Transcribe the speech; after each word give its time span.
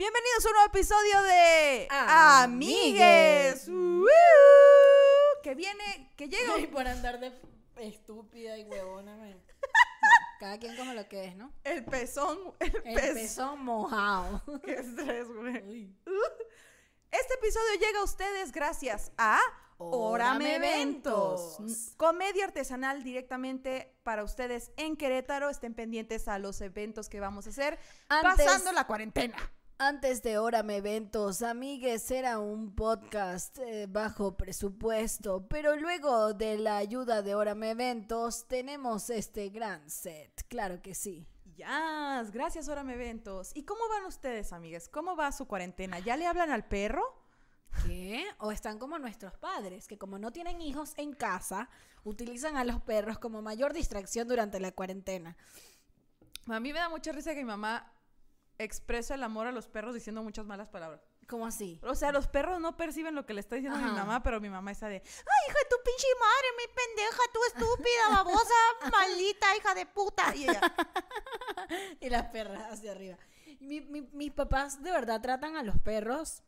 Bienvenidos 0.00 0.46
a 0.46 0.48
un 0.48 0.54
nuevo 0.54 0.68
episodio 0.68 1.22
de 1.24 1.86
Amigues. 1.90 3.66
Que 5.42 5.54
viene, 5.54 6.10
que 6.16 6.26
llega. 6.26 6.58
Y 6.58 6.68
por 6.68 6.88
andar 6.88 7.20
de 7.20 7.38
estúpida 7.76 8.56
y 8.56 8.64
huevona, 8.64 9.14
me- 9.16 9.34
No, 9.34 9.40
cada 10.38 10.58
quien 10.58 10.74
como 10.78 10.94
lo 10.94 11.06
que 11.06 11.26
es, 11.26 11.36
¿no? 11.36 11.52
El 11.64 11.84
pezón. 11.84 12.38
El, 12.60 12.74
El 12.76 12.94
pezón. 12.94 13.14
pezón 13.14 13.62
mojado. 13.62 14.42
Qué 14.64 14.72
estrés, 14.72 15.28
güey. 15.28 15.94
Este 17.10 17.34
episodio 17.34 17.74
llega 17.78 18.00
a 18.00 18.04
ustedes 18.04 18.52
gracias 18.52 19.12
a 19.18 19.38
Orame 19.76 20.54
Eventos. 20.56 21.58
Eventos. 21.58 21.94
Comedia 21.98 22.46
artesanal 22.46 23.02
directamente 23.02 23.94
para 24.02 24.24
ustedes 24.24 24.72
en 24.78 24.96
Querétaro. 24.96 25.50
Estén 25.50 25.74
pendientes 25.74 26.26
a 26.26 26.38
los 26.38 26.62
eventos 26.62 27.10
que 27.10 27.20
vamos 27.20 27.46
a 27.46 27.50
hacer 27.50 27.78
Antes- 28.08 28.46
pasando 28.46 28.72
la 28.72 28.86
cuarentena. 28.86 29.36
Antes 29.82 30.22
de 30.22 30.36
Órame 30.36 30.76
Eventos, 30.76 31.40
Amigues 31.40 32.10
era 32.10 32.38
un 32.38 32.74
podcast 32.74 33.58
eh, 33.60 33.86
bajo 33.88 34.36
presupuesto, 34.36 35.48
pero 35.48 35.74
luego 35.74 36.34
de 36.34 36.58
la 36.58 36.76
ayuda 36.76 37.22
de 37.22 37.34
Órame 37.34 37.70
Eventos 37.70 38.46
tenemos 38.46 39.08
este 39.08 39.48
gran 39.48 39.88
set, 39.88 40.44
claro 40.48 40.82
que 40.82 40.94
sí. 40.94 41.26
Ya, 41.56 42.22
gracias 42.30 42.68
Orame 42.68 42.92
Eventos. 42.92 43.52
¿Y 43.54 43.62
cómo 43.62 43.80
van 43.88 44.04
ustedes, 44.04 44.52
amigas? 44.52 44.86
¿Cómo 44.86 45.16
va 45.16 45.32
su 45.32 45.46
cuarentena? 45.46 45.98
¿Ya 45.98 46.18
le 46.18 46.26
hablan 46.26 46.50
al 46.50 46.68
perro? 46.68 47.02
¿Qué? 47.86 48.26
O 48.36 48.52
están 48.52 48.78
como 48.78 48.98
nuestros 48.98 49.34
padres, 49.38 49.88
que 49.88 49.96
como 49.96 50.18
no 50.18 50.30
tienen 50.30 50.60
hijos 50.60 50.92
en 50.98 51.14
casa, 51.14 51.70
utilizan 52.04 52.58
a 52.58 52.64
los 52.64 52.82
perros 52.82 53.18
como 53.18 53.40
mayor 53.40 53.72
distracción 53.72 54.28
durante 54.28 54.60
la 54.60 54.72
cuarentena. 54.72 55.38
A 56.48 56.60
mí 56.60 56.70
me 56.70 56.80
da 56.80 56.90
mucha 56.90 57.12
risa 57.12 57.32
que 57.32 57.40
mi 57.40 57.46
mamá 57.46 57.94
expresa 58.62 59.14
el 59.14 59.22
amor 59.22 59.46
a 59.46 59.52
los 59.52 59.68
perros 59.68 59.94
diciendo 59.94 60.22
muchas 60.22 60.46
malas 60.46 60.68
palabras. 60.68 61.00
¿Cómo 61.28 61.46
así? 61.46 61.78
O 61.84 61.94
sea, 61.94 62.10
los 62.12 62.26
perros 62.26 62.60
no 62.60 62.76
perciben 62.76 63.14
lo 63.14 63.24
que 63.24 63.34
le 63.34 63.40
está 63.40 63.54
diciendo 63.56 63.78
mi 63.78 63.84
Ajá. 63.84 63.94
mamá, 63.94 64.22
pero 64.22 64.40
mi 64.40 64.50
mamá 64.50 64.70
está 64.72 64.88
de, 64.88 64.96
ay, 64.96 65.02
hija 65.48 65.58
de 65.58 65.68
tu 65.70 65.76
pinche 65.84 66.06
madre, 66.18 66.48
mi 66.58 66.74
pendeja, 66.74 67.22
tú 67.32 67.40
estúpida, 67.48 68.08
babosa, 68.10 68.54
maldita, 68.92 69.56
hija 69.56 69.74
de 69.74 69.86
puta. 69.86 70.34
Y 70.34 70.44
ella, 70.44 70.60
Y 72.00 72.10
las 72.10 72.24
perras 72.28 72.72
hacia 72.72 72.92
arriba. 72.92 73.16
Mi- 73.60 73.80
mi- 73.82 74.08
mis 74.12 74.32
papás 74.32 74.82
de 74.82 74.90
verdad 74.90 75.20
tratan 75.20 75.56
a 75.56 75.62
los 75.62 75.78
perros 75.78 76.42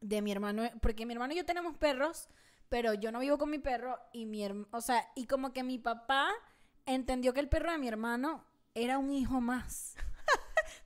de 0.00 0.20
mi 0.22 0.30
hermano, 0.32 0.62
porque 0.82 1.06
mi 1.06 1.14
hermano 1.14 1.32
y 1.32 1.36
yo 1.36 1.44
tenemos 1.46 1.76
perros, 1.76 2.28
pero 2.68 2.92
yo 2.94 3.10
no 3.12 3.20
vivo 3.20 3.38
con 3.38 3.48
mi 3.50 3.58
perro 3.58 3.98
y 4.12 4.26
mi 4.26 4.44
hermano, 4.44 4.68
o 4.72 4.80
sea, 4.80 5.08
y 5.14 5.26
como 5.26 5.52
que 5.52 5.62
mi 5.62 5.78
papá 5.78 6.28
entendió 6.84 7.32
que 7.32 7.40
el 7.40 7.48
perro 7.48 7.70
de 7.72 7.78
mi 7.78 7.88
hermano 7.88 8.44
era 8.74 8.98
un 8.98 9.10
hijo 9.12 9.40
más. 9.40 9.94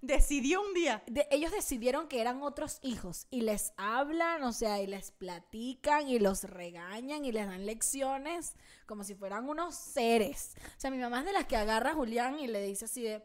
Decidió 0.03 0.62
un 0.62 0.75
día. 0.75 1.03
De- 1.06 1.27
ellos 1.31 1.53
decidieron 1.53 2.09
que 2.09 2.20
eran 2.20 2.43
otros 2.43 2.79
hijos 2.83 3.27
y 3.31 3.43
les 3.43 3.73
hablan, 3.77 4.43
o 4.43 4.53
sea, 4.53 4.81
y 4.81 4.87
les 4.87 5.11
platican 5.11 6.09
y 6.09 6.19
los 6.19 6.45
regañan 6.45 7.25
y 7.25 7.33
les 7.33 7.47
dan 7.47 7.67
lecciones 7.67 8.55
como 8.87 9.05
si 9.05 9.15
fueran 9.15 9.48
unos 9.48 9.75
seres. 9.75 10.55
O 10.77 10.81
sea, 10.81 10.91
mi 10.91 10.98
mamá 10.98 11.21
es 11.21 11.27
de 11.27 11.33
las 11.33 11.47
que 11.47 11.56
agarra 11.56 11.91
a 11.91 11.95
Julián 11.95 12.39
y 12.39 12.47
le 12.47 12.62
dice 12.62 12.87
así 12.87 13.03
de, 13.03 13.23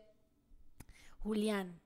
Julián, 1.20 1.80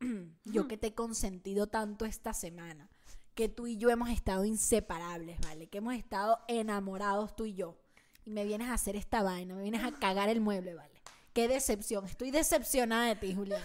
yo 0.44 0.68
que 0.68 0.76
te 0.76 0.88
he 0.88 0.94
consentido 0.94 1.66
tanto 1.66 2.04
esta 2.04 2.32
semana, 2.32 2.88
que 3.34 3.48
tú 3.48 3.66
y 3.66 3.76
yo 3.78 3.90
hemos 3.90 4.10
estado 4.10 4.44
inseparables, 4.44 5.40
¿vale? 5.40 5.66
Que 5.68 5.78
hemos 5.78 5.94
estado 5.94 6.38
enamorados 6.46 7.34
tú 7.34 7.46
y 7.46 7.54
yo. 7.54 7.76
Y 8.24 8.30
me 8.30 8.44
vienes 8.44 8.68
a 8.68 8.74
hacer 8.74 8.94
esta 8.96 9.22
vaina, 9.22 9.54
me 9.54 9.62
vienes 9.62 9.82
a 9.82 9.92
cagar 9.98 10.28
el 10.28 10.40
mueble, 10.40 10.74
¿vale? 10.74 11.02
Qué 11.32 11.48
decepción, 11.48 12.06
estoy 12.06 12.30
decepcionada 12.30 13.06
de 13.08 13.16
ti, 13.16 13.34
Julián. 13.34 13.62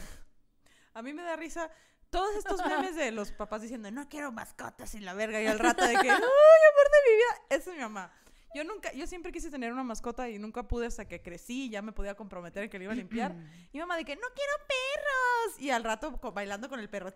A 0.94 1.02
mí 1.02 1.14
me 1.14 1.24
da 1.24 1.36
risa 1.36 1.70
todos 2.10 2.36
estos 2.36 2.66
memes 2.66 2.96
de 2.96 3.12
los 3.12 3.32
papás 3.32 3.62
diciendo, 3.62 3.90
no 3.92 4.10
quiero 4.10 4.32
mascotas 4.32 4.94
y 4.96 5.00
la 5.00 5.14
verga, 5.14 5.42
y 5.42 5.46
al 5.48 5.60
rato 5.60 5.86
de 5.86 5.94
que, 5.94 6.10
ay, 6.10 6.16
amor 6.16 6.22
de 6.24 7.00
mi 7.10 7.16
vida, 7.16 7.42
esa 7.50 7.70
es 7.72 7.76
mi 7.76 7.82
mamá. 7.84 8.12
Yo 8.56 8.64
nunca, 8.64 8.92
yo 8.94 9.06
siempre 9.06 9.32
quise 9.32 9.52
tener 9.52 9.72
una 9.72 9.84
mascota 9.84 10.28
y 10.28 10.40
nunca 10.40 10.64
pude 10.68 10.88
hasta 10.88 11.08
que 11.08 11.22
crecí 11.22 11.66
y 11.66 11.70
ya 11.70 11.84
me 11.84 11.92
podía 11.92 12.16
comprometer 12.16 12.64
en 12.64 12.70
que 12.72 12.80
le 12.80 12.86
iba 12.86 12.94
a 12.94 12.96
limpiar. 12.96 13.36
Y 13.72 13.78
mamá 13.78 13.96
de 13.96 14.06
que, 14.06 14.16
no 14.16 14.28
quiero 14.34 14.54
perros. 14.68 15.60
Y 15.62 15.70
al 15.70 15.84
rato 15.84 16.20
co- 16.20 16.32
bailando 16.32 16.68
con 16.68 16.80
el 16.80 16.90
perro. 16.90 17.14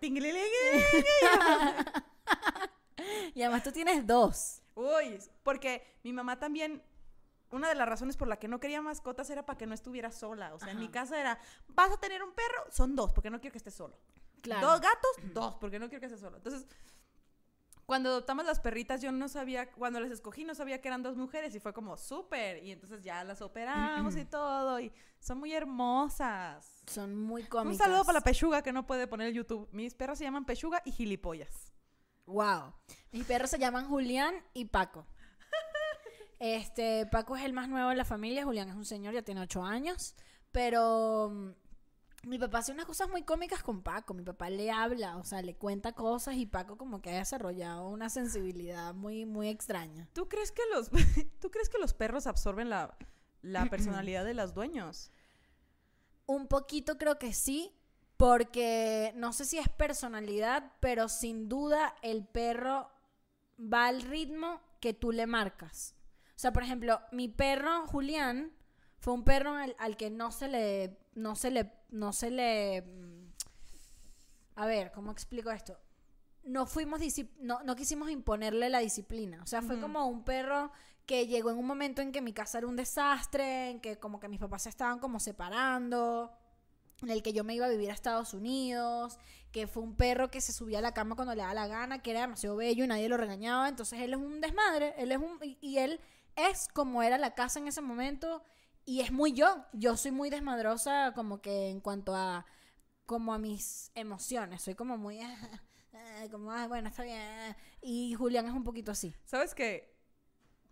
Y 3.34 3.42
además 3.42 3.62
tú 3.64 3.72
tienes 3.72 4.06
dos. 4.06 4.62
Uy, 4.76 5.18
porque 5.42 5.98
mi 6.04 6.12
mamá 6.12 6.38
también, 6.38 6.80
una 7.54 7.68
de 7.68 7.74
las 7.74 7.88
razones 7.88 8.16
por 8.16 8.28
la 8.28 8.38
que 8.38 8.48
no 8.48 8.60
quería 8.60 8.82
mascotas 8.82 9.30
era 9.30 9.46
para 9.46 9.56
que 9.56 9.66
no 9.66 9.74
estuviera 9.74 10.10
sola. 10.10 10.54
O 10.54 10.58
sea, 10.58 10.72
en 10.72 10.78
mi 10.78 10.84
Ajá. 10.86 10.92
casa 10.92 11.20
era, 11.20 11.38
vas 11.68 11.92
a 11.92 11.96
tener 11.98 12.22
un 12.22 12.32
perro, 12.32 12.64
son 12.70 12.96
dos, 12.96 13.12
porque 13.12 13.30
no 13.30 13.40
quiero 13.40 13.52
que 13.52 13.58
estés 13.58 13.74
solo. 13.74 13.96
Claro. 14.42 14.66
Dos 14.66 14.80
gatos, 14.80 15.10
dos, 15.32 15.56
porque 15.56 15.78
no 15.78 15.88
quiero 15.88 16.00
que 16.00 16.06
estés 16.06 16.20
solo. 16.20 16.36
Entonces, 16.36 16.66
cuando 17.86 18.08
adoptamos 18.08 18.46
las 18.46 18.60
perritas, 18.60 19.02
yo 19.02 19.12
no 19.12 19.28
sabía, 19.28 19.70
cuando 19.70 20.00
las 20.00 20.10
escogí, 20.10 20.44
no 20.44 20.54
sabía 20.54 20.80
que 20.80 20.88
eran 20.88 21.02
dos 21.02 21.16
mujeres 21.16 21.54
y 21.54 21.60
fue 21.60 21.72
como 21.72 21.96
súper. 21.96 22.62
Y 22.64 22.72
entonces 22.72 23.02
ya 23.02 23.24
las 23.24 23.42
operamos 23.42 24.16
y 24.16 24.24
todo, 24.24 24.80
y 24.80 24.90
son 25.18 25.38
muy 25.38 25.52
hermosas. 25.52 26.82
Son 26.86 27.14
muy 27.14 27.44
cómicas. 27.44 27.72
Un 27.72 27.78
saludo 27.78 28.04
para 28.04 28.18
la 28.18 28.24
pechuga 28.24 28.62
que 28.62 28.72
no 28.72 28.86
puede 28.86 29.06
poner 29.06 29.32
YouTube. 29.32 29.68
Mis 29.72 29.94
perros 29.94 30.18
se 30.18 30.24
llaman 30.24 30.44
pechuga 30.44 30.80
y 30.84 30.92
gilipollas. 30.92 31.72
Wow. 32.26 32.72
Mis 33.12 33.26
perros 33.26 33.50
se 33.50 33.58
llaman 33.58 33.86
Julián 33.86 34.34
y 34.54 34.64
Paco. 34.64 35.06
Este, 36.44 37.06
Paco 37.06 37.36
es 37.38 37.42
el 37.42 37.54
más 37.54 37.70
nuevo 37.70 37.88
de 37.88 37.96
la 37.96 38.04
familia. 38.04 38.44
Julián 38.44 38.68
es 38.68 38.74
un 38.74 38.84
señor, 38.84 39.14
ya 39.14 39.22
tiene 39.22 39.40
ocho 39.40 39.64
años. 39.64 40.14
Pero 40.52 41.30
mm, 41.32 42.28
mi 42.28 42.38
papá 42.38 42.58
hace 42.58 42.70
unas 42.70 42.84
cosas 42.84 43.08
muy 43.08 43.22
cómicas 43.22 43.62
con 43.62 43.82
Paco. 43.82 44.12
Mi 44.12 44.22
papá 44.22 44.50
le 44.50 44.70
habla, 44.70 45.16
o 45.16 45.24
sea, 45.24 45.40
le 45.40 45.56
cuenta 45.56 45.92
cosas 45.92 46.34
y 46.34 46.44
Paco 46.44 46.76
como 46.76 47.00
que 47.00 47.12
ha 47.12 47.16
desarrollado 47.16 47.88
una 47.88 48.10
sensibilidad 48.10 48.92
muy, 48.92 49.24
muy 49.24 49.48
extraña. 49.48 50.06
¿Tú 50.12 50.28
crees 50.28 50.52
que 50.52 50.60
los, 50.74 50.90
¿tú 51.40 51.50
crees 51.50 51.70
que 51.70 51.78
los 51.78 51.94
perros 51.94 52.26
absorben 52.26 52.68
la, 52.68 52.94
la 53.40 53.64
personalidad 53.70 54.26
de 54.26 54.34
los 54.34 54.52
dueños? 54.52 55.12
Un 56.26 56.46
poquito 56.46 56.98
creo 56.98 57.18
que 57.18 57.32
sí, 57.32 57.72
porque 58.18 59.14
no 59.16 59.32
sé 59.32 59.46
si 59.46 59.56
es 59.56 59.70
personalidad, 59.70 60.72
pero 60.80 61.08
sin 61.08 61.48
duda 61.48 61.94
el 62.02 62.26
perro 62.26 62.90
va 63.58 63.86
al 63.86 64.02
ritmo 64.02 64.60
que 64.80 64.92
tú 64.92 65.10
le 65.10 65.26
marcas. 65.26 65.94
O 66.36 66.38
sea, 66.38 66.52
por 66.52 66.62
ejemplo, 66.62 67.00
mi 67.12 67.28
perro 67.28 67.86
Julián 67.86 68.52
fue 68.98 69.12
un 69.14 69.24
perro 69.24 69.54
al, 69.54 69.76
al 69.78 69.96
que 69.96 70.10
no 70.10 70.32
se 70.32 70.48
le, 70.48 70.98
no 71.14 71.36
se 71.36 71.50
le, 71.50 71.72
no 71.90 72.12
se 72.12 72.30
le, 72.30 72.82
mm, 72.82 73.32
a 74.56 74.66
ver, 74.66 74.92
¿cómo 74.92 75.12
explico 75.12 75.50
esto? 75.50 75.78
No 76.42 76.66
fuimos, 76.66 77.00
no, 77.38 77.62
no 77.62 77.76
quisimos 77.76 78.10
imponerle 78.10 78.68
la 78.68 78.80
disciplina. 78.80 79.42
O 79.42 79.46
sea, 79.46 79.62
fue 79.62 79.76
Ujú. 79.76 79.82
como 79.82 80.06
un 80.06 80.24
perro 80.24 80.70
que 81.06 81.26
llegó 81.26 81.50
en 81.50 81.58
un 81.58 81.66
momento 81.66 82.02
en 82.02 82.12
que 82.12 82.20
mi 82.20 82.32
casa 82.32 82.58
era 82.58 82.66
un 82.66 82.76
desastre, 82.76 83.70
en 83.70 83.80
que 83.80 83.98
como 83.98 84.20
que 84.20 84.28
mis 84.28 84.40
papás 84.40 84.62
se 84.62 84.68
estaban 84.70 84.98
como 84.98 85.20
separando, 85.20 86.32
en 87.02 87.10
el 87.10 87.22
que 87.22 87.32
yo 87.32 87.44
me 87.44 87.54
iba 87.54 87.66
a 87.66 87.70
vivir 87.70 87.90
a 87.90 87.94
Estados 87.94 88.32
Unidos, 88.34 89.18
que 89.52 89.66
fue 89.66 89.82
un 89.82 89.96
perro 89.96 90.30
que 90.30 90.40
se 90.40 90.52
subía 90.52 90.78
a 90.78 90.82
la 90.82 90.94
cama 90.94 91.14
cuando 91.14 91.34
le 91.34 91.42
daba 91.42 91.54
la 91.54 91.66
gana, 91.66 92.02
que 92.02 92.10
era 92.12 92.22
demasiado 92.22 92.56
bello 92.56 92.84
y 92.84 92.86
nadie 92.88 93.08
lo 93.08 93.16
regañaba, 93.16 93.68
entonces 93.68 94.00
él 94.00 94.14
es 94.14 94.18
un 94.18 94.40
desmadre, 94.40 94.94
él 94.96 95.12
es 95.12 95.18
un 95.18 95.38
y, 95.42 95.58
y 95.60 95.78
él 95.78 96.00
es 96.36 96.68
como 96.68 97.02
era 97.02 97.18
la 97.18 97.34
casa 97.34 97.58
en 97.58 97.68
ese 97.68 97.80
momento 97.80 98.42
y 98.84 99.00
es 99.00 99.12
muy 99.12 99.32
yo, 99.32 99.64
yo 99.72 99.96
soy 99.96 100.10
muy 100.12 100.30
desmadrosa 100.30 101.12
como 101.14 101.40
que 101.40 101.70
en 101.70 101.80
cuanto 101.80 102.14
a 102.14 102.44
como 103.06 103.34
a 103.34 103.38
mis 103.38 103.90
emociones, 103.94 104.62
soy 104.62 104.74
como 104.74 104.96
muy 104.96 105.18
eh, 105.92 106.28
como 106.30 106.50
"Ay, 106.52 106.68
bueno, 106.68 106.88
está 106.88 107.02
bien 107.02 107.54
y 107.82 108.14
Julián 108.14 108.46
es 108.46 108.52
un 108.52 108.64
poquito 108.64 108.90
así. 108.92 109.14
¿Sabes 109.24 109.54
qué? 109.54 109.92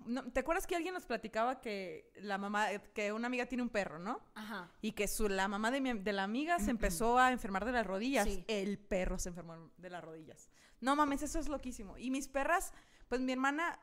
No, 0.04 0.24
¿Te 0.32 0.40
acuerdas 0.40 0.66
que 0.66 0.74
alguien 0.74 0.94
nos 0.94 1.06
platicaba 1.06 1.60
que 1.60 2.10
la 2.16 2.36
mamá, 2.36 2.66
que 2.92 3.12
una 3.12 3.28
amiga 3.28 3.46
tiene 3.46 3.62
un 3.62 3.68
perro, 3.68 4.00
¿no? 4.00 4.20
Ajá. 4.34 4.68
Y 4.80 4.92
que 4.92 5.06
su, 5.06 5.28
la 5.28 5.46
mamá 5.46 5.70
de, 5.70 5.80
mi- 5.80 5.92
de 6.00 6.12
la 6.12 6.24
amiga 6.24 6.58
se 6.58 6.70
empezó 6.72 7.18
a 7.18 7.30
enfermar 7.30 7.64
de 7.64 7.70
las 7.70 7.86
rodillas. 7.86 8.24
Sí. 8.24 8.44
El 8.48 8.78
perro 8.80 9.18
se 9.20 9.28
enfermó 9.28 9.70
de 9.76 9.90
las 9.90 10.02
rodillas. 10.02 10.50
No 10.80 10.96
mames, 10.96 11.22
eso 11.22 11.38
es 11.38 11.48
loquísimo. 11.48 11.96
Y 11.98 12.10
mis 12.10 12.26
perras, 12.26 12.72
pues 13.08 13.20
mi 13.20 13.30
hermana, 13.30 13.78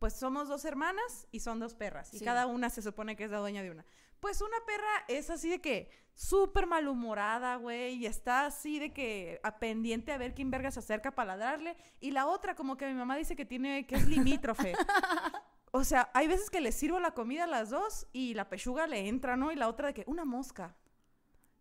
pues 0.00 0.14
somos 0.14 0.48
dos 0.48 0.64
hermanas 0.64 1.28
y 1.30 1.38
son 1.40 1.60
dos 1.60 1.74
perras. 1.74 2.12
Y 2.12 2.18
Sí. 2.18 2.24
cada 2.24 2.46
una 2.46 2.70
se 2.70 2.82
supone 2.82 3.14
que 3.14 3.24
es 3.24 3.30
la 3.30 3.38
dueña 3.38 3.62
de 3.62 3.70
una. 3.70 3.84
Pues 4.18 4.40
una 4.40 4.56
perra 4.66 4.88
es 5.08 5.30
así 5.30 5.48
de 5.48 5.60
que 5.60 5.90
súper 6.14 6.66
malhumorada, 6.66 7.56
güey, 7.56 7.94
y 7.94 8.06
está 8.06 8.46
así 8.46 8.78
de 8.78 8.92
que 8.92 9.40
a 9.42 9.58
pendiente 9.58 10.12
a 10.12 10.18
ver 10.18 10.34
quién 10.34 10.50
verga 10.50 10.70
se 10.70 10.80
acerca 10.80 11.12
para 11.14 11.36
ladrarle. 11.36 11.76
Y 12.00 12.10
la 12.10 12.26
otra, 12.26 12.54
como 12.56 12.76
que 12.76 12.86
mi 12.86 12.94
mamá 12.94 13.16
dice 13.16 13.36
que 13.36 13.44
tiene, 13.46 13.86
que 13.86 13.94
es 13.94 14.06
limítrofe. 14.08 14.72
O 15.72 15.84
sea, 15.84 16.10
hay 16.14 16.26
veces 16.26 16.50
que 16.50 16.60
le 16.60 16.72
sirvo 16.72 16.98
la 16.98 17.12
comida 17.12 17.44
a 17.44 17.46
las 17.46 17.70
dos 17.70 18.08
y 18.12 18.34
la 18.34 18.48
pechuga 18.48 18.88
le 18.88 19.06
entra, 19.06 19.36
¿no? 19.36 19.52
Y 19.52 19.54
la 19.54 19.68
otra 19.68 19.86
de 19.86 19.94
que 19.94 20.02
una 20.08 20.24
mosca. 20.24 20.74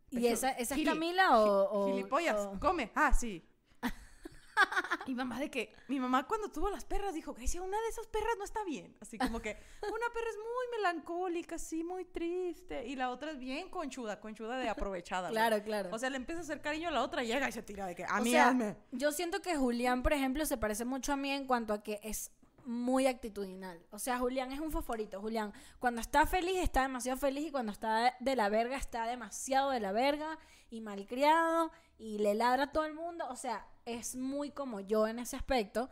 ¿Y 0.10 0.26
esa, 0.26 0.50
esa 0.50 0.76
es 0.76 0.84
Camila 0.84 1.38
o, 1.40 1.70
o- 1.72 1.88
Gilipollas, 1.92 2.36
o- 2.48 2.60
come. 2.60 2.92
Ah, 2.96 3.14
sí. 3.14 3.46
Mi 5.08 5.16
mamá 5.16 5.40
de 5.40 5.50
que, 5.50 5.74
mi 5.88 6.00
mamá 6.00 6.28
cuando 6.28 6.50
tuvo 6.50 6.70
las 6.70 6.86
perras 6.86 7.14
dijo, 7.14 7.34
Grecia, 7.34 7.62
una 7.62 7.80
de 7.82 7.88
esas 7.88 8.08
perras 8.08 8.36
no 8.38 8.44
está 8.44 8.64
bien. 8.64 8.96
Así 9.02 9.18
como 9.18 9.40
que 9.42 9.58
una 9.82 10.14
perra 10.14 10.30
es 10.30 10.38
muy 10.38 10.78
melancólica, 10.78 11.56
así 11.56 11.84
muy 11.84 12.06
triste. 12.06 12.86
Y 12.86 12.96
la 12.96 13.10
otra 13.10 13.32
es 13.32 13.40
bien 13.40 13.70
conchuda, 13.70 14.20
conchuda 14.20 14.58
de 14.58 14.70
aprovechada. 14.70 15.30
Claro, 15.30 15.62
claro. 15.64 15.90
O 15.92 15.98
sea, 16.00 16.10
le 16.10 16.18
empieza 16.18 16.42
a 16.42 16.44
hacer 16.44 16.62
cariño 16.62 16.90
a 16.90 16.92
la 16.92 17.02
otra, 17.02 17.24
llega 17.24 17.50
y 17.50 17.52
se 17.52 17.64
tira 17.64 17.86
de 17.86 17.96
que, 17.96 18.04
a 18.06 18.20
O 18.20 18.22
mí 18.22 18.32
sea, 18.32 18.50
hazme. 18.50 18.76
yo 18.92 19.12
siento 19.12 19.42
que 19.42 19.56
Julián, 19.56 20.04
por 20.04 20.14
ejemplo, 20.14 20.46
se 20.46 20.58
parece 20.58 20.86
mucho 20.86 21.14
a 21.14 21.16
mí 21.18 21.32
en 21.32 21.48
cuanto 21.48 21.74
a 21.74 21.82
que 21.84 22.00
es 22.04 22.32
muy 22.66 23.08
actitudinal. 23.08 23.82
O 23.92 23.98
sea, 23.98 24.20
Julián 24.20 24.52
es 24.52 24.60
un 24.60 24.72
favorito. 24.72 25.20
Julián, 25.20 25.54
cuando 25.80 26.02
está 26.02 26.28
feliz, 26.28 26.58
está 26.58 26.84
demasiado 26.84 27.18
feliz 27.18 27.48
y 27.48 27.52
cuando 27.52 27.72
está 27.72 28.16
de 28.20 28.36
la 28.36 28.50
verga, 28.50 28.78
está 28.78 29.08
demasiado 29.08 29.72
de 29.72 29.80
la 29.80 29.92
verga 29.92 30.38
y 30.70 30.82
malcriado 30.82 31.72
y 32.00 32.18
le 32.18 32.34
ladra 32.34 32.64
a 32.64 32.72
todo 32.72 32.86
el 32.86 32.96
mundo. 32.96 33.28
O 33.30 33.36
sea, 33.36 33.68
es 33.86 34.16
muy 34.16 34.50
como 34.50 34.80
yo 34.80 35.08
en 35.08 35.20
ese 35.20 35.36
aspecto. 35.36 35.92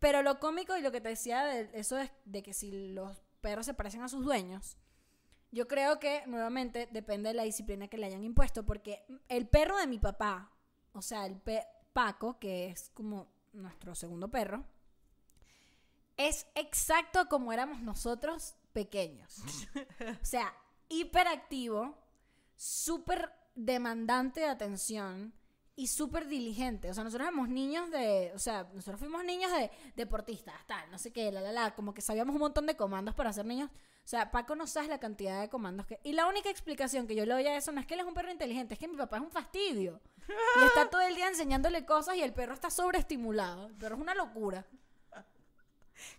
Pero 0.00 0.22
lo 0.22 0.40
cómico 0.40 0.76
y 0.76 0.82
lo 0.82 0.90
que 0.90 1.00
te 1.00 1.10
decía 1.10 1.44
de 1.44 1.70
eso 1.74 1.96
es 1.98 2.10
de 2.24 2.42
que 2.42 2.52
si 2.52 2.90
los 2.92 3.22
perros 3.40 3.66
se 3.66 3.74
parecen 3.74 4.02
a 4.02 4.08
sus 4.08 4.24
dueños, 4.24 4.76
yo 5.52 5.68
creo 5.68 6.00
que 6.00 6.26
nuevamente 6.26 6.88
depende 6.90 7.28
de 7.28 7.34
la 7.34 7.44
disciplina 7.44 7.86
que 7.86 7.96
le 7.96 8.06
hayan 8.06 8.24
impuesto, 8.24 8.66
porque 8.66 9.04
el 9.28 9.46
perro 9.46 9.76
de 9.78 9.86
mi 9.86 10.00
papá, 10.00 10.50
o 10.92 11.00
sea, 11.00 11.24
el 11.26 11.36
pe- 11.36 11.64
Paco, 11.92 12.40
que 12.40 12.66
es 12.70 12.90
como 12.92 13.28
nuestro 13.52 13.94
segundo 13.94 14.28
perro, 14.28 14.64
es 16.16 16.46
exacto 16.54 17.28
como 17.28 17.52
éramos 17.52 17.80
nosotros 17.82 18.54
pequeños. 18.72 19.36
O 20.22 20.24
sea, 20.24 20.52
hiperactivo, 20.88 21.96
súper 22.56 23.30
demandante 23.54 24.40
de 24.40 24.48
atención 24.48 25.32
y 25.76 25.88
súper 25.88 26.26
diligente. 26.28 26.90
O 26.90 26.94
sea, 26.94 27.04
nosotros 27.04 27.26
éramos 27.26 27.48
niños 27.48 27.90
de, 27.90 28.32
o 28.34 28.38
sea, 28.38 28.68
nosotros 28.72 29.00
fuimos 29.00 29.24
niños 29.24 29.50
de 29.52 29.70
deportistas, 29.96 30.54
tal, 30.66 30.90
no 30.90 30.98
sé 30.98 31.12
qué, 31.12 31.32
la, 31.32 31.40
la, 31.40 31.52
la, 31.52 31.74
como 31.74 31.94
que 31.94 32.00
sabíamos 32.00 32.34
un 32.34 32.40
montón 32.40 32.66
de 32.66 32.76
comandos 32.76 33.14
para 33.14 33.32
ser 33.32 33.44
niños. 33.44 33.70
O 34.04 34.06
sea, 34.06 34.30
Paco 34.30 34.54
no 34.54 34.66
sabe 34.66 34.88
la 34.88 35.00
cantidad 35.00 35.40
de 35.40 35.48
comandos 35.48 35.86
que... 35.86 35.98
Y 36.02 36.12
la 36.12 36.26
única 36.26 36.50
explicación 36.50 37.06
que 37.06 37.14
yo 37.14 37.24
le 37.24 37.32
doy 37.32 37.46
a 37.46 37.56
eso 37.56 37.72
no 37.72 37.80
es 37.80 37.86
que 37.86 37.94
él 37.94 38.00
es 38.00 38.06
un 38.06 38.12
perro 38.12 38.30
inteligente, 38.30 38.74
es 38.74 38.80
que 38.80 38.86
mi 38.86 38.96
papá 38.96 39.16
es 39.16 39.22
un 39.22 39.30
fastidio. 39.30 40.00
Y 40.28 40.64
está 40.66 40.90
todo 40.90 41.00
el 41.00 41.14
día 41.14 41.28
enseñándole 41.28 41.86
cosas 41.86 42.16
y 42.16 42.22
el 42.22 42.34
perro 42.34 42.52
está 42.52 42.68
sobreestimulado. 42.68 43.68
El 43.68 43.74
perro 43.76 43.96
es 43.96 44.02
una 44.02 44.14
locura. 44.14 44.66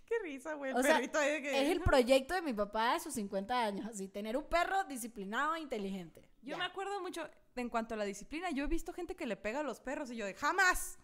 Qué 0.06 0.18
risa, 0.20 0.54
güey. 0.54 0.72
El 0.72 0.78
O 0.78 0.82
sea, 0.82 0.96
perrito 0.96 1.18
ahí 1.18 1.32
de 1.32 1.42
que... 1.42 1.62
Es 1.62 1.68
el 1.70 1.80
proyecto 1.80 2.34
de 2.34 2.42
mi 2.42 2.52
papá 2.52 2.94
de 2.94 3.00
sus 3.00 3.14
50 3.14 3.64
años, 3.64 3.86
así, 3.86 4.08
tener 4.08 4.36
un 4.36 4.44
perro 4.44 4.82
disciplinado 4.84 5.54
e 5.54 5.60
inteligente. 5.60 6.25
Yo 6.46 6.52
Ya. 6.52 6.58
me 6.58 6.64
acuerdo 6.64 7.00
mucho, 7.00 7.28
en 7.56 7.68
cuanto 7.68 7.94
a 7.94 7.96
la 7.96 8.04
disciplina, 8.04 8.50
yo 8.50 8.64
he 8.64 8.68
visto 8.68 8.92
gente 8.92 9.14
que 9.16 9.26
le 9.26 9.36
pega 9.36 9.60
a 9.60 9.62
los 9.62 9.80
perros 9.80 10.10
y 10.10 10.16
yo 10.16 10.24
de 10.26 10.34
jamás. 10.34 10.98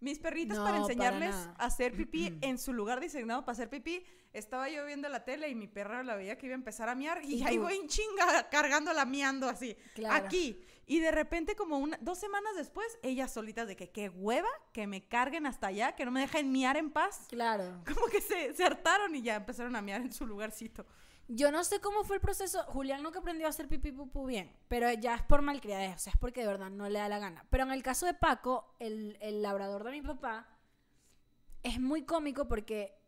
Mis 0.00 0.18
perritas 0.20 0.56
No, 0.56 0.62
para 0.64 0.76
para 0.78 0.84
enseñarles 0.84 1.30
nada. 1.30 1.54
a 1.58 1.64
hacer 1.66 1.92
pipí 1.96 2.38
en 2.42 2.58
su 2.58 2.72
lugar 2.72 3.00
designado 3.00 3.42
para 3.44 3.52
hacer 3.54 3.68
pipí, 3.68 4.04
estaba 4.32 4.68
yo 4.68 4.84
viendo 4.86 5.08
la 5.08 5.24
tele 5.24 5.48
y 5.48 5.54
mi 5.54 5.66
perra 5.66 6.02
la 6.04 6.14
veía 6.14 6.38
que 6.38 6.46
iba 6.46 6.54
a 6.54 6.56
empezar 6.62 6.88
a 6.88 6.94
miar 6.94 7.20
y, 7.24 7.34
Y 7.36 7.42
ahí 7.44 7.58
voy 7.58 7.74
en 7.76 7.88
chinga 7.88 8.48
cargándola 8.48 9.04
miando 9.04 9.48
así, 9.48 9.74
Claro. 9.94 10.24
aquí. 10.26 10.64
Y 10.86 11.00
de 11.00 11.10
repente 11.10 11.54
como 11.56 11.78
una, 11.78 11.98
dos 12.00 12.16
semanas 12.18 12.54
después, 12.56 12.86
ellas 13.02 13.30
solitas 13.32 13.66
de 13.68 13.76
que 13.76 13.90
qué 13.90 14.08
hueva, 14.08 14.48
que 14.72 14.86
me 14.86 15.06
carguen 15.06 15.44
hasta 15.44 15.66
allá, 15.66 15.94
que 15.96 16.04
no 16.06 16.10
me 16.12 16.20
dejen 16.20 16.50
miar 16.50 16.76
en 16.78 16.90
paz. 16.90 17.26
Claro. 17.28 17.82
Como 18.00 18.06
que 18.06 18.22
se, 18.22 18.54
se 18.54 18.64
hartaron 18.64 19.14
y 19.14 19.20
ya 19.20 19.34
empezaron 19.34 19.76
a 19.76 19.82
miar 19.82 20.00
en 20.00 20.12
su 20.14 20.26
lugarcito. 20.26 20.86
Yo 21.28 21.52
no 21.52 21.62
sé 21.62 21.80
cómo 21.80 22.04
fue 22.04 22.16
el 22.16 22.22
proceso. 22.22 22.62
Julián 22.64 23.02
nunca 23.02 23.18
aprendió 23.18 23.46
a 23.46 23.50
hacer 23.50 23.68
pipí 23.68 23.92
pupú 23.92 24.26
bien, 24.26 24.50
pero 24.66 24.90
ya 24.92 25.14
es 25.14 25.22
por 25.22 25.42
malcriadez, 25.42 25.94
o 25.94 25.98
sea, 25.98 26.12
es 26.14 26.18
porque 26.18 26.40
de 26.40 26.46
verdad 26.46 26.70
no 26.70 26.88
le 26.88 26.98
da 26.98 27.08
la 27.08 27.18
gana. 27.18 27.44
Pero 27.50 27.64
en 27.64 27.70
el 27.70 27.82
caso 27.82 28.06
de 28.06 28.14
Paco, 28.14 28.74
el, 28.78 29.18
el 29.20 29.42
labrador 29.42 29.84
de 29.84 29.90
mi 29.90 30.00
papá, 30.00 30.48
es 31.62 31.80
muy 31.80 32.04
cómico 32.04 32.48
porque 32.48 32.98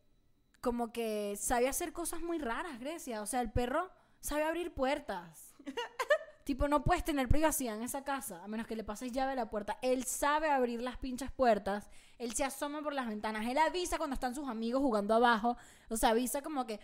como 0.61 0.93
que 0.93 1.35
sabe 1.37 1.69
hacer 1.69 1.93
cosas 1.93 2.21
muy 2.21 2.39
raras, 2.39 2.79
Grecia. 2.79 3.23
O 3.23 3.27
sea, 3.27 3.41
el 3.41 3.51
perro 3.51 3.91
sabe 4.21 4.45
abrir 4.45 4.75
puertas. 4.75 5.55
tipo, 6.45 6.69
no 6.69 6.83
puedes 6.85 7.05
tener 7.05 7.29
privacidad 7.29 7.77
en 7.77 7.83
esa 7.83 8.05
casa, 8.05 8.43
a 8.43 8.49
menos 8.49 8.67
que 8.67 8.77
le 8.77 8.85
pases 8.85 9.13
llave 9.13 9.33
a 9.33 9.37
la 9.37 9.51
puerta. 9.51 9.79
Él 9.83 10.05
sabe 10.05 10.51
abrir 10.51 10.81
las 10.81 10.97
pinchas 10.97 11.31
puertas. 11.31 11.89
Él 12.19 12.35
se 12.35 12.45
asoma 12.45 12.83
por 12.83 12.93
las 12.93 13.07
ventanas. 13.07 13.47
Él 13.47 13.57
avisa 13.59 13.97
cuando 13.97 14.15
están 14.15 14.35
sus 14.35 14.49
amigos 14.49 14.83
jugando 14.83 15.15
abajo. 15.15 15.57
O 15.89 15.97
sea, 15.97 16.11
avisa 16.11 16.43
como 16.43 16.67
que, 16.67 16.79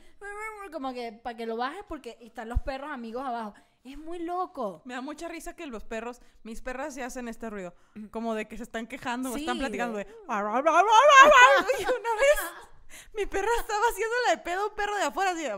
como 0.72 0.92
que 0.94 1.12
para 1.12 1.36
que 1.36 1.46
lo 1.46 1.56
bajes 1.56 1.84
porque 1.88 2.16
están 2.20 2.48
los 2.48 2.60
perros 2.62 2.90
amigos 2.90 3.24
abajo. 3.24 3.54
Es 3.84 3.96
muy 3.98 4.18
loco. 4.18 4.82
Me 4.84 4.94
da 4.94 5.00
mucha 5.00 5.28
risa 5.28 5.54
que 5.54 5.66
los 5.66 5.84
perros, 5.84 6.20
mis 6.42 6.60
perras 6.60 6.94
se 6.94 7.04
hacen 7.04 7.28
este 7.28 7.48
ruido, 7.48 7.72
como 8.10 8.34
de 8.34 8.48
que 8.48 8.56
se 8.56 8.64
están 8.64 8.88
quejando 8.88 9.30
o 9.30 9.34
Sí, 9.34 9.40
están 9.40 9.58
platicando 9.58 9.98
de... 9.98 10.06
Y 11.78 11.82
una 11.82 11.92
vez 11.92 12.65
mi 13.16 13.26
perra 13.26 13.48
estaba 13.60 13.82
haciéndole 13.90 14.30
de 14.30 14.38
pedo 14.38 14.62
a 14.62 14.66
un 14.68 14.74
perro 14.74 14.96
de 14.96 15.02
afuera 15.04 15.30
así 15.30 15.42
de... 15.42 15.56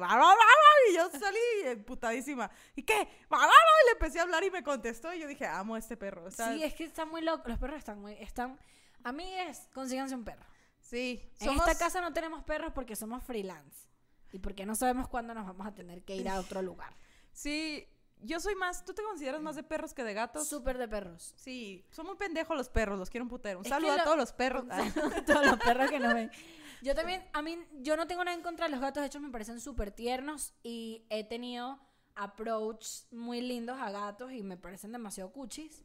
Y 0.90 0.94
yo 0.94 1.10
salí 1.19 1.38
emputadísima. 1.64 2.50
¿Y 2.76 2.82
qué? 2.82 2.94
Y 2.94 3.87
le 3.87 3.93
empecé 3.93 4.20
a 4.20 4.22
hablar 4.22 4.44
y 4.44 4.50
me 4.50 4.62
contestó 4.62 5.12
y 5.12 5.20
yo 5.20 5.26
dije, 5.28 5.46
amo 5.46 5.75
a 5.75 5.78
este 5.78 5.96
perro. 5.96 6.25
O 6.25 6.31
sea, 6.31 6.52
Sí, 6.52 6.62
es 6.62 6.75
que 6.75 6.84
están 6.84 7.08
muy 7.10 7.20
locos. 7.22 7.46
Los 7.49 7.58
perros 7.58 7.78
están 7.78 8.00
muy... 8.00 8.14
Están... 8.14 8.58
Amigues, 9.05 9.69
consíganse 9.75 10.14
un 10.14 10.25
perro. 10.25 10.44
sí. 10.81 11.20
En 11.40 11.49
somos- 11.49 11.69
esta 11.69 11.78
casa 11.84 12.00
no 12.00 12.12
tenemos 12.12 12.43
perros 12.44 12.72
porque 12.75 12.96
somos 12.96 13.22
freelance. 13.22 13.87
Y 14.32 14.38
porque 14.38 14.66
no 14.66 14.75
sabemos 14.75 15.08
cuándo 15.08 15.32
nos 15.34 15.46
vamos 15.46 15.66
a 15.66 15.75
tener 15.75 16.02
que 16.04 16.14
ir 16.16 16.28
a 16.28 16.38
otro 16.38 16.61
lugar. 16.62 16.94
Sí, 17.32 17.87
yo 18.20 18.40
soy 18.40 18.54
más... 18.56 18.84
¿Tú 18.84 18.93
te 18.94 19.02
consideras 19.02 19.40
más 19.40 19.56
de 19.56 19.62
perros 19.62 19.94
que 19.94 20.04
de 20.04 20.12
gatos? 20.14 20.49
Súper 20.49 20.76
de 20.78 20.88
perros. 20.88 21.34
Sí, 21.37 21.87
son 21.90 22.06
muy 22.06 22.16
pendejos 22.16 22.56
los 22.56 22.69
perros, 22.69 22.99
los 22.99 23.08
quiero 23.11 23.25
un 23.25 23.31
putero. 23.31 23.61
Un 23.61 23.64
Es 23.64 23.70
saludo 23.70 23.93
a 23.93 24.04
todos 24.04 24.16
los 24.16 24.32
perros. 24.32 24.64
Un 24.69 24.70
saludo 24.93 25.16
a 25.16 25.25
todos 25.25 25.46
los 25.46 25.58
perros 25.61 25.90
que 25.90 25.99
nos 26.00 26.12
ven. 26.14 26.31
Yo 26.82 26.94
también, 26.94 27.25
a 27.32 27.42
mí, 27.42 27.58
yo 27.80 27.96
no 27.96 28.06
tengo 28.06 28.25
nada 28.25 28.36
en 28.36 28.42
contra 28.42 28.66
de 28.66 28.72
los 28.72 28.80
gatos, 28.80 29.00
de 29.00 29.06
hecho 29.08 29.20
me 29.20 29.30
parecen 29.30 29.60
súper 29.60 29.90
tiernos 29.90 30.54
y 30.62 31.04
he 31.10 31.25
tenido 31.25 31.78
approach 32.14 32.86
muy 33.10 33.40
lindos 33.40 33.78
a 33.80 33.90
gatos 33.90 34.32
y 34.32 34.42
me 34.42 34.56
parecen 34.56 34.92
demasiado 34.92 35.32
cuchis. 35.32 35.84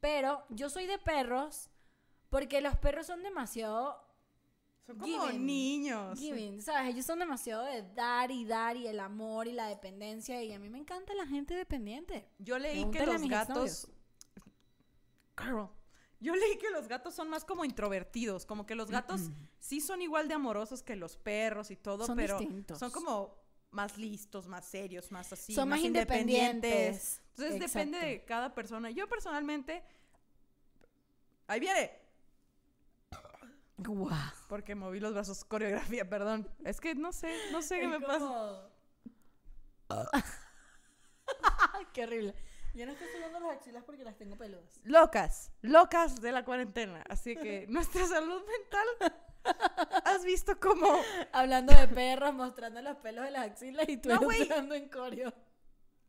Pero 0.00 0.44
yo 0.48 0.70
soy 0.70 0.86
de 0.86 0.98
perros 0.98 1.70
porque 2.30 2.60
los 2.60 2.76
perros 2.76 3.06
son 3.06 3.22
demasiado 3.22 4.04
Son 4.86 4.98
como 4.98 5.22
Given. 5.26 5.46
niños. 5.46 6.18
giving, 6.18 6.62
¿sabes? 6.62 6.94
Ellos 6.94 7.04
son 7.06 7.18
demasiado 7.18 7.64
de 7.64 7.82
dar 7.94 8.30
y 8.30 8.44
dar 8.44 8.76
y 8.76 8.86
el 8.86 9.00
amor 9.00 9.46
y 9.48 9.52
la 9.52 9.66
dependencia 9.66 10.42
y 10.42 10.52
a 10.52 10.58
mí 10.58 10.68
me 10.70 10.78
encanta 10.78 11.14
la 11.14 11.26
gente 11.26 11.54
dependiente. 11.54 12.28
Yo 12.38 12.58
leí 12.58 12.84
que 12.90 12.98
Pregúntale 12.98 13.18
los 13.18 13.28
gatos. 13.28 13.88
Carl, 15.34 15.68
yo 16.20 16.34
leí 16.34 16.58
que 16.58 16.70
los 16.70 16.88
gatos 16.88 17.14
son 17.14 17.28
más 17.28 17.44
como 17.44 17.64
introvertidos, 17.64 18.44
como 18.44 18.66
que 18.66 18.74
los 18.74 18.90
gatos 18.90 19.30
sí 19.60 19.80
son 19.80 20.02
igual 20.02 20.28
de 20.28 20.34
amorosos 20.34 20.82
que 20.82 20.96
los 20.96 21.16
perros 21.16 21.70
y 21.70 21.76
todo, 21.76 22.06
Son 22.06 22.16
pero 22.16 22.38
distintos. 22.38 22.78
son 22.78 22.90
como 22.90 23.36
más 23.70 23.98
listos, 23.98 24.48
más 24.48 24.64
serios, 24.64 25.12
más 25.12 25.32
así, 25.32 25.54
son 25.54 25.68
más 25.68 25.80
independientes. 25.80 27.22
Entonces 27.36 27.60
depende 27.60 27.98
de 27.98 28.24
cada 28.24 28.54
persona. 28.54 28.90
Yo 28.90 29.08
personalmente 29.08 29.84
ahí 31.46 31.60
viene, 31.60 31.92
Guau. 33.76 34.10
porque 34.48 34.74
moví 34.74 34.98
los 34.98 35.12
brazos 35.12 35.44
coreografía, 35.44 36.08
perdón. 36.08 36.48
Es 36.64 36.80
que 36.80 36.94
no 36.96 37.12
sé, 37.12 37.32
no 37.52 37.62
sé 37.62 37.78
qué 37.80 37.86
me 37.88 38.00
pasa. 38.00 38.68
Qué 41.92 42.04
horrible. 42.04 42.34
Yo 42.74 42.86
no 42.86 42.92
estoy 42.92 43.08
sudando 43.14 43.40
las 43.40 43.56
axilas 43.56 43.82
porque 43.84 44.04
las 44.04 44.16
tengo 44.16 44.36
peludas. 44.36 44.80
locas, 44.84 45.50
locas 45.62 46.20
de 46.20 46.32
la 46.32 46.44
cuarentena. 46.44 47.02
Así 47.08 47.34
que 47.36 47.66
nuestra 47.68 48.06
salud 48.06 48.42
mental, 48.46 49.14
¿has 50.04 50.24
visto 50.24 50.58
cómo 50.60 50.86
Hablando 51.32 51.74
de 51.74 51.88
perros, 51.88 52.34
mostrando 52.34 52.80
los 52.82 52.96
pelos 52.98 53.24
de 53.24 53.30
las 53.30 53.46
axilas 53.46 53.88
y 53.88 53.96
tú 53.96 54.10
No, 54.10 54.30
entrando 54.30 54.74
en 54.74 54.88
coreo. 54.88 55.32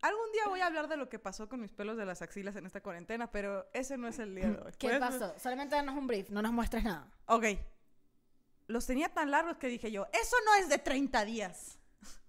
algún 0.02 0.32
día 0.34 0.48
voy 0.48 0.60
a 0.62 0.68
hablar 0.68 0.88
de 0.88 0.98
lo 0.98 1.10
que 1.10 1.20
pasó 1.20 1.48
con 1.50 1.60
mis 1.62 1.74
pelos 1.74 1.98
de 1.98 2.06
las 2.06 2.22
axilas 2.22 2.56
en 2.56 2.66
esta 2.66 2.82
cuarentena, 2.82 3.32
pero 3.32 3.68
ese 3.74 3.98
no 3.98 4.08
es 4.08 4.20
el 4.20 4.36
día 4.36 4.50
de 4.50 4.62
hoy. 4.62 4.72
¿Qué 4.78 4.88
Pues, 4.90 5.00
pasó? 5.00 5.34
Solamente 5.40 5.76
danos 5.76 5.96
un 5.96 6.08
brief, 6.08 6.30
no 6.30 6.42
nos 6.42 6.52
muestres 6.52 6.84
nada. 6.84 7.08
Ok. 7.26 7.46
Los 8.68 8.86
tenía 8.86 9.10
tan 9.10 9.32
largos 9.32 9.58
que 9.58 9.68
dije 9.68 9.92
yo, 9.92 10.06
eso 10.14 10.36
no 10.46 10.54
es 10.56 10.70
de 10.70 10.78
30 10.78 11.26
días. 11.26 11.78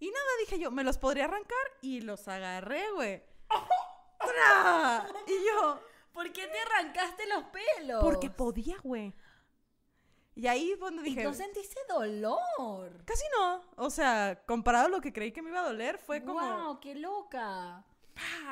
Y 0.00 0.08
nada, 0.10 0.26
dije 0.40 0.58
yo, 0.58 0.70
me 0.70 0.84
los 0.84 0.98
podría 0.98 1.24
arrancar 1.24 1.56
y 1.80 2.02
los 2.02 2.28
agarré, 2.28 2.82
güey. 2.92 3.22
¡Tra! 4.18 5.06
Y 5.26 5.46
yo, 5.46 5.80
¿Por 6.12 6.32
qué 6.32 6.46
te 6.46 6.58
arrancaste 6.60 7.26
los 7.26 7.44
pelos? 7.44 8.02
porque 8.02 8.30
podía, 8.30 8.76
güey. 8.82 9.14
Y 10.36 10.46
ahí 10.48 10.74
fue 10.78 10.90
donde 10.90 11.02
Y 11.02 11.10
dije, 11.10 11.24
no 11.24 11.32
sentiste 11.32 11.80
dolor. 11.88 13.04
casi 13.04 13.24
no. 13.38 13.60
O 13.76 13.88
sea, 13.90 14.42
comparado 14.46 14.86
a 14.86 14.88
lo 14.88 15.00
que 15.00 15.12
creí 15.12 15.30
que 15.32 15.42
me 15.42 15.50
iba 15.50 15.60
a 15.60 15.66
doler, 15.66 15.98
fue 15.98 16.24
como... 16.24 16.40
¡Wow! 16.40 16.80
¡Qué 16.80 16.94
loca! 16.96 17.84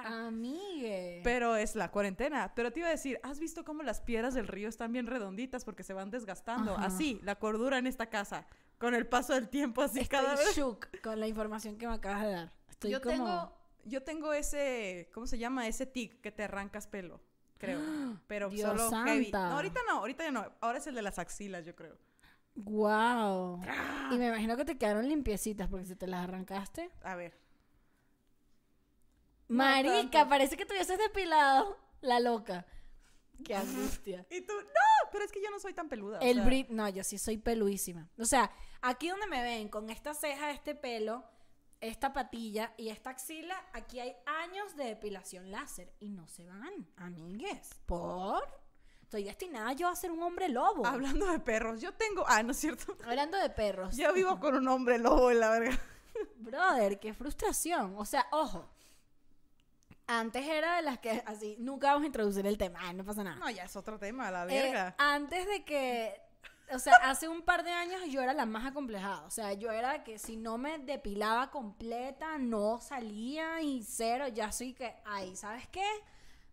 Amigue. 0.04 1.20
Pero 1.24 1.56
es 1.56 1.74
la 1.74 1.90
cuarentena. 1.90 2.52
Pero 2.54 2.72
te 2.72 2.80
iba 2.80 2.88
a 2.88 2.92
decir, 2.92 3.18
¿has 3.22 3.38
visto 3.38 3.64
cómo 3.64 3.82
las 3.82 4.00
piedras 4.00 4.34
del 4.34 4.48
río 4.48 4.68
están 4.68 4.92
bien 4.92 5.06
redonditas 5.06 5.64
porque 5.64 5.82
se 5.82 5.92
van 5.92 6.10
desgastando? 6.10 6.74
Ajá. 6.74 6.86
Así, 6.86 7.20
la 7.22 7.36
cordura 7.36 7.78
en 7.78 7.86
esta 7.86 8.06
casa, 8.06 8.46
con 8.78 8.94
el 8.94 9.06
paso 9.06 9.34
del 9.34 9.48
tiempo, 9.48 9.82
así 9.82 10.00
Estoy 10.00 10.18
cada 10.18 10.34
vez. 10.36 10.54
shook 10.56 10.86
con 11.02 11.18
la 11.20 11.26
información 11.26 11.76
que 11.78 11.86
me 11.86 11.94
acabas 11.94 12.22
de 12.22 12.30
dar. 12.32 12.52
Estoy 12.70 12.90
Yo 12.92 13.00
como... 13.00 13.14
tengo, 13.14 13.52
yo 13.84 14.02
tengo 14.02 14.32
ese, 14.32 15.10
¿cómo 15.12 15.26
se 15.26 15.38
llama? 15.38 15.66
Ese 15.68 15.86
tic 15.86 16.20
que 16.20 16.30
te 16.32 16.44
arrancas 16.44 16.86
pelo. 16.86 17.20
creo. 17.58 17.80
Pero 18.26 18.48
Dios 18.50 18.68
solo 18.68 19.04
heavy. 19.04 19.30
No, 19.32 19.38
ahorita 19.38 19.80
no, 19.88 19.98
ahorita 19.98 20.24
ya 20.24 20.30
no. 20.30 20.52
Ahora 20.60 20.78
es 20.78 20.86
el 20.86 20.94
de 20.94 21.02
las 21.02 21.18
axilas, 21.18 21.64
yo 21.64 21.74
creo. 21.74 21.96
Wow. 22.54 23.62
Y 24.10 24.18
me 24.18 24.28
imagino 24.28 24.56
que 24.56 24.64
te 24.64 24.76
quedaron 24.76 25.08
limpiecitas 25.08 25.68
porque 25.68 25.86
si 25.86 25.96
te 25.96 26.06
las 26.06 26.24
arrancaste. 26.24 26.90
A 27.02 27.14
ver. 27.14 27.38
Marica, 29.48 30.28
parece 30.28 30.56
que 30.56 30.66
tuvieses 30.66 30.98
depilado. 30.98 31.76
La 32.00 32.20
loca. 32.20 32.66
Qué 33.44 33.54
angustia. 33.54 34.26
Y 34.30 34.40
tú, 34.42 34.52
no, 34.54 35.10
pero 35.10 35.24
es 35.24 35.32
que 35.32 35.42
yo 35.42 35.50
no 35.50 35.58
soy 35.58 35.72
tan 35.74 35.88
peluda. 35.88 36.18
o 36.18 36.22
El 36.22 36.36
sea, 36.36 36.44
brit, 36.44 36.68
no, 36.68 36.88
yo 36.88 37.04
sí 37.04 37.18
soy 37.18 37.38
peluísima. 37.38 38.08
O 38.18 38.24
sea, 38.24 38.50
aquí 38.80 39.08
donde 39.08 39.26
me 39.26 39.42
ven 39.42 39.68
con 39.68 39.90
esta 39.90 40.14
ceja, 40.14 40.50
este 40.50 40.74
pelo, 40.74 41.24
esta 41.82 42.12
patilla 42.12 42.72
y 42.78 42.88
esta 42.88 43.10
axila, 43.10 43.54
aquí 43.74 44.00
hay 44.00 44.14
años 44.24 44.74
de 44.76 44.84
depilación 44.84 45.50
láser 45.50 45.92
y 46.00 46.08
no 46.10 46.26
se 46.28 46.46
van, 46.46 46.88
amigues. 46.96 47.70
¿Por? 47.86 48.42
Estoy 49.02 49.24
destinada 49.24 49.72
yo 49.74 49.88
a 49.88 49.96
ser 49.96 50.10
un 50.10 50.22
hombre 50.22 50.48
lobo. 50.48 50.86
Hablando 50.86 51.26
de 51.26 51.38
perros, 51.40 51.80
yo 51.82 51.92
tengo. 51.92 52.24
Ah, 52.26 52.42
no 52.42 52.52
es 52.52 52.58
cierto. 52.58 52.96
Hablando 53.04 53.36
de 53.36 53.50
perros. 53.50 53.94
Yo 53.96 54.12
vivo 54.14 54.40
con 54.40 54.54
un 54.56 54.66
hombre 54.68 54.98
lobo 54.98 55.30
en 55.30 55.40
la 55.40 55.50
verga. 55.50 55.78
Brother, 56.36 56.98
qué 56.98 57.12
frustración. 57.12 57.94
O 57.98 58.04
sea, 58.06 58.26
ojo. 58.30 58.70
Antes 60.06 60.46
era 60.46 60.76
de 60.76 60.82
las 60.82 60.98
que 60.98 61.22
así, 61.26 61.56
nunca 61.58 61.88
vamos 61.88 62.04
a 62.04 62.06
introducir 62.06 62.46
el 62.46 62.58
tema. 62.58 62.80
Ay, 62.82 62.94
no 62.94 63.04
pasa 63.04 63.22
nada. 63.22 63.36
No, 63.36 63.50
ya 63.50 63.64
es 63.64 63.76
otro 63.76 63.98
tema, 63.98 64.30
la 64.30 64.44
Eh, 64.44 64.62
verga. 64.62 64.94
antes 64.98 65.46
de 65.46 65.64
que, 65.64 66.20
o 66.74 66.78
sea, 66.78 66.94
hace 67.02 67.28
un 67.28 67.42
par 67.42 67.64
de 67.64 67.70
años 67.70 68.00
yo 68.08 68.22
era 68.22 68.32
la 68.32 68.46
más 68.46 68.66
acomplejada. 68.66 69.24
O 69.24 69.30
sea, 69.30 69.52
yo 69.52 69.70
era 69.70 70.04
que 70.04 70.18
si 70.18 70.36
no 70.36 70.58
me 70.58 70.78
depilaba 70.78 71.50
completa, 71.50 72.38
no 72.38 72.80
salía 72.80 73.60
y 73.60 73.82
cero. 73.82 74.28
Ya 74.28 74.52
soy 74.52 74.72
que, 74.72 74.94
ay, 75.04 75.36
¿sabes 75.36 75.68
qué? 75.68 75.84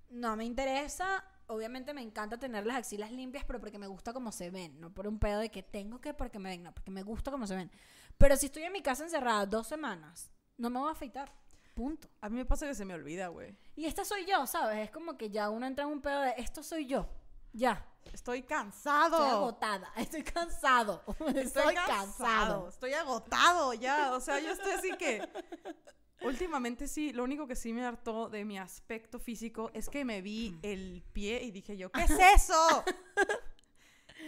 No 0.09 0.35
me 0.35 0.45
interesa. 0.45 1.23
Obviamente 1.47 1.93
me 1.93 2.01
encanta 2.01 2.37
tener 2.37 2.65
las 2.65 2.77
axilas 2.77 3.11
limpias, 3.11 3.43
pero 3.45 3.59
porque 3.59 3.79
me 3.79 3.87
gusta 3.87 4.13
cómo 4.13 4.31
se 4.31 4.51
ven. 4.51 4.79
No 4.79 4.93
por 4.93 5.07
un 5.07 5.19
pedo 5.19 5.39
de 5.39 5.49
que 5.49 5.63
tengo 5.63 5.99
que 5.99 6.13
porque 6.13 6.39
me 6.39 6.49
ven, 6.49 6.63
no, 6.63 6.73
porque 6.73 6.91
me 6.91 7.03
gusta 7.03 7.31
cómo 7.31 7.47
se 7.47 7.55
ven. 7.55 7.71
Pero 8.17 8.35
si 8.35 8.47
estoy 8.47 8.63
en 8.63 8.73
mi 8.73 8.81
casa 8.81 9.03
encerrada 9.03 9.45
dos 9.45 9.67
semanas, 9.67 10.31
no 10.57 10.69
me 10.69 10.79
voy 10.79 10.89
a 10.89 10.91
afeitar. 10.91 11.31
Punto. 11.73 12.09
A 12.21 12.29
mí 12.29 12.35
me 12.35 12.45
pasa 12.45 12.67
que 12.67 12.75
se 12.75 12.83
me 12.85 12.93
olvida, 12.93 13.29
güey. 13.29 13.55
Y 13.75 13.85
esta 13.85 14.03
soy 14.03 14.25
yo, 14.25 14.45
¿sabes? 14.45 14.79
Es 14.79 14.91
como 14.91 15.17
que 15.17 15.29
ya 15.29 15.49
uno 15.49 15.65
entra 15.65 15.85
en 15.85 15.91
un 15.91 16.01
pedo 16.01 16.21
de 16.21 16.33
esto 16.37 16.61
soy 16.61 16.85
yo. 16.85 17.07
Ya. 17.53 17.85
Estoy 18.13 18.41
cansado. 18.43 19.17
Estoy 19.17 19.29
agotada, 19.29 19.93
estoy 19.97 20.23
cansado. 20.23 21.03
Estoy, 21.19 21.37
Estoy 21.43 21.75
cansado. 21.75 21.87
cansado. 21.87 22.69
Estoy 22.69 22.93
agotado 22.93 23.73
ya. 23.73 24.13
O 24.13 24.19
sea, 24.19 24.39
yo 24.39 24.51
estoy 24.51 24.71
así 24.73 24.97
que. 24.97 25.27
Últimamente 26.21 26.87
sí, 26.89 27.13
lo 27.13 27.23
único 27.23 27.47
que 27.47 27.55
sí 27.55 27.71
me 27.71 27.85
hartó 27.85 28.27
de 28.27 28.43
mi 28.43 28.57
aspecto 28.59 29.19
físico 29.19 29.71
es 29.73 29.87
que 29.89 30.03
me 30.03 30.21
vi 30.21 30.59
el 30.63 31.01
pie 31.13 31.41
y 31.43 31.51
dije 31.51 31.77
yo, 31.77 31.89
¿qué 31.93 32.01
es 32.03 32.11
eso? 32.35 32.83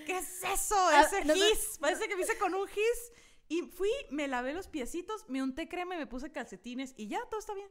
¿Qué 0.06 0.18
es 0.20 0.42
eso? 0.44 0.92
Ese 0.92 1.26
no 1.26 1.34
gis. 1.34 1.78
Parece 1.82 2.08
que 2.08 2.16
me 2.16 2.22
hice 2.22 2.38
con 2.38 2.56
un 2.56 2.66
gis. 2.68 3.12
Y 3.50 3.64
fui, 3.64 3.90
me 4.10 4.30
lavé 4.30 4.54
los 4.54 4.70
piecitos, 4.70 5.26
me 5.28 5.44
unté 5.44 5.68
crema 5.68 5.96
y 5.96 5.98
me 5.98 6.08
puse 6.08 6.32
calcetines 6.32 6.94
y 6.96 7.10
ya, 7.10 7.20
todo 7.30 7.42
está 7.42 7.54
bien. 7.54 7.68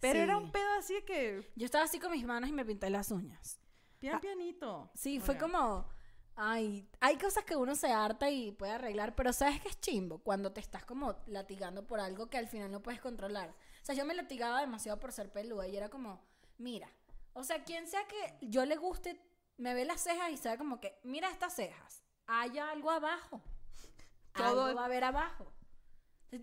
Pero 0.00 0.18
era 0.18 0.36
Sí. 0.36 0.42
un 0.44 0.52
pedo 0.52 0.70
así 0.72 0.94
que, 1.06 1.50
Yo 1.56 1.64
estaba 1.64 1.84
así 1.84 1.98
con 1.98 2.10
mis 2.10 2.26
manos 2.26 2.50
y 2.50 2.52
me 2.52 2.66
pinté 2.66 2.90
las 2.90 3.10
uñas. 3.10 3.58
Pian 4.02 4.16
Ah, 4.16 4.20
pianito. 4.20 4.90
Sí, 4.94 5.20
fue 5.20 5.38
como, 5.38 5.88
ay, 6.36 6.88
hay 7.00 7.16
cosas 7.18 7.44
que 7.44 7.56
uno 7.56 7.74
se 7.74 7.92
harta 7.92 8.30
y 8.30 8.52
puede 8.52 8.72
arreglar, 8.72 9.14
pero 9.14 9.32
¿sabes 9.32 9.60
qué 9.60 9.68
es 9.68 9.80
chimbo? 9.80 10.18
Cuando 10.18 10.52
te 10.52 10.60
estás 10.60 10.84
como 10.84 11.16
latigando 11.26 11.86
por 11.86 12.00
algo 12.00 12.28
que 12.28 12.36
al 12.38 12.48
final 12.48 12.70
no 12.70 12.82
puedes 12.82 13.00
controlar. 13.00 13.50
O 13.50 13.84
sea, 13.84 13.94
yo 13.94 14.04
me 14.04 14.14
latigaba 14.14 14.60
demasiado 14.60 14.98
por 15.00 15.12
ser 15.12 15.30
peluda 15.32 15.66
y 15.68 15.76
era 15.76 15.88
como, 15.88 16.20
mira, 16.58 16.88
o 17.32 17.42
sea, 17.44 17.64
quien 17.64 17.86
sea 17.88 18.06
que 18.06 18.36
yo 18.46 18.64
le 18.66 18.76
guste, 18.76 19.20
me 19.56 19.74
ve 19.74 19.84
las 19.84 20.00
cejas 20.02 20.30
y 20.30 20.36
sea 20.36 20.56
como 20.58 20.80
que, 20.80 20.98
mira 21.04 21.30
estas 21.30 21.54
cejas, 21.54 22.02
hay 22.26 22.58
algo 22.58 22.90
abajo. 22.90 23.40
Todo- 24.34 24.64
Algo 24.66 24.76
va 24.76 24.82
a 24.82 24.86
haber 24.86 25.04
abajo. 25.04 25.52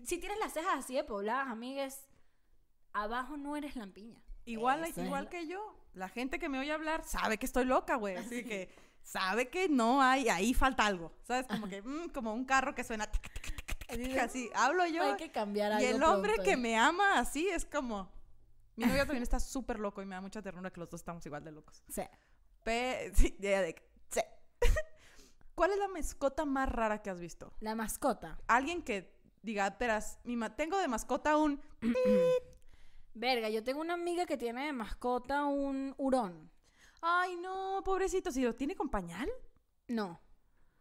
Si 0.04 0.18
tienes 0.18 0.38
las 0.38 0.52
cejas 0.52 0.78
así 0.78 0.94
de 0.94 1.02
pobladas, 1.04 1.48
amigues, 1.48 2.06
abajo 2.92 3.36
no 3.36 3.56
eres 3.56 3.74
lampiña. 3.76 4.22
Igual, 4.44 4.80
igual 5.06 5.28
que 5.28 5.46
yo. 5.46 5.76
La 5.94 6.08
gente 6.08 6.38
que 6.38 6.48
me 6.48 6.58
oye 6.58 6.72
hablar 6.72 7.04
sabe 7.04 7.38
que 7.38 7.46
estoy 7.46 7.64
loca, 7.64 7.96
güey. 7.96 8.16
Así 8.16 8.44
que 8.44 8.70
sabe 9.02 9.48
que 9.48 9.68
no 9.68 10.02
hay, 10.02 10.28
ahí 10.28 10.54
falta 10.54 10.86
algo. 10.86 11.12
¿Sabes? 11.24 11.46
Como 11.46 11.68
que, 11.68 11.82
mm, 11.82 12.10
como 12.10 12.32
un 12.32 12.44
carro 12.44 12.74
que 12.74 12.84
suena. 12.84 13.06
tic, 13.10 13.30
tic, 13.88 14.18
así, 14.18 14.50
hablo 14.54 14.86
yo. 14.86 15.02
Hay 15.02 15.16
que 15.16 15.30
cambiar 15.30 15.72
algo 15.72 15.84
Y 15.84 15.90
el 15.90 16.02
hombre 16.02 16.34
pronto 16.34 16.50
que 16.50 16.56
me 16.56 16.76
ama 16.76 17.18
así 17.18 17.48
es 17.48 17.64
como. 17.64 18.10
Mi 18.76 18.86
novio 18.86 19.04
también 19.04 19.22
está 19.22 19.40
súper 19.40 19.78
loco 19.78 20.00
y 20.00 20.06
me 20.06 20.14
da 20.14 20.20
mucha 20.20 20.40
ternura 20.40 20.70
que 20.70 20.80
los 20.80 20.88
dos 20.88 21.00
estamos 21.00 21.24
igual 21.26 21.44
de 21.44 21.52
locos. 21.52 21.82
Sí. 21.88 22.02
Pe 22.62 23.10
sí, 23.14 23.36
ya 23.38 23.62
de 23.62 23.74
sí. 24.10 24.20
¿Cuál 25.54 25.72
es 25.72 25.78
la 25.78 25.88
mascota 25.88 26.44
más 26.44 26.68
rara 26.68 27.02
que 27.02 27.10
has 27.10 27.20
visto? 27.20 27.52
La 27.60 27.74
mascota. 27.74 28.38
Alguien 28.46 28.82
que 28.82 29.12
diga, 29.42 29.76
mi 30.24 30.36
ma- 30.36 30.54
tengo 30.54 30.78
de 30.78 30.88
mascota 30.88 31.36
un. 31.36 31.60
Verga, 33.14 33.48
yo 33.48 33.62
tengo 33.64 33.80
una 33.80 33.94
amiga 33.94 34.26
que 34.26 34.36
tiene 34.36 34.66
de 34.66 34.72
mascota 34.72 35.44
un 35.44 35.94
hurón. 35.98 36.50
Ay, 37.00 37.36
no, 37.36 37.82
pobrecito, 37.84 38.30
si 38.30 38.42
lo 38.42 38.54
tiene 38.54 38.76
con 38.76 38.88
pañal. 38.88 39.28
No. 39.88 40.20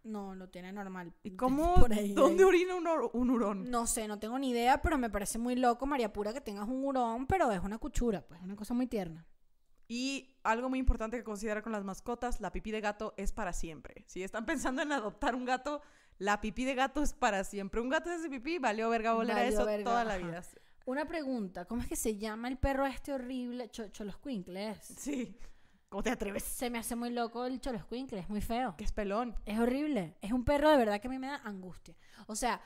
No, 0.04 0.34
lo 0.36 0.50
tiene 0.50 0.72
normal. 0.72 1.14
¿Y 1.24 1.36
cómo? 1.36 1.76
Por 1.80 1.94
ahí, 1.94 2.14
¿Dónde 2.14 2.44
ahí. 2.44 2.48
orina 2.50 2.76
un, 2.76 3.30
hurón? 3.30 3.70
No 3.70 3.88
sé, 3.88 4.08
no 4.08 4.20
tengo 4.20 4.40
ni 4.40 4.52
idea, 4.52 4.82
pero 4.82 4.98
me 4.98 5.10
parece 5.10 5.38
muy 5.38 5.56
loco, 5.56 5.86
María 5.86 6.14
Pura, 6.14 6.34
que 6.34 6.42
tengas 6.42 6.68
un 6.68 6.84
hurón, 6.86 7.28
pero 7.28 7.52
es 7.52 7.62
una 7.62 7.78
cuchura, 7.78 8.22
pues, 8.22 8.42
una 8.42 8.56
cosa 8.56 8.74
muy 8.74 8.88
tierna. 8.88 9.26
Y 9.88 10.38
algo 10.44 10.70
muy 10.70 10.78
importante 10.80 11.18
que 11.18 11.24
considerar 11.24 11.64
con 11.64 11.72
las 11.72 11.84
mascotas, 11.84 12.40
la 12.40 12.52
pipí 12.52 12.72
de 12.72 12.80
gato 12.80 13.14
es 13.18 13.32
para 13.32 13.54
siempre. 13.54 14.06
Si 14.08 14.24
están 14.24 14.46
pensando 14.46 14.84
en 14.84 14.92
adoptar 14.92 15.36
un 15.36 15.46
gato, 15.46 15.82
la 16.20 16.42
pipí 16.42 16.64
de 16.64 16.76
gato 16.76 17.02
es 17.02 17.14
para 17.14 17.44
siempre. 17.44 17.82
Un 17.82 17.90
gato 17.90 18.10
hace 18.10 18.30
pipí, 18.30 18.60
valió 18.60 18.90
verga 18.90 19.16
oler 19.16 19.36
a 19.36 19.46
eso 19.46 19.66
verga, 19.66 19.84
toda 19.84 20.04
la 20.04 20.16
ajá. 20.16 20.26
vida. 20.26 20.44
Una 20.90 21.06
pregunta, 21.06 21.66
¿cómo 21.66 21.84
es 21.84 21.88
que 21.88 21.96
se 21.96 22.18
llama 22.18 22.48
el 22.48 22.58
perro 22.58 22.88
este 22.88 23.14
horrible? 23.14 23.70
Cho 23.70 23.90
Choloscuincle 23.90 24.72
es. 24.72 24.86
Sí. 24.98 25.38
¿Cómo 25.88 26.02
te 26.02 26.10
atreves? 26.10 26.44
Se 26.44 26.72
me 26.72 26.80
hace 26.80 26.96
muy 26.96 27.12
loco 27.12 27.46
el 27.46 27.62
Choloscuincle, 27.62 28.18
es 28.18 28.28
muy 28.28 28.42
feo. 28.42 28.76
Que 28.76 28.86
es 28.86 28.92
pelón. 28.92 29.36
Es 29.46 29.60
horrible. 29.60 30.18
Es 30.20 30.32
un 30.32 30.44
perro 30.44 30.72
de 30.72 30.78
verdad 30.78 31.00
que 31.00 31.08
a 31.08 31.12
mí 31.12 31.20
me 31.20 31.28
da 31.28 31.42
angustia. 31.44 31.96
O 32.26 32.36
sea, 32.36 32.60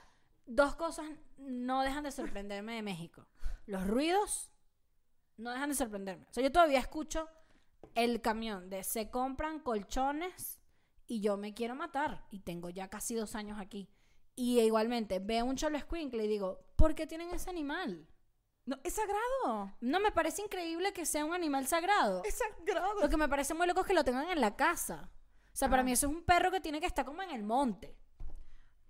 dos 0.46 0.74
cosas 0.78 1.06
no 1.38 1.82
dejan 1.82 2.06
de 2.06 2.14
sorprenderme 2.14 2.76
de 2.76 2.82
México. 2.82 3.28
Los 3.66 3.86
ruidos 3.86 4.54
no 5.36 5.52
dejan 5.52 5.72
de 5.72 5.76
sorprenderme. 5.76 6.26
O 6.30 6.32
sea, 6.34 6.44
yo 6.44 6.52
todavía 6.54 6.80
escucho 6.80 7.28
el 7.94 8.22
camión 8.22 8.70
de 8.70 8.86
se 8.86 9.10
compran 9.10 9.60
colchones 9.60 10.62
y 11.08 11.20
yo 11.20 11.36
me 11.36 11.54
quiero 11.54 11.76
matar. 11.76 12.26
Y 12.32 12.40
tengo 12.40 12.70
ya 12.70 12.88
casi 12.88 13.16
dos 13.16 13.36
años 13.36 13.60
aquí. 13.60 13.90
Y 14.34 14.62
igualmente 14.62 15.20
veo 15.20 15.44
un 15.44 15.58
cholo 15.58 15.78
escuincle 15.78 16.24
y 16.24 16.30
digo, 16.30 16.62
¿por 16.78 16.96
qué 16.96 17.06
tienen 17.06 17.30
ese 17.32 17.50
animal? 17.50 18.08
No, 18.66 18.78
es 18.84 18.94
sagrado. 18.94 19.74
No 19.82 20.00
me 20.00 20.12
parece 20.12 20.42
increíble 20.42 20.94
que 20.94 21.06
sea 21.06 21.26
un 21.26 21.34
animal 21.34 21.68
sagrado. 21.68 22.22
Es 22.26 22.36
sagrado. 22.36 23.02
Lo 23.02 23.10
que 23.10 23.18
me 23.18 23.28
parece 23.28 23.54
muy 23.54 23.68
loco 23.68 23.82
es 23.82 23.88
que 23.88 23.94
lo 23.94 24.04
tengan 24.06 24.30
en 24.30 24.40
la 24.40 24.56
casa. 24.56 25.10
O 25.48 25.56
sea, 25.56 25.70
para 25.70 25.82
Ah. 25.82 25.86
mí 25.86 25.92
eso 25.92 26.08
es 26.08 26.14
un 26.16 26.24
perro 26.24 26.50
que 26.50 26.62
tiene 26.62 26.80
que 26.80 26.86
estar 26.88 27.04
como 27.06 27.22
en 27.22 27.32
el 27.32 27.44
monte. 27.44 27.96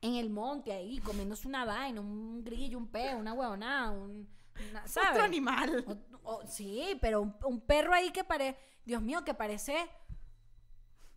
En 0.02 0.16
el 0.16 0.30
monte 0.30 0.72
ahí, 0.74 1.00
comiéndose 1.00 1.48
una 1.48 1.66
vaina, 1.66 2.02
un 2.02 2.44
grillo, 2.44 2.78
un 2.78 2.88
peo, 2.88 3.18
una 3.18 3.34
huevonada, 3.34 3.92
un... 3.92 4.30
una- 4.70 4.88
¿sabes? 4.88 5.12
Otro 5.12 5.24
animal. 5.24 5.84
O- 6.24 6.32
o- 6.36 6.48
sí, 6.48 6.98
pero 7.02 7.22
un, 7.22 7.36
un 7.46 7.62
perro 7.62 7.94
ahí 7.94 8.12
que 8.12 8.24
parece... 8.24 8.58
Dios 8.86 9.02
mío, 9.02 9.24
que 9.24 9.34
parece... 9.34 9.90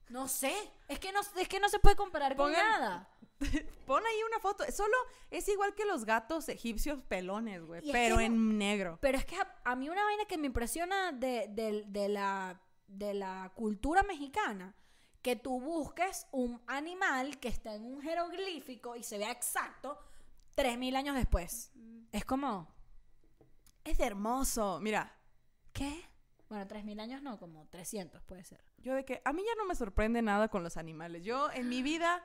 No 0.09 0.29
sé. 0.29 0.55
Es 0.89 0.99
que 0.99 1.11
no, 1.13 1.21
es 1.37 1.49
que 1.49 1.59
no 1.61 1.69
se 1.69 1.79
puede 1.79 1.97
comparar 1.97 2.37
con 2.37 2.53
nada. 2.53 3.09
Pon 3.87 4.03
ahí 4.07 4.23
una 4.27 4.39
foto. 4.39 4.65
Solo 4.73 4.97
es 5.31 5.47
igual 5.49 5.75
que 5.75 5.85
los 5.85 6.05
gatos 6.05 6.49
egipcios 6.49 7.03
pelones, 7.05 7.63
güey. 7.65 7.85
Es 7.85 7.93
Pero 7.93 8.19
que 8.19 8.25
en 8.25 8.57
negro. 8.59 8.99
Pero 9.03 9.19
es 9.19 9.25
que 9.27 9.37
a, 9.37 9.55
a 9.65 9.77
mí 9.77 9.89
una 9.89 10.05
vaina 10.05 10.25
que 10.27 10.39
me 10.39 10.47
impresiona 10.47 11.13
de, 11.13 11.47
de- 11.51 11.85
de 11.87 12.09
la, 12.09 12.61
de 12.87 13.15
la 13.15 13.53
cultura 13.55 14.03
mexicana, 14.05 14.75
que 15.23 15.37
tú 15.37 15.61
busques 15.61 16.27
un 16.31 16.63
animal 16.67 17.39
que 17.41 17.49
está 17.49 17.75
en 17.75 17.85
un 17.85 18.01
jeroglífico 18.01 18.95
y 18.97 19.03
se 19.03 19.19
vea 19.19 19.33
exacto 19.33 19.99
3.000 20.57 20.97
años 20.97 21.17
después. 21.17 21.73
Es 22.13 22.25
como, 22.25 22.69
Es 23.85 24.01
hermoso. 24.01 24.79
Mira, 24.81 25.15
¿qué? 25.73 26.09
Bueno, 26.49 26.65
3.000 26.67 27.00
años 27.00 27.23
no, 27.23 27.38
como 27.38 27.67
300 27.69 28.23
puede 28.23 28.45
ser. 28.45 28.61
yo 28.79 28.95
de 28.95 29.05
que 29.05 29.21
a 29.25 29.33
mí 29.33 29.43
ya 29.45 29.55
no 29.57 29.65
me 29.67 29.75
sorprende 29.75 30.23
nada 30.23 30.49
con 30.49 30.62
los 30.62 30.76
animales. 30.76 31.25
Yo 31.25 31.50
en 31.53 31.69
mi 31.69 31.83
vida, 31.83 32.23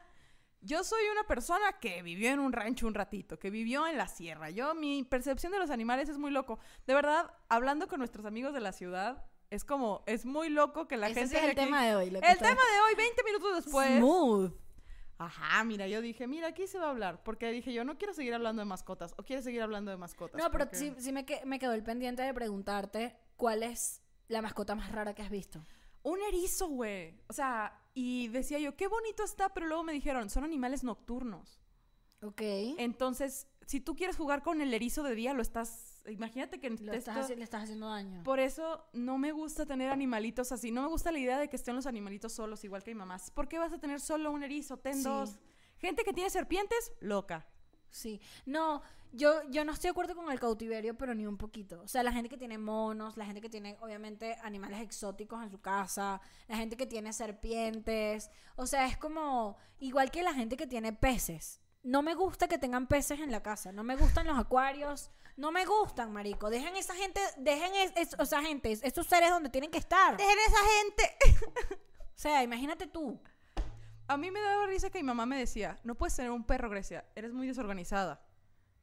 yo 0.62 0.84
soy 0.84 1.02
una 1.12 1.24
persona 1.24 1.80
que 1.80 2.04
vivió 2.04 2.30
en 2.32 2.40
un 2.40 2.54
rancho 2.54 2.86
un 2.86 2.94
ratito, 2.94 3.40
que 3.40 3.50
vivió 3.50 3.88
en 3.88 3.98
la 3.98 4.08
sierra. 4.08 4.52
Yo, 4.52 4.76
mi 4.76 5.04
percepción 5.04 5.52
de 5.52 5.58
los 5.60 5.72
animales 5.72 6.08
es 6.08 6.20
muy 6.20 6.30
loco. 6.32 6.60
De 6.86 6.94
verdad, 6.94 7.32
hablando 7.50 7.88
con 7.88 7.98
nuestros 8.00 8.26
amigos 8.28 8.54
de 8.54 8.60
la 8.60 8.72
ciudad, 8.74 9.26
es 9.50 9.66
como, 9.66 10.04
es 10.06 10.26
muy 10.26 10.50
loco 10.50 10.88
que 10.88 10.98
la 10.98 11.08
Ese 11.10 11.22
gente... 11.22 11.30
sí 11.32 11.38
es 11.38 11.44
el 11.44 11.50
aquí- 11.52 11.60
tema 11.66 11.84
de 11.86 11.96
hoy. 11.96 12.06
El 12.08 12.38
tema 12.38 12.52
de 12.52 12.82
hoy, 12.88 12.94
20 12.98 13.24
minutos 13.24 13.56
después. 13.66 13.98
Smooth. 13.98 14.54
Ajá, 15.18 15.64
mira, 15.64 15.88
yo 15.88 16.02
dije, 16.02 16.26
mira, 16.26 16.48
aquí 16.48 16.66
se 16.68 16.80
va 16.80 16.88
a 16.88 16.90
hablar. 16.90 17.22
Porque 17.24 17.52
dije, 17.52 17.74
yo 17.74 17.84
no 17.84 17.98
quiero 17.98 18.14
seguir 18.14 18.34
hablando 18.34 18.62
de 18.62 18.66
mascotas. 18.66 19.14
O 19.18 19.24
quieres 19.24 19.46
seguir 19.46 19.62
hablando 19.62 19.92
de 19.92 19.98
mascotas. 19.98 20.42
No, 20.42 20.50
pero 20.52 20.66
Porque- 20.66 20.78
sí, 20.78 20.94
sí 20.98 21.12
me, 21.12 21.26
que- 21.26 21.44
me 21.46 21.60
quedó 21.60 21.74
el 21.74 21.84
pendiente 21.84 22.24
de 22.24 22.34
preguntarte 22.34 23.16
cuál 23.38 23.62
es 23.64 24.01
la 24.32 24.42
mascota 24.42 24.76
más 24.76 24.92
rara 24.92 25.14
que 25.14 25.22
has 25.22 25.30
visto. 25.30 25.66
Un 26.04 26.20
erizo, 26.24 26.68
güey. 26.70 27.20
O 27.28 27.34
sea, 27.34 27.80
y 27.94 28.28
decía 28.30 28.58
yo, 28.60 28.76
qué 28.76 28.88
bonito 28.88 29.24
está, 29.24 29.54
pero 29.54 29.68
luego 29.68 29.84
me 29.84 29.94
dijeron, 29.94 30.30
son 30.30 30.44
animales 30.44 30.84
nocturnos. 30.84 31.60
Ok. 32.24 32.42
Entonces, 32.78 33.48
si 33.68 33.80
tú 33.82 33.96
quieres 33.96 34.16
jugar 34.16 34.42
con 34.44 34.62
el 34.62 34.74
erizo 34.74 35.04
de 35.04 35.16
día, 35.16 35.34
lo 35.34 35.42
estás. 35.42 36.02
Imagínate 36.08 36.60
que 36.60 36.70
Lo 36.72 36.92
te 36.92 36.98
estás 36.98 37.18
esto- 37.18 37.34
haci- 37.34 37.38
le 37.38 37.44
estás 37.44 37.64
haciendo 37.64 37.90
daño. 37.90 38.24
Por 38.24 38.40
eso 38.40 38.84
no 38.94 39.18
me 39.18 39.32
gusta 39.32 39.66
tener 39.66 39.90
animalitos 39.92 40.52
así. 40.52 40.72
No 40.72 40.82
me 40.84 40.88
gusta 40.88 41.12
la 41.12 41.20
idea 41.20 41.38
de 41.40 41.50
que 41.50 41.56
estén 41.56 41.76
los 41.76 41.86
animalitos 41.86 42.34
solos, 42.34 42.64
igual 42.64 42.84
que 42.84 42.92
mi 42.94 43.00
mamá. 43.00 43.18
¿Por 43.34 43.48
qué 43.48 43.60
vas 43.60 43.74
a 43.74 43.80
tener 43.80 44.00
solo 44.00 44.32
un 44.32 44.44
erizo? 44.44 44.78
Ten 44.78 44.96
Sí. 44.96 45.04
dos. 45.04 45.38
Gente 45.78 46.04
que 46.04 46.14
tiene 46.14 46.30
serpientes, 46.30 46.92
loca. 47.00 47.48
Sí. 47.92 48.20
No, 48.46 48.82
yo, 49.12 49.42
yo 49.50 49.64
no 49.66 49.74
estoy 49.74 49.90
de 49.90 49.92
acuerdo 49.92 50.16
con 50.16 50.32
el 50.32 50.40
cautiverio, 50.40 50.98
pero 50.98 51.14
ni 51.14 51.28
un 51.28 51.38
poquito. 51.38 51.82
O 51.82 51.88
sea, 51.88 52.02
la 52.04 52.12
gente 52.14 52.30
que 52.30 52.38
tiene 52.38 52.58
monos, 52.58 53.18
la 53.18 53.26
gente 53.26 53.42
que 53.42 53.50
tiene, 53.50 53.78
obviamente, 53.82 54.36
animales 54.44 54.80
exóticos 54.82 55.44
en 55.44 55.52
su 55.52 55.60
casa, 55.62 56.22
la 56.48 56.56
gente 56.58 56.78
que 56.78 56.86
tiene 56.88 57.12
serpientes. 57.14 58.30
O 58.56 58.66
sea, 58.66 58.88
es 58.88 58.98
como 58.98 59.58
igual 59.80 60.10
que 60.12 60.24
la 60.24 60.34
gente 60.34 60.58
que 60.58 60.68
tiene 60.68 60.94
peces. 60.94 61.60
No 61.84 62.02
me 62.04 62.14
gusta 62.16 62.48
que 62.48 62.58
tengan 62.58 62.88
peces 62.88 63.20
en 63.20 63.32
la 63.32 63.44
casa. 63.44 63.72
No 63.72 63.84
me 63.84 63.96
gustan 63.96 64.28
los 64.28 64.38
acuarios. 64.40 65.10
No 65.36 65.52
me 65.52 65.66
gustan, 65.66 66.12
marico. 66.14 66.50
Dejen 66.50 66.76
esa 66.76 66.94
gente, 66.94 67.20
dejen 67.38 67.74
es, 67.76 67.92
es- 67.96 68.20
o 68.20 68.26
sea, 68.26 68.42
gente, 68.42 68.72
estos 68.84 69.08
seres 69.08 69.30
donde 69.32 69.50
tienen 69.50 69.72
que 69.72 69.80
estar. 69.80 70.16
¡Dejen 70.16 70.38
esa 70.48 70.58
gente! 70.78 71.16
O 72.16 72.18
sea, 72.22 72.44
imagínate 72.44 72.86
tú. 72.86 73.20
A 74.12 74.18
mí 74.18 74.30
me 74.30 74.42
daba 74.42 74.66
risa 74.66 74.90
que 74.90 75.00
mi 75.00 75.06
mamá 75.06 75.26
me 75.26 75.38
decía, 75.38 75.80
no 75.86 75.96
puedes 75.96 76.14
tener 76.18 76.32
un 76.32 76.44
perro, 76.44 76.70
Grecia, 76.70 77.06
eres 77.16 77.32
muy 77.32 77.48
desorganizada. 77.48 78.22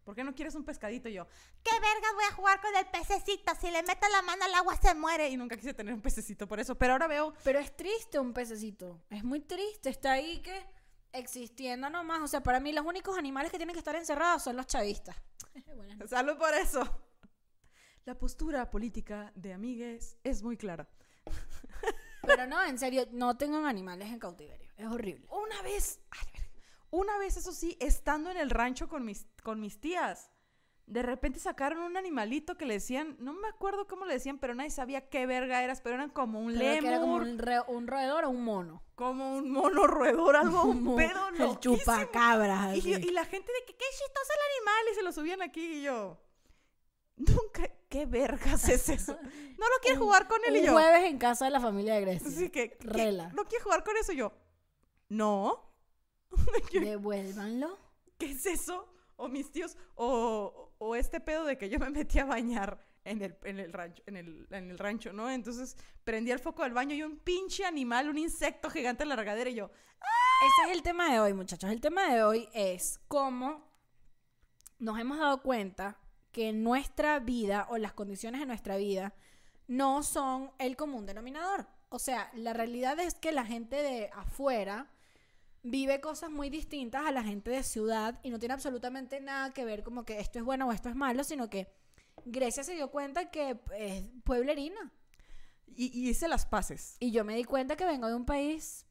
¿Por 0.03 0.15
qué 0.15 0.25
no 0.25 0.35
quieres 0.35 0.55
un 0.55 0.65
pescadito? 0.65 1.11
Y 1.11 1.13
yo, 1.13 1.27
¿qué 1.63 1.71
vergas 1.71 2.15
voy 2.15 2.25
a 2.31 2.33
jugar 2.33 2.61
con 2.63 2.75
el 2.75 2.87
pececito? 2.87 3.53
Si 3.61 3.71
le 3.71 3.83
meto 3.83 4.09
la 4.11 4.23
mano 4.23 4.47
al 4.47 4.55
agua 4.55 4.75
se 4.81 4.95
muere. 4.95 5.29
Y 5.29 5.37
nunca 5.37 5.55
quise 5.59 5.75
tener 5.75 5.93
un 5.93 6.01
pececito 6.01 6.49
por 6.49 6.61
eso. 6.61 6.79
Pero 6.79 6.95
ahora 6.95 7.09
veo, 7.09 7.35
Pero 7.45 7.59
es 7.59 7.77
triste 7.77 8.19
un 8.19 8.33
pececito. 8.33 9.03
Es 9.11 9.23
muy 9.23 9.41
triste. 9.41 9.91
Está 9.91 10.13
ahí 10.13 10.41
que 10.41 10.65
existiendo 11.13 11.91
nomás. 11.91 12.23
O 12.23 12.27
sea, 12.27 12.43
para 12.43 12.59
mí 12.59 12.73
los 12.73 12.87
únicos 12.87 13.19
animales 13.19 13.53
que 13.53 13.59
tienen 13.59 13.75
que 13.75 13.81
estar 13.81 13.97
encerrados 13.97 14.45
son 14.45 14.57
los 14.57 14.67
chavistas. 14.67 15.15
Buenas 15.77 16.09
salud 16.09 16.39
por 16.39 16.55
eso. 16.55 17.03
La 18.07 18.19
postura 18.19 18.71
política 18.71 19.31
de 19.35 19.53
amigues 19.53 20.17
es 20.25 20.43
muy 20.43 20.57
clara. 20.57 20.89
Pero 22.23 22.47
no, 22.47 22.65
en 22.65 22.79
serio, 22.79 23.07
no 23.13 23.37
tengan 23.37 23.67
animales 23.67 24.09
en 24.09 24.19
cautiverio. 24.19 24.68
Es 24.79 24.87
horrible. 24.87 25.27
Una 25.31 25.61
vez, 25.63 26.01
ay, 26.11 26.43
una 26.91 27.19
vez, 27.19 27.37
eso 27.37 27.53
sí, 27.53 27.77
estando 27.81 28.31
en 28.31 28.39
el 28.39 28.49
rancho 28.51 28.89
con 28.89 29.05
mis, 29.05 29.27
con 29.43 29.61
mis 29.61 29.79
tías, 29.81 30.31
de 30.87 31.03
repente 31.03 31.39
sacaron 31.39 31.81
un 31.81 31.99
animalito 31.99 32.57
que 32.57 32.65
le 32.65 32.73
decían, 32.75 33.17
no 33.19 33.35
me 33.35 33.47
acuerdo 33.49 33.87
cómo 33.87 34.07
le 34.07 34.15
decían, 34.15 34.39
pero 34.39 34.55
nadie 34.55 34.71
sabía 34.71 35.11
qué 35.11 35.27
verga 35.27 35.63
eras, 35.63 35.83
pero 35.83 35.97
eran 35.97 36.09
como 36.09 36.41
un 36.41 36.57
lemur, 36.57 36.87
era 36.87 37.01
como 37.01 37.13
como 37.13 37.17
un, 37.17 37.29
un, 37.33 37.39
re- 37.39 37.61
un 37.69 37.87
roedor 37.87 38.25
o 38.25 38.31
un 38.31 38.43
mono. 38.43 38.83
mono 38.97 39.87
roedor, 39.87 40.37
algo, 40.37 40.63
un 40.63 40.79
Como 40.85 40.97
pedo 40.97 41.29
El 41.29 41.39
loquísimo. 41.39 41.77
chupacabras. 41.77 42.75
Y, 42.77 42.81
yo- 42.81 42.99
y 42.99 43.11
la 43.11 43.27
gente 43.27 43.53
de 43.53 43.67
que 43.67 43.77
qué 43.77 43.85
chistoso 43.91 44.33
el 44.33 44.57
animal 44.57 44.85
y 44.91 44.95
se 44.95 45.03
lo 45.03 45.13
subían 45.13 45.43
aquí 45.43 45.61
y 45.81 45.83
yo, 45.83 46.19
nunca, 47.17 47.69
qué 47.91 48.07
vergas 48.07 48.69
es 48.69 48.89
eso. 48.89 49.19
No 49.59 49.67
lo 49.69 49.75
quieres 49.83 49.99
Un- 50.01 50.07
jugar 50.07 50.29
con 50.29 50.39
él 50.47 50.55
y 50.57 50.61
un 50.61 50.67
yo. 50.67 50.73
jueves 50.73 51.03
en 51.05 51.19
casa 51.19 51.45
de 51.47 51.51
la 51.51 51.61
familia 51.61 51.95
de 51.97 52.01
Grecia. 52.03 52.29
Así 52.29 52.49
que, 52.49 52.71
¿qué- 52.79 52.87
Rela. 52.89 53.29
¿no 53.35 53.45
quieres 53.45 53.65
jugar 53.65 53.83
con 53.83 53.97
eso? 53.97 54.13
Y 54.13 54.17
yo, 54.17 54.33
no. 55.09 55.75
Devuélvanlo. 56.73 57.89
¿qué 58.19 58.33
es 58.33 58.45
eso? 58.47 58.93
O 59.17 59.29
mis 59.29 59.51
tíos, 59.51 59.77
o, 59.95 60.75
o 60.79 60.95
este 60.95 61.21
pedo 61.21 61.45
de 61.45 61.57
que 61.57 61.69
yo 61.69 61.79
me 61.79 61.91
metí 61.91 62.19
a 62.19 62.25
bañar 62.25 62.85
en 63.05 63.23
el, 63.23 63.37
en 63.45 63.59
el 63.59 63.73
rancho, 63.73 64.03
en 64.07 64.17
el, 64.17 64.47
en 64.51 64.71
el 64.71 64.79
rancho, 64.79 65.13
¿no? 65.13 65.31
Entonces 65.31 65.77
prendí 66.05 66.31
el 66.31 66.39
foco 66.39 66.63
del 66.63 66.73
baño 66.73 66.95
y 66.95 67.03
un 67.03 67.19
pinche 67.19 67.65
animal, 67.65 68.09
un 68.09 68.19
insecto 68.19 68.71
gigante 68.71 69.05
en 69.05 69.09
la 69.09 69.17
regadera 69.17 69.49
y 69.51 69.55
yo, 69.55 69.71
Ese 70.47 70.71
es 70.71 70.77
el 70.77 70.83
tema 70.83 71.11
de 71.11 71.21
hoy, 71.21 71.33
muchachos. 71.33 71.71
El 71.71 71.81
tema 71.81 72.13
de 72.13 72.23
hoy 72.23 72.49
es 72.53 73.01
cómo 73.09 73.67
nos 74.79 74.99
hemos 74.99 75.19
dado 75.19 75.43
cuenta 75.43 75.99
que 76.31 76.53
nuestra 76.53 77.19
vida 77.19 77.67
o 77.71 77.79
las 77.79 77.95
condiciones 77.95 78.41
de 78.41 78.47
nuestra 78.47 78.77
vida 78.77 79.15
no 79.67 80.03
son 80.03 80.53
el 80.59 80.77
común 80.77 81.07
denominador. 81.07 81.67
O 81.89 81.99
sea, 81.99 82.31
la 82.35 82.53
realidad 82.53 83.01
es 83.01 83.15
que 83.15 83.33
la 83.33 83.45
gente 83.45 83.77
de 83.77 84.11
afuera 84.13 84.93
vive 85.63 86.01
cosas 86.01 86.31
muy 86.31 86.51
distintas 86.51 87.05
a 87.07 87.13
la 87.13 87.23
gente 87.23 87.51
de 87.51 87.63
ciudad 87.63 88.21
y 88.23 88.31
no 88.31 88.39
tiene 88.39 88.55
absolutamente 88.55 89.21
nada 89.21 89.53
que 89.53 89.65
ver 89.65 89.83
como 89.83 90.05
que 90.05 90.21
esto 90.21 90.39
es 90.39 90.45
bueno 90.45 90.67
o 90.69 90.73
esto 90.73 90.89
es 90.89 90.95
malo, 90.97 91.25
sino 91.25 91.51
que 91.51 91.69
Grecia 92.25 92.63
se 92.65 92.75
dio 92.75 92.91
cuenta 92.91 93.31
que 93.31 93.59
es 93.77 94.05
pueblerina. 94.25 94.93
y, 95.67 95.87
y 95.99 96.09
hice 96.11 96.29
las 96.29 96.47
paces. 96.47 96.97
Y 97.01 97.11
yo 97.13 97.25
me 97.25 97.37
di 97.37 97.45
cuenta 97.45 97.77
que 97.77 97.85
vengo 97.85 98.09
de 98.09 98.15
un 98.15 98.25
país 98.25 98.85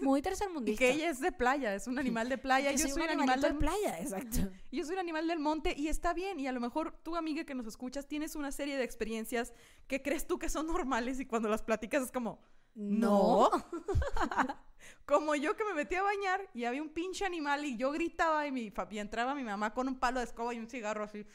muy 0.00 0.20
Y 0.20 0.22
tercermundista. 0.22 0.78
que 0.78 0.90
ella 0.92 1.10
es 1.10 1.20
de 1.20 1.32
playa, 1.32 1.74
es 1.74 1.86
un 1.86 1.98
animal 1.98 2.28
de 2.28 2.38
playa. 2.46 2.70
Yo 2.72 2.78
soy 2.78 2.90
soy 2.90 3.02
un 3.02 3.10
animal 3.10 3.40
del 3.40 3.52
de 3.54 3.58
playa, 3.58 4.00
exacto. 4.00 4.38
Yo 4.70 4.84
soy 4.84 4.94
un 4.94 5.00
animal 5.00 5.26
del 5.26 5.38
monte 5.40 5.74
y 5.76 5.88
está 5.88 6.12
bien. 6.14 6.38
Y 6.40 6.46
a 6.46 6.52
lo 6.52 6.60
mejor 6.60 6.96
tú, 7.02 7.16
amiga 7.16 7.44
que 7.44 7.54
nos 7.54 7.66
escuchas, 7.66 8.06
tienes 8.06 8.36
una 8.36 8.52
serie 8.52 8.76
de 8.76 8.84
experiencias 8.84 9.52
que 9.88 10.00
crees 10.02 10.26
tú 10.26 10.38
que 10.38 10.48
son 10.48 10.66
normales 10.66 11.18
y 11.20 11.26
cuando 11.26 11.48
las 11.48 11.62
platicas 11.62 12.02
es 12.04 12.12
como, 12.12 12.40
no. 12.74 13.50
Como 15.10 15.34
yo 15.34 15.56
que 15.56 15.64
me 15.64 15.74
metí 15.74 15.96
a 15.96 16.02
bañar 16.02 16.40
y 16.54 16.64
había 16.64 16.80
un 16.80 16.88
pinche 16.88 17.24
animal 17.26 17.64
y 17.64 17.76
yo 17.76 17.90
gritaba 17.92 18.46
y, 18.46 18.52
mi, 18.52 18.72
y 18.90 18.98
entraba 18.98 19.34
mi 19.34 19.44
mamá 19.44 19.74
con 19.74 19.88
un 19.88 19.98
palo 19.98 20.20
de 20.20 20.24
escoba 20.26 20.54
y 20.54 20.58
un 20.58 20.68
cigarro 20.68 21.04
así, 21.04 21.26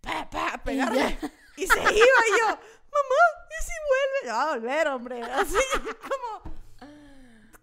pa, 0.00 0.28
pa, 0.28 0.48
a 0.54 0.62
pegarle. 0.62 1.18
Y, 1.56 1.66
se 1.66 1.78
iba 1.80 1.90
y 1.90 2.40
yo, 2.40 2.46
mamá, 2.46 3.22
¿y 3.48 3.64
si 3.64 3.72
vuelve? 3.88 4.26
Ya 4.26 4.32
va 4.34 4.42
a 4.42 4.54
volver, 4.54 4.88
hombre. 4.88 5.22
Así 5.22 5.56
como 6.02 6.52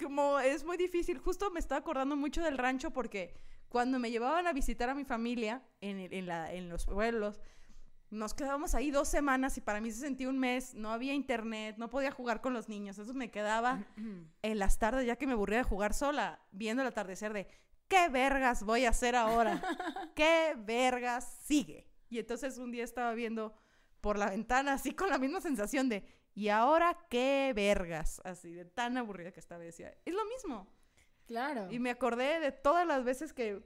como 0.01 0.39
es 0.39 0.63
muy 0.63 0.77
difícil. 0.77 1.17
Justo 1.17 1.51
me 1.51 1.59
estaba 1.59 1.79
acordando 1.79 2.15
mucho 2.15 2.41
del 2.41 2.57
rancho 2.57 2.91
porque 2.91 3.33
cuando 3.67 3.99
me 3.99 4.09
llevaban 4.11 4.47
a 4.47 4.53
visitar 4.53 4.89
a 4.89 4.95
mi 4.95 5.03
familia 5.03 5.61
en, 5.81 5.99
en, 6.13 6.25
la- 6.25 6.51
en 6.53 6.69
los 6.69 6.85
pueblos, 6.85 7.41
nos 8.11 8.33
quedábamos 8.33 8.73
ahí 8.73 8.89
dos 8.89 9.07
semanas 9.07 9.57
y 9.57 9.61
para 9.61 9.81
mí 9.81 9.91
se 9.91 9.99
sentía 9.99 10.29
un 10.29 10.39
mes. 10.39 10.73
No 10.73 10.91
había 10.91 11.13
internet, 11.13 11.75
no 11.77 11.89
podía 11.89 12.11
jugar 12.11 12.41
con 12.41 12.53
los 12.53 12.67
niños. 12.67 12.97
Eso 12.97 13.13
me 13.13 13.29
quedaba 13.29 13.85
en 14.41 14.59
las 14.59 14.79
tardes, 14.79 15.05
ya 15.05 15.15
que 15.15 15.27
me 15.27 15.33
aburría 15.33 15.59
de 15.59 15.63
jugar 15.63 15.93
sola, 15.93 16.39
viendo 16.51 16.81
el 16.81 16.87
atardecer 16.87 17.33
de 17.33 17.47
¿qué 17.87 18.09
vergas 18.09 18.63
voy 18.63 18.85
a 18.85 18.89
hacer 18.89 19.15
ahora? 19.15 19.61
¿Qué 20.15 20.55
vergas 20.57 21.39
sigue? 21.43 21.87
Y 22.09 22.19
entonces 22.19 22.57
un 22.57 22.71
día 22.71 22.83
estaba 22.83 23.13
viendo 23.13 23.53
por 24.01 24.17
la 24.17 24.29
ventana 24.29 24.73
así 24.73 24.93
con 24.93 25.09
la 25.09 25.19
misma 25.19 25.41
sensación 25.41 25.89
de 25.89 26.03
¿y 26.33 26.49
ahora 26.49 26.97
qué 27.09 27.51
vergas? 27.55 28.21
Así 28.23 28.53
de 28.53 28.65
tan 28.65 28.97
aburrida 28.97 29.31
que 29.31 29.39
estaba 29.39 29.63
decía, 29.63 29.93
es 30.05 30.13
lo 30.13 30.25
mismo. 30.25 30.71
Claro. 31.27 31.67
Y 31.69 31.77
me 31.79 31.91
acordé 31.91 32.39
de 32.39 32.51
todas 32.51 32.87
las 32.87 33.03
veces 33.03 33.33
que 33.33 33.61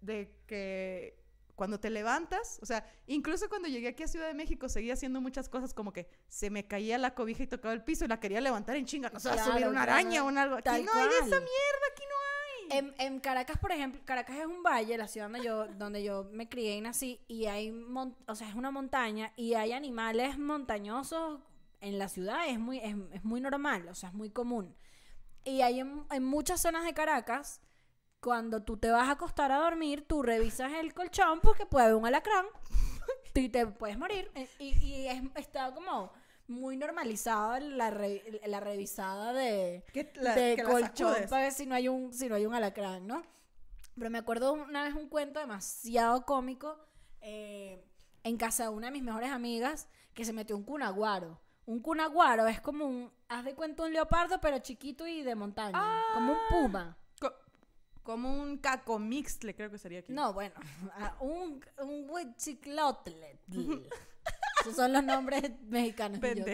de 0.00 0.36
que 0.46 1.19
cuando 1.60 1.78
te 1.78 1.90
levantas, 1.90 2.58
o 2.62 2.64
sea, 2.64 2.90
incluso 3.06 3.50
cuando 3.50 3.68
llegué 3.68 3.88
aquí 3.88 4.02
a 4.02 4.08
Ciudad 4.08 4.28
de 4.28 4.32
México 4.32 4.66
seguía 4.70 4.94
haciendo 4.94 5.20
muchas 5.20 5.50
cosas 5.50 5.74
como 5.74 5.92
que 5.92 6.08
se 6.26 6.48
me 6.48 6.66
caía 6.66 6.96
la 6.96 7.14
cobija 7.14 7.42
y 7.42 7.46
tocaba 7.46 7.74
el 7.74 7.84
piso 7.84 8.06
y 8.06 8.08
la 8.08 8.18
quería 8.18 8.40
levantar 8.40 8.76
en 8.76 8.86
chinga, 8.86 9.10
no 9.10 9.20
se 9.20 9.28
va 9.28 9.34
a 9.34 9.36
Claro, 9.36 9.52
subir 9.52 9.68
una 9.68 9.82
araña 9.82 10.24
o 10.24 10.28
un 10.28 10.38
algo. 10.38 10.56
Aquí 10.56 10.64
no 10.68 10.72
hay 10.94 11.08
de 11.08 11.18
esa 11.18 11.28
cual. 11.28 11.42
mierda, 11.42 11.86
aquí 11.92 12.02
no 12.08 12.16
hay. 12.16 12.78
En, 12.78 12.94
en 12.98 13.20
Caracas, 13.20 13.58
por 13.58 13.72
ejemplo, 13.72 14.00
Caracas 14.06 14.36
es 14.38 14.46
un 14.46 14.62
valle, 14.62 14.96
la 14.96 15.06
ciudad 15.06 15.26
donde 15.28 15.44
yo, 15.44 15.66
donde 15.78 16.02
yo 16.02 16.24
me 16.32 16.48
crié 16.48 16.76
y 16.76 16.80
nací, 16.80 17.20
y 17.28 17.44
hay, 17.44 17.70
mon- 17.72 18.16
o 18.26 18.34
sea, 18.34 18.48
es 18.48 18.54
una 18.54 18.70
montaña 18.70 19.34
y 19.36 19.52
hay 19.52 19.72
animales 19.72 20.38
montañosos 20.38 21.40
en 21.82 21.98
la 21.98 22.08
ciudad, 22.08 22.48
es 22.48 22.58
muy, 22.58 22.78
es, 22.78 22.96
es 23.12 23.22
muy 23.22 23.42
normal, 23.42 23.86
o 23.88 23.94
sea, 23.94 24.08
es 24.08 24.14
muy 24.14 24.30
común. 24.30 24.74
Y 25.44 25.60
hay 25.60 25.80
en, 25.80 26.04
en 26.10 26.24
muchas 26.24 26.62
zonas 26.62 26.84
de 26.84 26.94
Caracas, 26.94 27.60
cuando 28.20 28.62
tú 28.62 28.76
te 28.76 28.90
vas 28.90 29.08
a 29.08 29.12
acostar 29.12 29.50
a 29.52 29.58
dormir, 29.58 30.06
tú 30.06 30.22
revisas 30.22 30.72
el 30.74 30.92
colchón 30.94 31.40
porque 31.40 31.66
puede 31.66 31.86
haber 31.86 31.96
un 31.96 32.06
alacrán 32.06 32.46
y 33.34 33.48
te 33.48 33.66
puedes 33.66 33.98
morir. 33.98 34.30
Eh, 34.34 34.48
Y, 34.58 34.74
y 34.84 35.06
es- 35.08 35.22
está 35.36 35.72
como 35.74 36.12
muy 36.46 36.76
normalizada 36.76 37.60
la, 37.60 37.90
re- 37.90 38.40
la 38.46 38.60
revisada 38.60 39.32
de, 39.32 39.84
la- 40.16 40.34
de 40.34 40.56
colchón 40.64 41.14
para 41.30 41.42
ver 41.44 41.52
si 41.52 41.64
no 41.66 41.74
hay 41.74 41.88
un 41.88 42.12
si 42.12 42.28
no 42.28 42.34
hay 42.34 42.44
un 42.46 42.54
alacrán, 42.54 43.06
¿no? 43.06 43.22
Pero 43.96 44.10
me 44.10 44.18
acuerdo 44.18 44.52
una 44.52 44.84
vez 44.84 44.94
un 44.94 45.08
cuento 45.08 45.40
demasiado 45.40 46.24
cómico 46.26 46.76
eh, 47.20 47.84
en 48.24 48.36
casa 48.36 48.64
de 48.64 48.68
una 48.70 48.86
de 48.88 48.92
mis 48.92 49.02
mejores 49.02 49.30
amigas 49.30 49.88
que 50.14 50.24
se 50.24 50.32
metió 50.32 50.56
un 50.56 50.64
cunaguaro. 50.64 51.40
Un 51.66 51.80
cunaguaro 51.80 52.46
es 52.48 52.60
como 52.60 52.84
un, 52.86 53.12
haz 53.28 53.44
de 53.44 53.54
cuenta 53.54 53.84
un 53.84 53.92
leopardo 53.92 54.40
pero 54.40 54.58
chiquito 54.58 55.06
y 55.06 55.22
de 55.22 55.34
montaña, 55.34 55.78
como 56.14 56.32
un 56.32 56.38
puma. 56.50 56.96
Co- 58.02 58.12
como 58.12 58.40
un 58.42 58.58
cacomixtle, 58.58 59.54
creo 59.54 59.70
que 59.70 59.78
sería 59.78 60.00
aquí. 60.00 60.12
No, 60.12 60.32
bueno, 60.32 60.54
un, 61.20 61.64
un 61.78 62.06
huichiclotle. 62.10 63.40
Esos 64.62 64.76
son 64.76 64.92
los 64.92 65.02
nombres 65.04 65.50
mexicanos. 65.62 66.18
yo. 66.18 66.44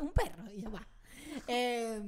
Un 0.00 0.12
perro, 0.12 0.50
y 0.50 0.62
yo 0.62 0.70
va. 0.70 0.86
Eh, 1.48 2.00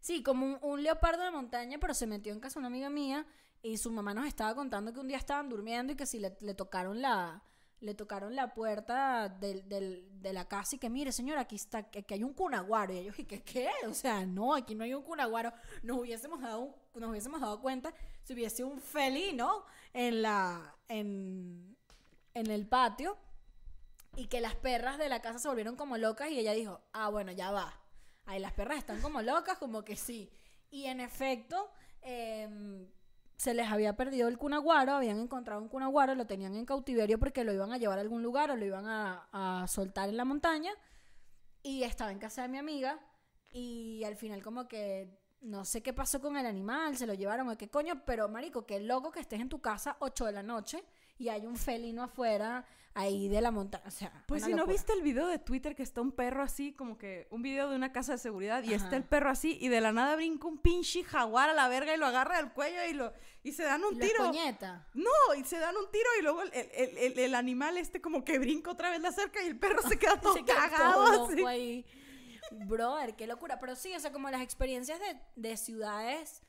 sí, 0.00 0.22
como 0.22 0.46
un, 0.46 0.58
un 0.62 0.82
leopardo 0.82 1.22
de 1.24 1.30
montaña, 1.30 1.78
pero 1.78 1.94
se 1.94 2.06
metió 2.06 2.32
en 2.32 2.40
casa 2.40 2.58
una 2.58 2.68
amiga 2.68 2.90
mía 2.90 3.26
y 3.62 3.76
su 3.78 3.90
mamá 3.90 4.14
nos 4.14 4.26
estaba 4.26 4.54
contando 4.54 4.92
que 4.92 5.00
un 5.00 5.08
día 5.08 5.16
estaban 5.18 5.48
durmiendo 5.48 5.92
y 5.92 5.96
que 5.96 6.06
si 6.06 6.18
le, 6.18 6.36
le 6.40 6.54
tocaron 6.54 7.00
la, 7.02 7.42
le 7.80 7.94
tocaron 7.94 8.34
la 8.34 8.54
puerta 8.54 9.28
del, 9.28 9.68
del- 9.68 10.20
de 10.22 10.32
la 10.32 10.46
casa 10.48 10.76
y 10.76 10.78
que, 10.78 10.88
mire, 10.88 11.12
señora, 11.12 11.42
aquí 11.42 11.56
está, 11.56 11.82
que, 11.90 12.02
que 12.04 12.14
hay 12.14 12.24
un 12.24 12.32
cunaguaro. 12.32 12.92
Y 12.94 12.98
ellos, 12.98 13.18
¿y 13.18 13.24
que 13.24 13.42
qué? 13.42 13.68
O 13.88 13.94
sea, 13.94 14.24
no, 14.26 14.54
aquí 14.54 14.74
no 14.74 14.84
hay 14.84 14.94
un 14.94 15.02
cunaguaro. 15.02 15.52
Nos 15.82 15.98
hubiésemos 15.98 16.40
dado, 16.40 16.74
nos 16.94 17.10
hubiésemos 17.10 17.40
dado 17.40 17.60
cuenta 17.60 17.92
si 18.24 18.32
hubiese 18.34 18.64
un 18.64 18.80
felino 18.80 19.64
en 19.92 20.22
la, 20.22 20.74
en, 20.88 21.76
en 22.34 22.50
el 22.50 22.66
patio 22.66 23.16
y 24.16 24.26
que 24.28 24.40
las 24.40 24.54
perras 24.54 24.96
de 24.98 25.08
la 25.10 25.20
casa 25.20 25.38
se 25.38 25.48
volvieron 25.48 25.76
como 25.76 25.98
locas 25.98 26.30
y 26.30 26.38
ella 26.38 26.52
dijo, 26.54 26.80
ah, 26.92 27.10
bueno, 27.10 27.30
ya 27.32 27.50
va. 27.50 27.78
Ahí 28.24 28.40
las 28.40 28.52
perras 28.52 28.78
están 28.78 29.00
como 29.02 29.20
locas, 29.22 29.58
como 29.58 29.84
que 29.84 29.94
sí. 29.96 30.32
Y 30.70 30.86
en 30.86 31.00
efecto, 31.00 31.70
em, 32.00 32.88
se 33.36 33.54
les 33.54 33.70
había 33.70 33.96
perdido 33.96 34.28
el 34.28 34.38
cunaguaro, 34.38 34.92
habían 34.92 35.18
encontrado 35.18 35.60
un 35.60 35.68
cunaguaro, 35.68 36.14
lo 36.14 36.26
tenían 36.26 36.54
en 36.54 36.64
cautiverio 36.64 37.18
porque 37.18 37.44
lo 37.44 37.52
iban 37.52 37.72
a 37.72 37.78
llevar 37.78 37.98
a 37.98 38.00
algún 38.00 38.22
lugar 38.22 38.50
o 38.50 38.56
lo 38.56 38.64
iban 38.64 38.86
a, 38.86 39.28
a 39.32 39.66
soltar 39.68 40.08
en 40.08 40.16
la 40.16 40.24
montaña. 40.24 40.72
Y 41.62 41.82
estaba 41.82 42.12
en 42.12 42.18
casa 42.18 42.42
de 42.42 42.48
mi 42.48 42.58
amiga 42.58 42.98
y 43.52 44.04
al 44.04 44.16
final 44.16 44.42
como 44.42 44.68
que 44.68 45.18
no 45.40 45.64
sé 45.64 45.82
qué 45.82 45.92
pasó 45.92 46.20
con 46.20 46.36
el 46.36 46.46
animal, 46.46 46.96
se 46.96 47.06
lo 47.06 47.14
llevaron 47.14 47.50
a 47.50 47.56
qué 47.56 47.68
coño, 47.68 48.04
pero 48.04 48.28
marico, 48.28 48.66
qué 48.66 48.80
loco 48.80 49.10
que 49.10 49.20
estés 49.20 49.40
en 49.40 49.48
tu 49.48 49.60
casa 49.60 49.96
8 50.00 50.26
de 50.26 50.32
la 50.32 50.42
noche 50.42 50.82
y 51.18 51.28
hay 51.28 51.46
un 51.46 51.56
felino 51.56 52.02
afuera 52.02 52.64
ahí 52.96 53.28
de 53.28 53.40
la 53.40 53.50
montaña. 53.50 53.84
O 53.86 53.90
sea, 53.90 54.24
Pues 54.26 54.42
si 54.44 54.54
no 54.54 54.66
viste 54.66 54.92
el 54.92 55.02
video 55.02 55.26
de 55.26 55.38
Twitter 55.38 55.76
que 55.76 55.82
está 55.82 56.00
un 56.00 56.12
perro 56.12 56.42
así, 56.42 56.72
como 56.72 56.96
que 56.98 57.28
un 57.30 57.42
video 57.42 57.68
de 57.70 57.76
una 57.76 57.92
casa 57.92 58.12
de 58.12 58.18
seguridad 58.18 58.62
y 58.64 58.74
Ajá. 58.74 58.84
está 58.84 58.96
el 58.96 59.04
perro 59.04 59.30
así 59.30 59.58
y 59.60 59.68
de 59.68 59.80
la 59.80 59.92
nada 59.92 60.16
brinca 60.16 60.46
un 60.48 60.58
pinche 60.58 61.04
jaguar 61.04 61.50
a 61.50 61.54
la 61.54 61.68
verga 61.68 61.94
y 61.94 61.98
lo 61.98 62.06
agarra 62.06 62.38
del 62.38 62.52
cuello 62.52 62.84
y 62.88 62.94
lo 62.94 63.12
y 63.42 63.52
se 63.52 63.62
dan 63.62 63.84
un 63.84 63.98
tiro. 63.98 64.24
escoñeta. 64.24 64.88
No, 64.94 65.34
y 65.38 65.44
se 65.44 65.58
dan 65.58 65.76
un 65.76 65.90
tiro 65.90 66.08
y 66.18 66.22
luego 66.22 66.42
el, 66.42 66.52
el- 66.52 66.98
el- 66.98 67.18
el 67.18 67.34
animal 67.34 67.76
este 67.76 68.00
como 68.00 68.24
que 68.24 68.38
brinca 68.38 68.70
otra 68.72 68.90
vez 68.90 69.00
la 69.00 69.12
cerca 69.12 69.42
y 69.42 69.46
el 69.46 69.58
perro 69.58 69.82
se 69.82 69.98
queda 69.98 70.20
todo 70.20 70.34
Se 70.34 70.44
cagado 70.44 71.04
todo 71.04 71.26
así. 71.26 71.84
Brother, 72.66 73.14
qué 73.16 73.26
locura. 73.26 73.58
Pero 73.60 73.74
sí, 73.76 73.94
o 73.94 74.00
sea, 74.00 74.12
como 74.12 74.30
las 74.30 74.40
experiencias 74.40 74.98
de, 75.00 75.20
de 75.36 75.56
ciudades 75.56 76.42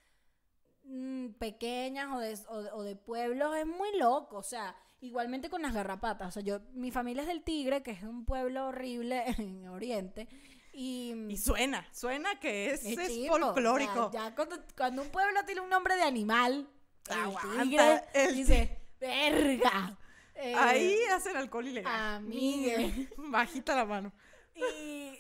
mm, 0.84 1.30
pequeñas 1.40 2.08
o 2.14 2.20
de, 2.20 2.38
o, 2.50 2.62
de- 2.64 2.72
o 2.72 2.84
de 2.84 2.96
pueblos 2.96 3.56
es 3.58 3.66
muy 3.66 3.98
loco. 3.98 4.38
O 4.38 4.44
sea, 4.44 4.76
igualmente 5.02 5.50
con 5.50 5.62
las 5.62 5.74
garrapatas. 5.74 6.28
O 6.30 6.32
sea, 6.32 6.44
yo, 6.44 6.60
mi 6.74 6.92
familia 6.92 7.22
es 7.24 7.28
del 7.28 7.44
Tigre, 7.44 7.84
que 7.84 7.92
es 7.92 8.04
un 8.04 8.26
pueblo 8.26 8.68
horrible 8.68 9.24
en 9.38 9.68
Oriente. 9.68 10.28
Y, 10.74 11.14
Y 11.30 11.38
suena, 11.38 11.88
suena 11.92 12.40
que 12.40 12.72
es, 12.72 12.86
es 12.86 12.98
es 12.98 13.08
chimbo. 13.10 13.34
O 13.34 13.38
sea, 13.38 13.46
folclórico. 13.48 14.12
ya 14.14 14.36
cuando, 14.36 14.58
cuando 14.76 15.02
un 15.02 15.10
pueblo 15.10 15.40
tiene 15.46 15.62
un 15.62 15.70
nombre 15.70 15.96
de 15.96 16.04
animal, 16.04 16.70
el 17.10 17.62
tigre 17.64 18.02
el 18.14 18.36
dice, 18.36 18.78
verga. 19.00 19.98
Eh, 20.36 20.54
Ahí 20.56 21.00
hacen 21.12 21.36
alcohol 21.36 21.68
ilegal. 21.68 22.16
amigue. 22.18 23.10
Bajita 23.18 23.76
la 23.76 23.86
mano. 23.86 24.14
Y 24.54 25.18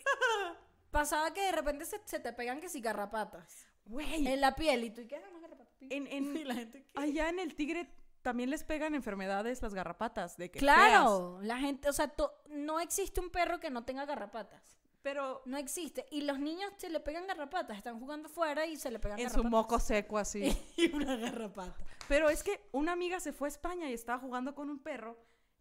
pasaba 0.91 1.33
que 1.33 1.41
de 1.41 1.51
repente 1.51 1.85
se, 1.85 1.99
se 2.05 2.19
te 2.19 2.33
pegan 2.33 2.59
que 2.61 2.69
si 2.69 2.81
garrapatas 2.81 3.67
Güey, 3.85 4.27
en 4.27 4.41
la 4.41 4.53
piel 4.55 4.83
y 4.83 4.89
tú 4.89 5.01
y 5.01 5.07
qué 5.07 5.15
"Ah, 5.15 5.29
no, 5.31 5.39
garrapatas". 5.39 5.73
en, 5.81 6.07
en- 6.07 6.47
la 6.47 6.53
gente, 6.55 6.83
¿qué? 6.83 6.91
allá 6.99 7.29
en 7.29 7.39
el 7.39 7.55
tigre 7.55 7.87
también 8.27 8.49
les 8.49 8.65
pegan 8.65 8.93
enfermedades 8.93 9.61
las 9.61 9.73
garrapatas 9.73 10.35
de 10.35 10.51
que 10.51 10.59
Claro, 10.59 11.39
la 11.41 11.57
gente, 11.59 11.87
o 11.87 11.93
sea, 11.93 12.09
to- 12.09 12.33
no 12.49 12.81
existe 12.81 13.21
un 13.21 13.29
perro 13.29 13.61
que 13.61 13.69
no 13.69 13.85
tenga 13.85 14.03
garrapatas. 14.05 14.61
Pero 15.01 15.41
No 15.45 15.55
existe. 15.55 16.05
Y 16.11 16.21
los 16.23 16.37
niños 16.39 16.69
se 16.75 16.89
le 16.89 16.99
pegan 16.99 17.25
garrapatas, 17.25 17.77
están 17.77 17.97
jugando 18.01 18.27
fuera 18.27 18.65
y 18.65 18.75
se 18.75 18.91
le 18.91 18.99
pegan 18.99 19.17
en 19.19 19.29
su 19.29 19.37
garrapatas. 19.37 19.51
moco 19.51 19.79
seco 19.79 20.17
así. 20.17 20.43
y 20.75 20.93
una 20.93 21.15
garrapata. 21.15 21.73
Pero 22.09 22.29
es 22.29 22.43
que 22.43 22.59
una 22.73 22.91
amiga 22.91 23.21
se 23.21 23.31
fue 23.31 23.47
a 23.47 23.51
España 23.51 23.89
y 23.89 23.93
estaba 23.93 24.19
jugando 24.19 24.53
con 24.53 24.69
un 24.69 24.79
perro. 24.79 25.17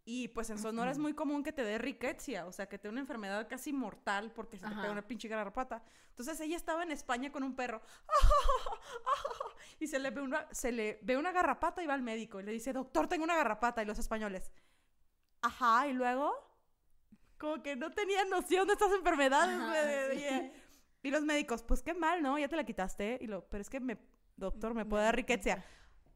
Y 0.09 0.29
pues 0.29 0.49
en 0.51 0.59
Sonora 0.59 0.93
es 0.93 0.99
muy 0.99 1.15
común 1.15 1.43
que 1.43 1.53
te 1.53 1.65
dé 1.65 1.79
riqueza, 1.79 2.47
o 2.47 2.53
sea, 2.53 2.69
que 2.69 2.79
te 2.79 2.87
dé 2.87 2.93
una 2.93 3.01
enfermedad 3.01 3.49
casi 3.49 3.73
mortal 3.73 4.31
porque 4.31 4.57
se 4.57 4.65
te 4.65 4.71
Ajá. 4.71 4.83
pega 4.83 4.93
una 4.93 5.05
pinche 5.05 5.27
garrapata. 5.27 5.83
Entonces 6.11 6.39
ella 6.39 6.57
estaba 6.57 6.85
en 6.85 6.93
España 6.93 7.33
con 7.33 7.43
un 7.43 7.57
perro 7.57 7.83
y 9.81 9.89
se 9.89 9.99
le, 9.99 10.13
ve 10.13 10.21
una, 10.21 10.47
se 10.53 10.71
le 10.71 11.01
ve 11.03 11.17
una 11.17 11.33
garrapata 11.33 11.83
y 11.83 11.87
va 11.89 11.95
al 11.95 12.03
médico 12.03 12.39
y 12.39 12.45
le 12.45 12.53
dice, 12.53 12.73
doctor, 12.73 13.09
tengo 13.09 13.25
una 13.25 13.35
garrapata. 13.35 13.83
Y 13.83 13.85
los 13.85 13.99
españoles, 13.99 14.53
ajá, 15.43 15.89
y 15.89 15.93
luego, 15.93 16.33
como 17.37 17.61
que 17.65 17.75
no 17.75 17.91
tenían 17.91 18.31
noción 18.31 18.69
de 18.69 18.75
estas 18.75 18.93
enfermedades. 18.93 19.59
Ajá, 19.59 19.75
sí. 20.13 20.53
y, 21.03 21.09
y 21.09 21.11
los 21.11 21.25
médicos, 21.25 21.65
pues 21.65 21.83
qué 21.83 21.95
mal, 21.95 22.23
¿no? 22.23 22.39
Ya 22.39 22.47
te 22.47 22.55
la 22.55 22.63
quitaste. 22.63 23.19
Y 23.21 23.27
lo, 23.27 23.45
pero 23.49 23.61
es 23.61 23.69
que, 23.69 23.81
me, 23.81 23.99
doctor, 24.37 24.73
me 24.73 24.85
puede 24.85 25.03
dar 25.03 25.17
riqueza. 25.17 25.65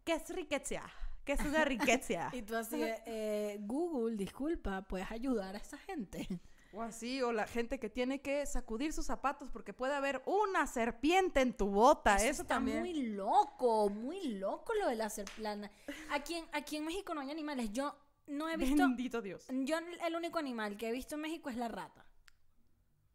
¿Qué 0.05 0.12
es 0.12 0.29
riqueza? 0.31 0.85
¿Qué 1.24 1.33
es 1.33 1.40
una 1.40 1.64
riqueza? 1.64 2.30
Y 2.35 2.42
tú 2.42 2.56
así 2.56 2.80
eh, 2.80 3.59
Google, 3.61 4.16
disculpa, 4.16 4.83
¿puedes 4.83 5.11
ayudar 5.11 5.54
a 5.54 5.59
esa 5.59 5.78
gente? 5.78 6.28
O 6.72 6.83
así, 6.83 7.20
o 7.20 7.33
la 7.33 7.46
gente 7.46 7.80
que 7.80 7.90
tiene 7.90 8.20
que 8.20 8.46
sacudir 8.46 8.92
sus 8.92 9.04
zapatos 9.06 9.50
porque 9.50 9.72
puede 9.72 9.94
haber 9.94 10.22
una 10.24 10.68
serpiente 10.68 11.40
en 11.40 11.52
tu 11.52 11.66
bota. 11.66 12.16
Eso, 12.16 12.42
está 12.42 12.54
también. 12.54 12.80
muy 12.80 13.09
loco, 13.09 13.88
muy 13.88 14.35
loco 14.35 14.72
lo 14.74 14.88
de 14.88 14.94
la 14.94 15.11
serplana. 15.11 15.70
Aquí 16.11 16.35
en, 16.35 16.44
aquí 16.52 16.76
en 16.76 16.85
México 16.85 17.12
no 17.12 17.22
hay 17.22 17.30
animales. 17.30 17.72
Yo 17.72 17.96
no 18.28 18.48
he 18.48 18.56
visto... 18.56 18.83
Bendito 18.83 19.20
Dios. 19.20 19.46
Yo 19.50 19.78
el 19.78 20.14
único 20.14 20.38
animal 20.38 20.76
que 20.76 20.88
he 20.88 20.92
visto 20.92 21.16
en 21.16 21.22
México 21.22 21.50
es 21.50 21.56
la 21.56 21.66
rata. 21.66 22.06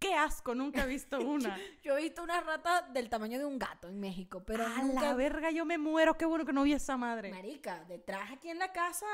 Qué 0.07 0.13
asco, 0.13 0.53
nunca 0.55 0.83
he 0.83 0.87
visto 0.87 1.19
una. 1.25 1.57
Yo 1.83 1.97
he 1.97 2.01
visto 2.03 2.21
una 2.23 2.41
rata 2.41 2.81
del 2.83 3.09
tamaño 3.09 3.39
de 3.39 3.45
un 3.45 3.57
gato 3.57 3.87
en 3.87 3.99
México, 3.99 4.43
pero 4.45 4.65
a 4.65 4.69
nunca... 4.83 5.01
la 5.01 5.13
verga, 5.15 5.51
yo 5.51 5.65
me 5.65 5.77
muero. 5.77 6.15
Qué 6.17 6.25
bueno 6.25 6.45
que 6.45 6.53
no 6.53 6.63
vi 6.63 6.73
esa 6.73 6.97
madre. 6.97 7.31
Marica, 7.31 7.83
detrás 7.85 8.31
aquí 8.31 8.49
en 8.49 8.59
la 8.59 8.71
casa, 8.71 9.05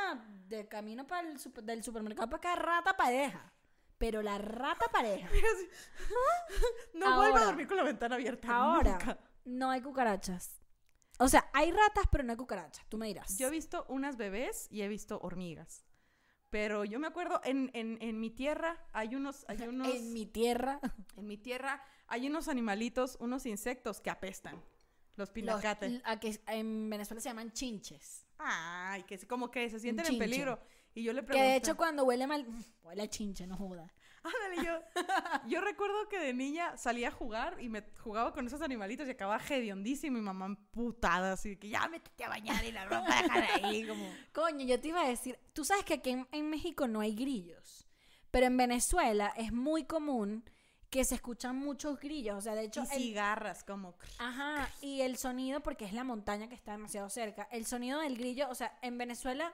de 0.47 0.67
camino 0.67 1.07
para 1.07 1.27
el 1.29 1.39
super- 1.39 1.63
del 1.63 1.83
supermercado 1.83 2.29
para 2.29 2.51
acá, 2.51 2.61
rata 2.61 2.97
pareja. 2.97 3.51
Pero 3.97 4.21
la 4.21 4.37
rata 4.37 4.85
pareja. 4.91 5.29
No 6.93 7.05
vuelvo 7.17 7.35
a 7.35 7.39
Ahora. 7.39 7.45
dormir 7.45 7.67
con 7.67 7.77
la 7.77 7.83
ventana 7.83 8.15
abierta. 8.15 8.47
Ahora, 8.49 8.91
nunca. 8.91 9.17
no 9.45 9.69
hay 9.69 9.81
cucarachas. 9.81 10.61
O 11.19 11.27
sea, 11.27 11.49
hay 11.53 11.71
ratas, 11.71 12.05
pero 12.11 12.23
no 12.23 12.31
hay 12.31 12.37
cucarachas. 12.37 12.85
Tú 12.89 12.97
me 12.97 13.07
dirás. 13.07 13.37
Yo 13.37 13.47
he 13.47 13.51
visto 13.51 13.85
unas 13.89 14.17
bebés 14.17 14.67
y 14.71 14.81
he 14.81 14.87
visto 14.87 15.19
hormigas. 15.21 15.85
Pero 16.51 16.83
yo 16.85 16.99
me 16.99 17.07
acuerdo, 17.07 17.41
en, 17.43 17.71
en, 17.73 17.97
en 18.01 18.19
mi 18.19 18.29
tierra 18.29 18.77
hay 18.93 19.15
unos, 19.15 19.45
hay 19.47 19.57
unos... 19.67 19.87
En 19.87 20.13
mi 20.13 20.25
tierra, 20.27 20.79
En 21.17 21.25
mi 21.25 21.37
tierra 21.37 21.81
hay 22.07 22.27
unos 22.27 22.47
animalitos, 22.47 23.17
unos 23.19 23.45
insectos 23.45 23.99
que 24.01 24.09
apestan. 24.11 24.61
Los 25.15 25.29
pinacates. 25.31 26.01
a 26.05 26.19
que 26.19 26.39
en 26.47 26.89
Venezuela 26.89 27.21
se 27.21 27.29
llaman 27.29 27.51
chinches. 27.51 28.25
Ay, 28.37 29.03
que 29.03 29.17
como 29.27 29.49
que 29.51 29.69
se 29.69 29.79
sienten 29.79 30.05
en 30.05 30.17
peligro. 30.17 30.59
Y 30.93 31.03
yo 31.03 31.13
le 31.13 31.21
Que 31.21 31.27
pregunté. 31.27 31.49
de 31.51 31.55
hecho 31.57 31.77
cuando 31.77 32.03
huele 32.03 32.27
mal, 32.27 32.45
huele 32.83 33.03
a 33.03 33.07
chinche, 33.07 33.47
no 33.47 33.55
joda. 33.55 33.91
Yo, 34.55 34.79
yo 35.47 35.61
recuerdo 35.61 36.07
que 36.09 36.19
de 36.19 36.33
niña 36.33 36.77
salía 36.77 37.09
a 37.09 37.11
jugar 37.11 37.57
y 37.59 37.69
me 37.69 37.83
jugaba 38.03 38.33
con 38.33 38.45
esos 38.47 38.61
animalitos 38.61 39.07
y 39.07 39.11
acababa 39.11 39.41
hediondísimo 39.49 40.17
y 40.17 40.21
mamá 40.21 40.45
emputada, 40.47 41.33
así 41.33 41.57
que 41.57 41.69
ya 41.69 41.87
métete 41.87 42.23
a 42.23 42.29
bañar 42.29 42.63
y 42.65 42.71
la 42.71 42.85
ropa 42.85 43.05
dejar 43.21 43.43
ahí, 43.63 43.87
como... 43.87 44.09
Coño, 44.33 44.65
yo 44.65 44.79
te 44.79 44.89
iba 44.89 45.01
a 45.01 45.07
decir, 45.07 45.39
tú 45.53 45.63
sabes 45.65 45.85
que 45.85 45.95
aquí 45.95 46.11
en, 46.11 46.27
en 46.31 46.49
México 46.49 46.87
no 46.87 46.99
hay 47.01 47.15
grillos, 47.15 47.87
pero 48.31 48.45
en 48.47 48.57
Venezuela 48.57 49.33
es 49.37 49.51
muy 49.51 49.85
común 49.85 50.43
que 50.89 51.05
se 51.05 51.15
escuchan 51.15 51.55
muchos 51.55 51.99
grillos, 52.01 52.37
o 52.37 52.41
sea, 52.41 52.53
de 52.53 52.63
hecho, 52.65 52.81
Y 52.83 52.93
el- 52.95 53.01
cigarras, 53.01 53.63
como... 53.63 53.95
ajá, 54.19 54.69
y 54.81 55.01
el 55.01 55.17
sonido, 55.17 55.61
porque 55.61 55.85
es 55.85 55.93
la 55.93 56.03
montaña 56.03 56.49
que 56.49 56.55
está 56.55 56.73
demasiado 56.73 57.09
cerca, 57.09 57.47
el 57.51 57.65
sonido 57.65 57.99
del 58.01 58.17
grillo, 58.17 58.49
o 58.49 58.55
sea, 58.55 58.77
en 58.81 58.97
Venezuela, 58.97 59.53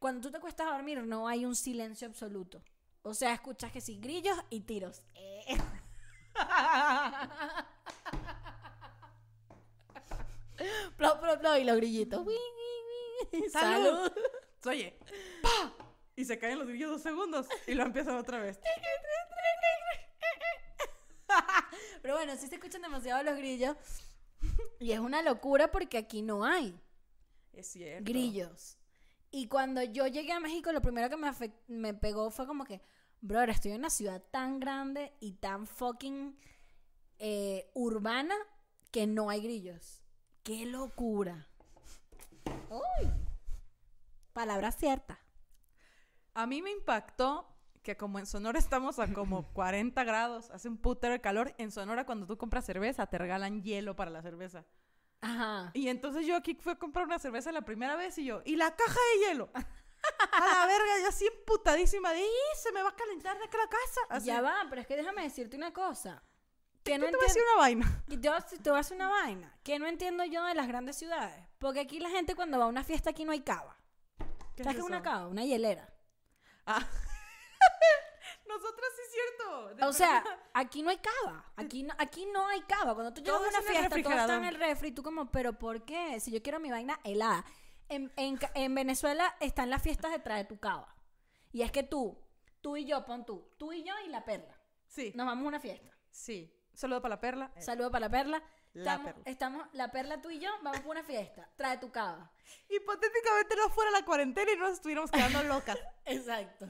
cuando 0.00 0.20
tú 0.22 0.30
te 0.32 0.40
cuestas 0.40 0.66
a 0.66 0.72
dormir, 0.72 1.02
no 1.04 1.28
hay 1.28 1.44
un 1.44 1.54
silencio 1.54 2.08
absoluto. 2.08 2.62
O 3.06 3.14
sea, 3.14 3.32
escuchas 3.32 3.70
que 3.70 3.80
sí, 3.80 4.00
grillos 4.00 4.36
y 4.50 4.62
tiros. 4.62 5.00
Eh. 5.14 5.56
Plo, 10.96 11.20
plo, 11.20 11.38
plo, 11.38 11.56
y 11.56 11.62
los 11.62 11.76
grillitos. 11.76 12.26
¡Salud! 13.52 14.10
Oye, 14.64 14.98
¡pa! 15.42 15.72
Y 16.16 16.24
se 16.24 16.36
caen 16.38 16.58
los 16.58 16.66
grillos 16.66 16.90
dos 16.90 17.02
segundos 17.02 17.46
y 17.68 17.74
lo 17.74 17.84
empiezan 17.84 18.16
otra 18.16 18.40
vez. 18.40 18.58
Pero 22.02 22.14
bueno, 22.14 22.34
sí 22.36 22.48
se 22.48 22.56
escuchan 22.56 22.82
demasiado 22.82 23.22
los 23.22 23.36
grillos. 23.36 23.76
Y 24.80 24.92
es 24.92 24.98
una 24.98 25.22
locura 25.22 25.70
porque 25.70 25.98
aquí 25.98 26.22
no 26.22 26.44
hay 26.44 26.80
Es 27.52 27.68
cierto. 27.68 28.04
grillos. 28.04 28.78
Y 29.30 29.48
cuando 29.48 29.82
yo 29.82 30.06
llegué 30.06 30.32
a 30.32 30.40
México, 30.40 30.72
lo 30.72 30.80
primero 30.80 31.08
que 31.08 31.16
me, 31.16 31.30
me 31.68 31.94
pegó 31.94 32.30
fue 32.30 32.46
como 32.46 32.64
que, 32.64 32.80
brother, 33.20 33.50
estoy 33.50 33.72
en 33.72 33.80
una 33.80 33.90
ciudad 33.90 34.22
tan 34.30 34.60
grande 34.60 35.12
y 35.20 35.32
tan 35.32 35.66
fucking 35.66 36.38
eh, 37.18 37.70
urbana 37.74 38.34
que 38.90 39.06
no 39.06 39.30
hay 39.30 39.42
grillos. 39.42 40.02
¡Qué 40.42 40.66
locura! 40.66 41.48
¡Uy! 42.70 43.10
Palabra 44.32 44.70
cierta. 44.70 45.18
A 46.34 46.46
mí 46.46 46.62
me 46.62 46.70
impactó 46.70 47.56
que 47.82 47.96
como 47.96 48.18
en 48.18 48.26
Sonora 48.26 48.58
estamos 48.58 48.98
a 48.98 49.12
como 49.12 49.52
40 49.54 50.04
grados, 50.04 50.50
hace 50.50 50.68
un 50.68 50.76
putero 50.76 51.14
de 51.14 51.20
calor, 51.20 51.54
en 51.56 51.70
Sonora 51.70 52.04
cuando 52.04 52.26
tú 52.26 52.36
compras 52.36 52.66
cerveza 52.66 53.06
te 53.06 53.16
regalan 53.16 53.62
hielo 53.62 53.96
para 53.96 54.10
la 54.10 54.22
cerveza. 54.22 54.64
Ajá. 55.26 55.70
Y 55.74 55.88
entonces 55.88 56.24
yo 56.26 56.36
aquí 56.36 56.54
fui 56.54 56.72
a 56.72 56.76
comprar 56.76 57.06
una 57.06 57.18
cerveza 57.18 57.50
la 57.52 57.62
primera 57.62 57.96
vez 57.96 58.16
y 58.18 58.24
yo, 58.24 58.42
¿y 58.44 58.56
la 58.56 58.74
caja 58.74 58.98
de 59.12 59.18
hielo? 59.26 59.50
A 60.32 60.46
la 60.46 60.66
verga, 60.66 61.00
yo 61.02 61.08
así 61.08 61.26
emputadísima 61.26 62.12
de, 62.12 62.20
"Ih, 62.20 62.56
se 62.62 62.70
me 62.70 62.80
va 62.82 62.90
a 62.90 62.94
calentar 62.94 63.36
de 63.38 63.44
acá 63.44 63.58
la 63.58 63.68
casa. 63.68 64.00
Así. 64.10 64.26
Ya 64.26 64.40
va, 64.40 64.64
pero 64.70 64.80
es 64.80 64.86
que 64.86 64.96
déjame 64.96 65.22
decirte 65.22 65.56
una 65.56 65.72
cosa. 65.72 66.22
Que 66.84 66.96
no 66.96 67.06
Yo 67.06 67.10
te 67.10 67.16
voy 67.16 67.24
a 67.24 67.28
decir 67.28 67.42
una 67.52 67.60
vaina. 67.60 68.04
Y 68.08 68.16
te 68.18 68.28
voy 68.28 68.38
a 68.38 68.40
decir- 68.82 68.94
una 68.94 69.08
vaina. 69.08 69.58
Que 69.64 69.78
no 69.80 69.86
entiendo 69.88 70.24
yo 70.24 70.44
de 70.44 70.54
las 70.54 70.68
grandes 70.68 70.94
ciudades. 70.96 71.44
Porque 71.58 71.80
aquí 71.80 71.98
la 71.98 72.10
gente 72.10 72.36
cuando 72.36 72.56
va 72.58 72.66
a 72.66 72.68
una 72.68 72.84
fiesta 72.84 73.10
aquí 73.10 73.24
no 73.24 73.32
hay 73.32 73.40
cava. 73.40 73.76
¿Qué 74.54 74.62
¿Sabes 74.62 74.76
qué 74.76 74.80
es 74.82 74.86
una 74.86 75.02
cava? 75.02 75.26
Una 75.26 75.44
hielera. 75.44 75.92
Ah. 76.66 76.86
Nosotros 78.56 78.86
sí 78.96 79.02
es 79.04 79.12
cierto. 79.12 79.74
De 79.74 79.84
O 79.84 79.92
sea, 79.92 80.24
aquí 80.54 80.82
no 80.82 80.90
hay 80.90 80.98
cava. 80.98 81.44
Aquí 81.56 81.82
no, 81.82 81.94
aquí 81.98 82.26
no 82.26 82.46
hay 82.48 82.60
cava. 82.62 82.94
Cuando 82.94 83.12
tú 83.12 83.20
llegas 83.22 83.40
a 83.40 83.48
una 83.48 83.62
fiesta, 83.62 84.02
todo 84.02 84.12
está 84.14 84.36
en 84.36 84.44
el 84.44 84.54
refri. 84.54 84.92
Tú 84.92 85.02
como, 85.02 85.30
¿pero 85.30 85.52
por 85.58 85.84
qué? 85.84 86.18
Si 86.20 86.30
yo 86.30 86.42
quiero 86.42 86.60
mi 86.60 86.70
vaina 86.70 86.98
helada. 87.04 87.44
En, 87.88 88.12
en 88.16 88.38
en 88.54 88.74
Venezuela 88.74 89.36
están 89.40 89.70
las 89.70 89.82
fiestas 89.82 90.10
detrás 90.10 90.38
de 90.38 90.44
tu 90.44 90.58
cava. 90.58 90.94
Y 91.52 91.62
es 91.62 91.70
que 91.70 91.82
tú, 91.84 92.18
tú 92.60 92.76
y 92.76 92.84
yo, 92.84 93.04
pon 93.04 93.24
tú, 93.24 93.48
tú 93.58 93.72
y 93.72 93.84
yo 93.84 93.94
y 94.04 94.08
la 94.08 94.24
perla. 94.24 94.58
sí, 94.88 95.12
Nos 95.14 95.26
vamos 95.26 95.44
a 95.44 95.48
una 95.48 95.60
fiesta. 95.60 95.90
sí. 96.10 96.52
Saludo 96.74 97.00
para 97.00 97.14
la 97.14 97.20
perla. 97.22 97.52
Saludo 97.58 97.90
para 97.90 98.00
la 98.06 98.10
perla. 98.10 98.42
La 98.74 98.82
Estamos, 98.92 99.06
Perla. 99.06 99.22
estamos, 99.30 99.66
la 99.72 99.90
perla 99.90 100.20
tú 100.20 100.28
y 100.28 100.38
yo, 100.38 100.50
vamos 100.62 100.80
para 100.80 100.90
una 100.90 101.02
fiesta. 101.04 101.48
Trae 101.56 101.78
tu 101.78 101.90
cava. 101.90 102.30
Hipotéticamente 102.68 103.56
no 103.56 103.70
fuera 103.70 103.90
la 103.92 104.04
cuarentena 104.04 104.52
y 104.52 104.56
nos 104.58 104.72
estuviéramos 104.72 105.10
quedando 105.10 105.42
locas. 105.44 105.78
Exacto. 106.04 106.66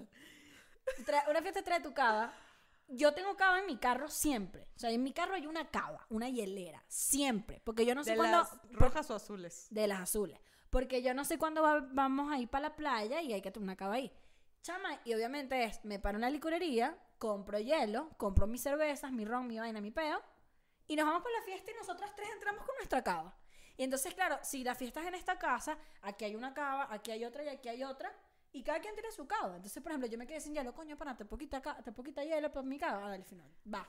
Tra- 1.04 1.28
una 1.28 1.42
fiesta 1.42 1.62
trae 1.62 1.80
tu 1.80 1.92
cava. 1.92 2.32
Yo 2.88 3.12
tengo 3.14 3.36
cava 3.36 3.58
en 3.58 3.66
mi 3.66 3.76
carro 3.78 4.08
siempre. 4.08 4.68
O 4.76 4.78
sea, 4.78 4.90
en 4.90 5.02
mi 5.02 5.12
carro 5.12 5.34
hay 5.34 5.46
una 5.46 5.68
cava, 5.70 6.06
una 6.08 6.28
hielera. 6.28 6.84
Siempre. 6.86 7.60
Porque 7.64 7.84
yo 7.84 7.94
no 7.94 8.04
sé 8.04 8.12
de 8.12 8.16
cuándo. 8.16 8.38
las 8.38 8.58
rojas 8.72 9.10
o 9.10 9.14
azules. 9.16 9.66
De 9.70 9.86
las 9.88 10.00
azules. 10.00 10.38
Porque 10.70 11.02
yo 11.02 11.12
no 11.14 11.24
sé 11.24 11.38
cuándo 11.38 11.62
va- 11.62 11.80
vamos 11.92 12.32
a 12.32 12.38
ir 12.38 12.48
para 12.48 12.68
la 12.68 12.76
playa 12.76 13.20
y 13.22 13.32
hay 13.32 13.42
que 13.42 13.50
tener 13.50 13.64
una 13.64 13.76
cava 13.76 13.94
ahí. 13.94 14.12
Chama, 14.62 15.00
y 15.04 15.14
obviamente 15.14 15.64
es, 15.64 15.84
me 15.84 15.98
paro 15.98 16.16
en 16.18 16.22
la 16.22 16.30
licorería, 16.30 16.96
compro 17.18 17.58
hielo, 17.58 18.10
compro 18.16 18.46
mis 18.46 18.62
cervezas, 18.62 19.12
mi 19.12 19.24
ron, 19.24 19.46
mi 19.46 19.58
vaina, 19.58 19.80
mi 19.80 19.90
peo, 19.92 20.20
y 20.88 20.96
nos 20.96 21.06
vamos 21.06 21.22
para 21.22 21.38
la 21.38 21.44
fiesta 21.44 21.70
y 21.70 21.74
nosotras 21.74 22.12
tres 22.16 22.28
entramos 22.32 22.64
con 22.64 22.74
nuestra 22.76 23.02
cava. 23.02 23.36
Y 23.76 23.84
entonces, 23.84 24.12
claro, 24.14 24.38
si 24.42 24.64
la 24.64 24.74
fiesta 24.74 25.00
es 25.02 25.06
en 25.06 25.14
esta 25.14 25.38
casa, 25.38 25.78
aquí 26.02 26.24
hay 26.24 26.34
una 26.34 26.52
cava, 26.54 26.88
aquí 26.90 27.10
hay 27.12 27.24
otra 27.24 27.44
y 27.44 27.48
aquí 27.48 27.68
hay 27.68 27.84
otra, 27.84 28.12
y 28.56 28.62
cada 28.62 28.80
quien 28.80 28.94
tiene 28.94 29.10
su 29.12 29.26
cava. 29.26 29.56
Entonces, 29.56 29.82
por 29.82 29.92
ejemplo, 29.92 30.08
yo 30.08 30.18
me 30.18 30.26
quedé 30.26 30.40
sin 30.40 30.54
hielo, 30.54 30.74
coño, 30.74 30.96
para, 30.96 31.16
te 31.16 31.24
puedo 31.24 31.38
quitar, 31.38 31.60
ca- 31.62 31.82
te 31.82 31.92
puedo 31.92 32.04
quitar 32.06 32.24
hielo 32.26 32.50
por 32.52 32.64
mi 32.64 32.78
cava. 32.78 33.06
Ah, 33.08 33.12
al 33.12 33.24
final, 33.24 33.50
va. 33.72 33.86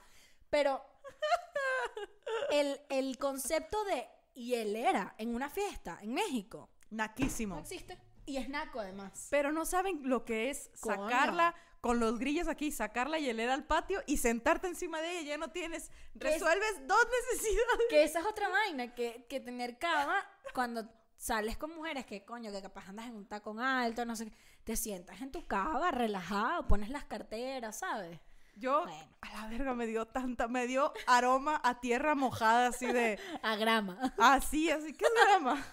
Pero 0.49 0.81
el, 2.51 2.79
el 2.89 3.17
concepto 3.17 3.83
de 3.85 4.07
hielera 4.33 5.15
en 5.17 5.33
una 5.35 5.49
fiesta 5.49 5.97
en 6.01 6.13
México 6.13 6.69
no 6.89 6.97
Naquísimo. 6.97 7.59
existe. 7.59 7.97
Y 8.25 8.37
es 8.37 8.49
naco, 8.49 8.79
además. 8.81 9.27
Pero 9.31 9.51
no 9.53 9.65
saben 9.65 10.01
lo 10.03 10.25
que 10.25 10.49
es 10.49 10.69
Coño. 10.81 11.09
sacarla 11.09 11.55
con 11.79 11.99
los 12.01 12.19
grillos 12.19 12.49
aquí, 12.49 12.71
sacar 12.71 13.09
la 13.09 13.19
hielera 13.19 13.53
al 13.53 13.65
patio 13.65 14.01
y 14.05 14.17
sentarte 14.17 14.67
encima 14.67 14.99
de 15.01 15.19
ella. 15.19 15.29
Ya 15.29 15.37
no 15.37 15.49
tienes. 15.49 15.91
Resuelves 16.15 16.87
dos 16.87 17.07
necesidades. 17.31 17.85
Que 17.89 18.03
esa 18.03 18.19
es 18.19 18.25
otra 18.25 18.49
vaina, 18.49 18.93
que, 18.93 19.25
que 19.29 19.39
tener 19.39 19.77
cava 19.79 20.25
cuando 20.53 20.89
sales 21.15 21.57
con 21.57 21.73
mujeres 21.73 22.05
que, 22.05 22.25
coño, 22.25 22.51
que 22.51 22.61
capaz 22.61 22.89
andas 22.89 23.07
en 23.07 23.15
un 23.15 23.27
tacón 23.27 23.59
alto, 23.59 24.03
no 24.05 24.15
sé 24.15 24.25
qué, 24.25 24.37
te 24.67 24.75
sientas 24.75 25.21
en 25.21 25.31
tu 25.31 25.47
cava, 25.47 25.91
relajado, 25.91 26.67
pones 26.67 26.89
las 26.89 27.05
carteras, 27.05 27.79
¿sabes? 27.79 28.19
Yo, 28.57 28.81
Bueno. 28.81 29.17
a 29.21 29.33
la 29.33 29.47
verga, 29.47 29.73
me 29.73 29.87
dio 29.87 30.05
tanta, 30.07 30.49
me 30.49 30.67
dio 30.67 30.91
aroma 31.05 31.61
a 31.63 31.79
tierra 31.79 32.15
mojada, 32.15 32.67
así 32.67 32.85
de. 32.85 33.17
A 33.43 33.55
grama. 33.55 34.13
Así, 34.17 34.69
así. 34.69 34.91
¿Qué 34.91 35.05
es 35.05 35.11
aroma? 35.31 35.65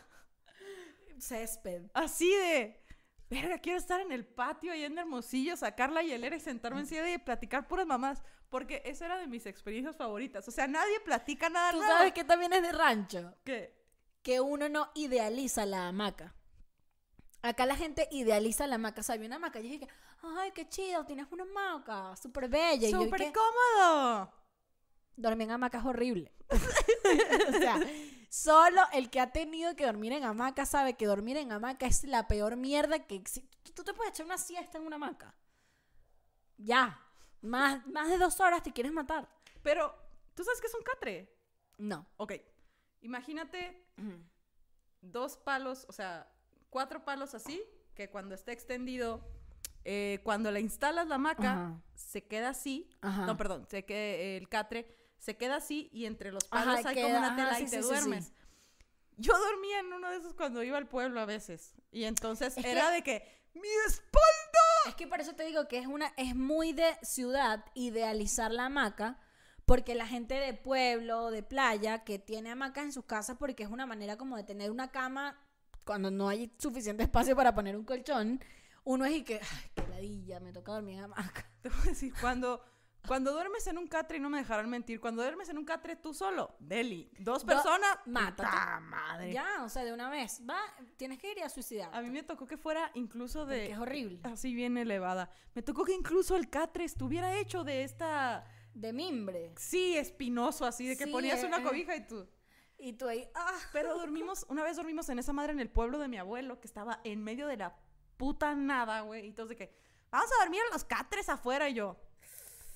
Césped. 1.19 1.91
Así 1.93 2.31
de. 2.31 2.81
Verga, 3.31 3.59
quiero 3.59 3.79
estar 3.79 4.01
en 4.01 4.13
el 4.13 4.25
patio 4.25 4.71
ahí 4.71 4.85
en 4.85 4.97
Hermosillo, 4.97 5.57
sacar 5.57 5.91
la 5.91 6.03
hielera 6.05 6.37
y 6.37 6.41
sentarme 6.41 6.79
encima 6.79 7.11
y 7.11 7.19
platicar 7.19 7.67
puras 7.67 7.87
mamás. 7.89 8.23
Porque 8.49 8.81
esa 8.85 9.07
era 9.07 9.17
de 9.19 9.27
mis 9.27 9.45
experiencias 9.47 9.97
favoritas. 9.97 10.47
O 10.47 10.53
sea, 10.53 10.69
nadie 10.69 11.01
platica 11.01 11.49
nada. 11.49 11.73
Tú 11.73 11.81
sabes 11.81 12.13
que 12.13 12.23
también 12.23 12.53
es 12.53 12.63
de 12.63 12.71
rancho, 12.71 13.35
¿Qué? 13.43 13.75
que 14.23 14.41
uno 14.41 14.69
no 14.69 14.93
idealiza 14.95 15.67
la 15.67 15.89
hamaca. 15.89 16.33
Acá 17.45 17.67
la 17.67 17.77
gente 17.77 18.09
idealiza 18.11 18.67
la 18.67 18.77
hamaca. 18.77 19.03
O 19.03 19.05
sea, 19.05 19.17
una 19.17 19.37
hamaca 19.37 19.61
y 19.61 19.69
dije, 19.69 19.89
ay, 20.23 20.51
qué 20.53 20.67
chido, 20.67 21.05
tienes 21.05 21.27
una 21.31 21.43
hamaca, 21.43 22.17
súper 22.17 22.49
bella. 22.49 22.89
Y 22.89 22.91
yo 22.91 23.03
¡Súper 23.03 23.33
cómodo! 23.35 24.33
dormir 25.15 25.49
en 25.49 25.51
hamaca 25.53 25.79
es 25.79 25.85
horrible. 25.85 26.33
o 27.49 27.53
sea, 27.53 27.79
solo 28.31 28.81
el 28.95 29.11
que 29.11 29.21
ha 29.21 29.31
tenido 29.31 29.77
que 29.77 29.85
dormir 29.85 30.13
en 30.13 30.25
hamaca 30.25 30.65
sabe 30.65 30.95
que 30.95 31.05
dormir 31.05 31.37
en 31.37 31.53
hamaca 31.53 31.85
es 31.85 32.05
la 32.05 32.27
peor 32.29 32.57
mierda 32.57 33.07
que 33.07 33.15
existe. 33.15 33.59
Tú 33.75 33.85
te 33.85 33.93
puedes 33.93 34.15
echar 34.15 34.25
una 34.25 34.39
siesta 34.39 34.79
en 34.79 34.87
una 34.87 34.97
hamaca. 34.97 35.35
Ya. 36.57 36.99
Más, 37.43 37.87
más 37.89 38.09
de 38.09 38.17
dos 38.17 38.41
horas 38.41 38.63
te 38.63 38.73
quieres 38.73 38.93
matar. 38.93 39.29
Pero, 39.63 39.95
¿tú 40.35 40.45
sabes 40.45 40.63
qué 40.63 40.67
es 40.69 40.75
un 40.75 40.83
catre? 40.83 41.31
No. 41.77 42.07
Ok. 42.17 42.33
Imagínate 43.03 43.87
dos 45.03 45.37
palos, 45.37 45.85
o 45.91 45.93
sea, 45.93 46.34
cuatro 46.75 47.05
palos 47.05 47.35
así, 47.37 47.63
que 47.95 48.11
cuando 48.11 48.35
está 48.35 48.51
extendido, 48.51 49.25
eh, 49.85 50.19
cuando 50.25 50.51
le 50.51 50.59
instalas 50.61 51.07
la 51.07 51.15
hamaca, 51.15 51.53
Ajá. 51.53 51.83
se 51.95 52.25
queda 52.25 52.49
así. 52.49 52.91
Ajá. 53.01 53.27
No, 53.27 53.37
perdón, 53.37 53.65
se 53.71 53.85
que 53.85 54.37
el 54.37 54.49
catre 54.49 54.89
se 55.19 55.37
queda 55.37 55.57
así 55.57 55.89
y 55.93 56.07
entre 56.07 56.33
los 56.33 56.43
Ajá, 56.51 56.65
palos 56.73 56.87
hay 56.87 56.97
como 57.03 57.17
una 57.17 57.29
ajá, 57.29 57.37
tela 57.37 57.55
sí, 57.59 57.63
y 57.63 57.71
te 57.71 57.77
sí, 57.81 57.89
duermes. 57.89 58.25
sí. 58.27 58.33
Yo 59.19 59.39
dormía 59.39 59.79
en 59.79 59.93
uno 59.93 60.11
de 60.11 60.17
esos 60.17 60.35
cuando 60.35 60.65
iba 60.65 60.77
al 60.77 60.89
pueblo 60.89 61.21
a 61.21 61.27
veces. 61.27 61.75
Y 61.93 62.03
entonces 62.05 62.59
Es 62.59 62.65
era 62.65 62.89
que- 62.89 62.93
de 62.95 63.03
que 63.05 63.45
mi 63.55 63.69
espalda. 63.87 64.89
Es 64.89 64.97
que 64.97 65.07
por 65.07 65.21
eso 65.21 65.35
te 65.35 65.45
digo 65.45 65.69
que 65.69 65.79
es 65.79 65.87
una 65.87 66.13
es 66.17 66.35
muy 66.35 66.73
de 66.73 66.97
ciudad 67.03 67.65
idealizar 67.75 68.51
la 68.51 68.65
hamaca 68.67 69.21
porque 69.65 69.95
la 69.95 70.07
gente 70.09 70.35
de 70.35 70.53
pueblo, 70.55 71.31
de 71.31 71.43
playa 71.45 72.03
que 72.05 72.19
tiene 72.19 72.51
hamacas 72.51 72.85
en 72.87 72.93
sus 72.93 73.05
casas 73.05 73.37
porque 73.39 73.63
es 73.63 73.71
una 73.71 73.87
manera 73.87 74.17
como 74.19 74.37
de 74.37 74.43
tener 74.45 74.71
una 74.73 74.91
cama 74.91 75.39
cuando 75.85 76.11
no 76.11 76.29
hay 76.29 76.53
suficiente 76.59 77.03
espacio 77.03 77.37
para 77.37 77.55
poner 77.55 77.77
un 77.77 77.85
colchón, 77.85 78.41
uno 78.85 79.05
es 79.05 79.13
y 79.13 79.23
que 79.23 79.41
ay, 79.41 79.71
qué 79.75 79.87
ladilla, 79.89 80.41
me 80.41 80.53
toca 80.53 80.73
dormir 80.73 80.99
en 80.99 81.05
hamaca. 81.05 81.51
Te 81.63 81.69
voy 81.69 81.79
a 81.79 81.85
decir, 81.91 82.13
cuando, 82.21 82.63
cuando 83.07 83.33
duermes 83.33 83.67
en 83.67 83.79
un 83.79 83.87
catre, 83.87 84.19
y 84.19 84.21
no 84.21 84.29
me 84.31 84.39
dejarán 84.39 84.69
mentir, 84.69 85.01
cuando 85.01 85.23
duermes 85.23 85.49
en 85.49 85.57
un 85.59 85.65
catre 85.65 85.97
tú 85.97 86.13
solo, 86.13 86.55
Deli, 86.59 87.11
dos 87.19 87.43
Do- 87.43 87.47
personas, 87.55 87.99
mátate. 88.07 88.49
¡puta 88.49 88.81
madre! 88.81 89.33
Ya, 89.33 89.63
o 89.65 89.69
sea, 89.69 89.85
de 89.85 89.93
una 89.93 90.11
vez, 90.11 90.43
va, 90.49 90.59
tienes 90.97 91.19
que 91.19 91.33
ir 91.33 91.43
a 91.43 91.49
suicidar. 91.49 91.95
A 91.95 92.03
mí 92.03 92.11
me 92.11 92.23
tocó 92.23 92.47
que 92.47 92.57
fuera 92.59 92.91
incluso 92.95 93.47
de... 93.47 93.67
que 93.69 93.73
es 93.73 93.79
horrible. 93.79 94.21
Así 94.25 94.55
bien 94.55 94.77
elevada. 94.77 95.31
Me 95.55 95.63
tocó 95.63 95.85
que 95.85 95.95
incluso 95.95 96.37
el 96.37 96.51
catre 96.51 96.85
estuviera 96.85 97.37
hecho 97.39 97.65
de 97.65 97.85
esta... 97.85 98.45
De 98.75 98.93
mimbre. 98.93 99.53
Sí, 99.57 99.97
espinoso, 99.97 100.67
así, 100.67 100.87
de 100.89 100.97
que 100.97 101.05
Sí, 101.05 101.11
ponías 101.13 101.45
una 101.45 101.59
eh. 101.59 101.63
cobija 101.63 101.95
y 101.97 102.07
tú... 102.07 102.27
Y 102.85 102.93
tú 102.93 103.09
ahí, 103.09 103.27
ah, 103.35 103.59
Pero 103.73 103.97
dormimos, 103.97 104.45
una 104.51 104.63
vez 104.63 104.77
dormimos 104.77 105.09
en 105.09 105.19
esa 105.19 105.33
madre 105.33 105.53
en 105.53 105.61
el 105.61 105.71
pueblo 105.71 105.99
de 105.99 106.07
mi 106.07 106.19
abuelo, 106.19 106.61
que 106.61 106.67
estaba 106.67 107.01
en 107.03 107.25
medio 107.25 107.47
de 107.47 107.57
la 107.57 107.75
puta 108.19 108.55
nada, 108.55 109.01
güey. 109.01 109.27
Y 109.27 109.33
todos 109.33 109.49
de 109.49 109.57
que, 109.57 109.75
vamos 110.11 110.31
a 110.39 110.45
dormir 110.45 110.61
en 110.67 110.73
los 110.75 110.85
catres 110.85 111.31
afuera. 111.31 111.67
Y 111.71 111.75
yo, 111.75 111.97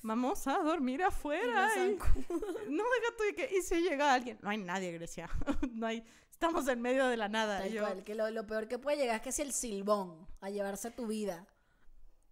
vamos 0.01 0.47
a 0.47 0.57
dormir 0.63 1.03
afuera. 1.03 1.69
Y 1.77 1.91
Y- 1.91 1.95
no, 1.95 2.83
deja 2.83 3.15
tú 3.17 3.23
de 3.23 3.35
que, 3.35 3.55
¿y 3.55 3.61
si 3.61 3.81
llega 3.81 4.11
alguien? 4.11 4.39
No 4.41 4.49
hay 4.49 4.57
nadie, 4.57 4.91
Grecia. 4.93 5.29
no 5.73 5.85
hay, 5.85 6.03
estamos 6.31 6.67
en 6.67 6.81
medio 6.81 7.05
de 7.05 7.15
la 7.15 7.29
nada. 7.29 7.59
Tal 7.59 7.69
Y 7.69 7.73
yo, 7.73 7.83
cual, 7.83 8.03
que 8.03 8.15
lo, 8.15 8.31
lo 8.31 8.47
peor 8.47 8.67
que 8.67 8.79
puede 8.79 8.97
llegar 8.97 9.17
es 9.17 9.21
que 9.21 9.31
si 9.31 9.43
el 9.43 9.53
silbón 9.53 10.27
a 10.41 10.49
llevarse 10.49 10.89
tu 10.89 11.05
vida. 11.05 11.45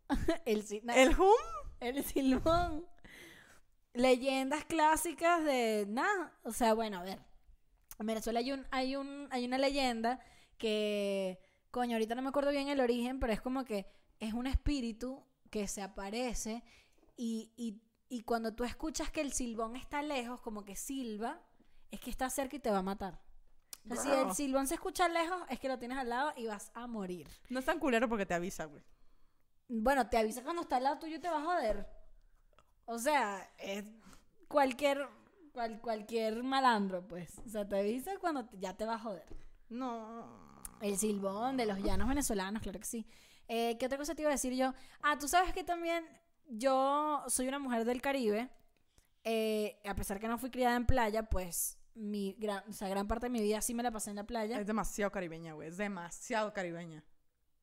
el, 0.45 0.65
¿El 0.95 1.09
hum? 1.19 1.35
el 1.79 2.03
silbón. 2.03 2.87
Leyendas 3.93 4.65
clásicas 4.65 5.43
de 5.43 5.85
nada. 5.87 6.33
O 6.41 6.51
sea, 6.51 6.73
bueno, 6.73 6.97
a 6.97 7.03
ver. 7.03 7.26
En 7.99 8.05
Venezuela 8.05 8.39
hay 8.39 8.51
un, 8.51 8.65
hay 8.71 8.95
un, 8.95 9.27
hay 9.31 9.45
una 9.45 9.57
leyenda 9.57 10.19
que, 10.57 11.39
coño, 11.71 11.93
ahorita 11.95 12.15
no 12.15 12.21
me 12.21 12.29
acuerdo 12.29 12.51
bien 12.51 12.67
el 12.69 12.79
origen, 12.79 13.19
pero 13.19 13.33
es 13.33 13.41
como 13.41 13.65
que 13.65 13.88
es 14.19 14.33
un 14.33 14.47
espíritu 14.47 15.23
que 15.49 15.67
se 15.67 15.81
aparece 15.81 16.63
y, 17.15 17.51
y, 17.55 17.81
y 18.10 18.21
cuando 18.21 18.53
tú 18.53 18.63
escuchas 18.63 19.12
que 19.12 19.21
el 19.21 19.33
silbón 19.33 19.75
está 19.75 20.01
lejos, 20.01 20.41
como 20.41 20.63
que 20.63 20.75
silba, 20.75 21.41
es 21.91 21.99
que 21.99 22.10
está 22.10 22.29
cerca 22.29 22.55
y 22.55 22.60
te 22.60 22.71
va 22.71 22.79
a 22.79 22.83
matar. 22.83 23.21
O 23.89 23.95
sea, 23.95 24.03
si 24.03 24.12
el 24.12 24.33
silbón 24.33 24.67
se 24.67 24.75
escucha 24.75 25.07
lejos, 25.07 25.41
es 25.49 25.60
que 25.60 25.69
lo 25.69 25.79
tienes 25.79 25.97
al 25.97 26.10
lado 26.10 26.33
y 26.36 26.45
vas 26.45 26.71
a 26.73 26.88
morir. 26.88 27.27
No 27.49 27.60
es 27.60 27.65
tan 27.65 27.79
culero 27.79 28.10
porque 28.10 28.25
te 28.25 28.33
avisa, 28.33 28.65
güey. 28.65 28.83
Bueno, 29.69 30.07
te 30.10 30.17
avisa 30.17 30.43
cuando 30.43 30.63
está 30.63 30.77
al 30.77 30.83
lado 30.83 30.99
tuyo 30.99 31.15
y 31.15 31.19
te 31.19 31.29
va 31.29 31.38
a 31.38 31.43
joder. 31.43 31.88
O 32.86 32.97
sea, 32.99 33.49
es 33.57 33.86
cualquier, 34.47 35.07
cual- 35.58 35.82
cualquier 35.82 36.43
malandro, 36.43 37.08
pues. 37.08 37.39
O 37.46 37.50
sea, 37.50 37.67
te 37.67 37.80
avisa 37.80 38.12
cuando 38.20 38.46
te- 38.46 38.60
ya 38.60 38.76
te 38.78 38.86
va 38.86 38.93
a 38.93 39.00
joder. 39.00 39.26
No. 39.70 40.62
El 40.82 40.96
silbón 40.98 41.58
de 41.58 41.65
los 41.65 41.80
llanos 41.82 42.08
venezolanos, 42.08 42.62
claro 42.62 42.80
que 42.80 42.86
sí. 42.86 43.08
Eh, 43.48 43.76
¿Qué 43.80 43.88
otra 43.88 43.98
cosa 43.98 44.13
te 44.13 44.22
iba 44.22 44.30
a 44.30 44.34
decir 44.36 44.54
yo? 44.54 44.74
Ah, 45.02 45.17
tú 45.17 45.28
sabes 45.28 45.52
que 45.54 45.63
también 45.63 46.06
yo 46.48 47.24
soy 47.28 47.48
una 47.48 47.58
mujer 47.58 47.86
del 47.86 48.02
Caribe. 48.02 48.50
Eh, 49.24 49.82
a 49.86 49.96
pesar 49.96 50.20
que 50.20 50.28
no 50.28 50.38
fui 50.38 50.52
criada 50.52 50.76
en 50.76 50.86
playa, 50.86 51.24
pues 51.24 51.80
mi 51.96 52.34
gran, 52.38 52.63
o 52.70 52.74
sea, 52.74 52.88
gran 52.89 53.08
parte 53.08 53.26
de 53.26 53.30
mi 53.32 53.41
vida 53.41 53.60
sí 53.62 53.74
me 53.74 53.82
la 53.82 53.89
pasé 53.89 54.12
en 54.12 54.17
la 54.17 54.26
playa. 54.26 54.60
Es 54.60 54.67
demasiado 54.67 55.12
caribeña, 55.12 55.54
güey. 55.54 55.70
Es 55.70 55.78
demasiado 55.78 56.54
caribeña. 56.54 57.04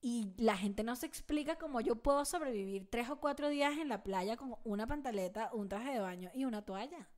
Y 0.00 0.34
la 0.36 0.56
gente 0.56 0.82
no 0.82 0.96
se 0.96 1.06
explica 1.06 1.56
cómo 1.56 1.80
yo 1.80 1.96
puedo 2.02 2.24
sobrevivir 2.26 2.90
tres 2.90 3.08
o 3.08 3.20
cuatro 3.20 3.48
días 3.48 3.78
en 3.78 3.88
la 3.88 4.02
playa 4.02 4.36
con 4.36 4.56
una 4.64 4.86
pantaleta, 4.86 5.50
un 5.54 5.68
traje 5.68 5.92
de 5.92 6.00
baño 6.00 6.30
y 6.34 6.44
una 6.44 6.62
toalla. 6.62 7.08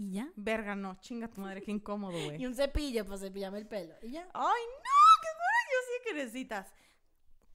Y 0.00 0.12
ya. 0.12 0.32
Verga, 0.34 0.74
no, 0.74 0.98
chinga 0.98 1.28
tu 1.28 1.42
madre, 1.42 1.60
qué 1.60 1.70
incómodo, 1.70 2.12
güey. 2.12 2.36
Y 2.40 2.46
un 2.46 2.54
cepillo 2.54 3.04
para 3.04 3.18
cepillarme 3.18 3.58
el 3.58 3.66
pelo. 3.66 3.94
Y 4.00 4.12
ya. 4.12 4.22
Ay, 4.32 4.62
no, 4.66 5.10
qué 5.22 5.28
bueno, 5.36 5.68
yo 5.68 5.78
sí 5.86 6.02
que 6.04 6.14
necesitas. 6.14 6.72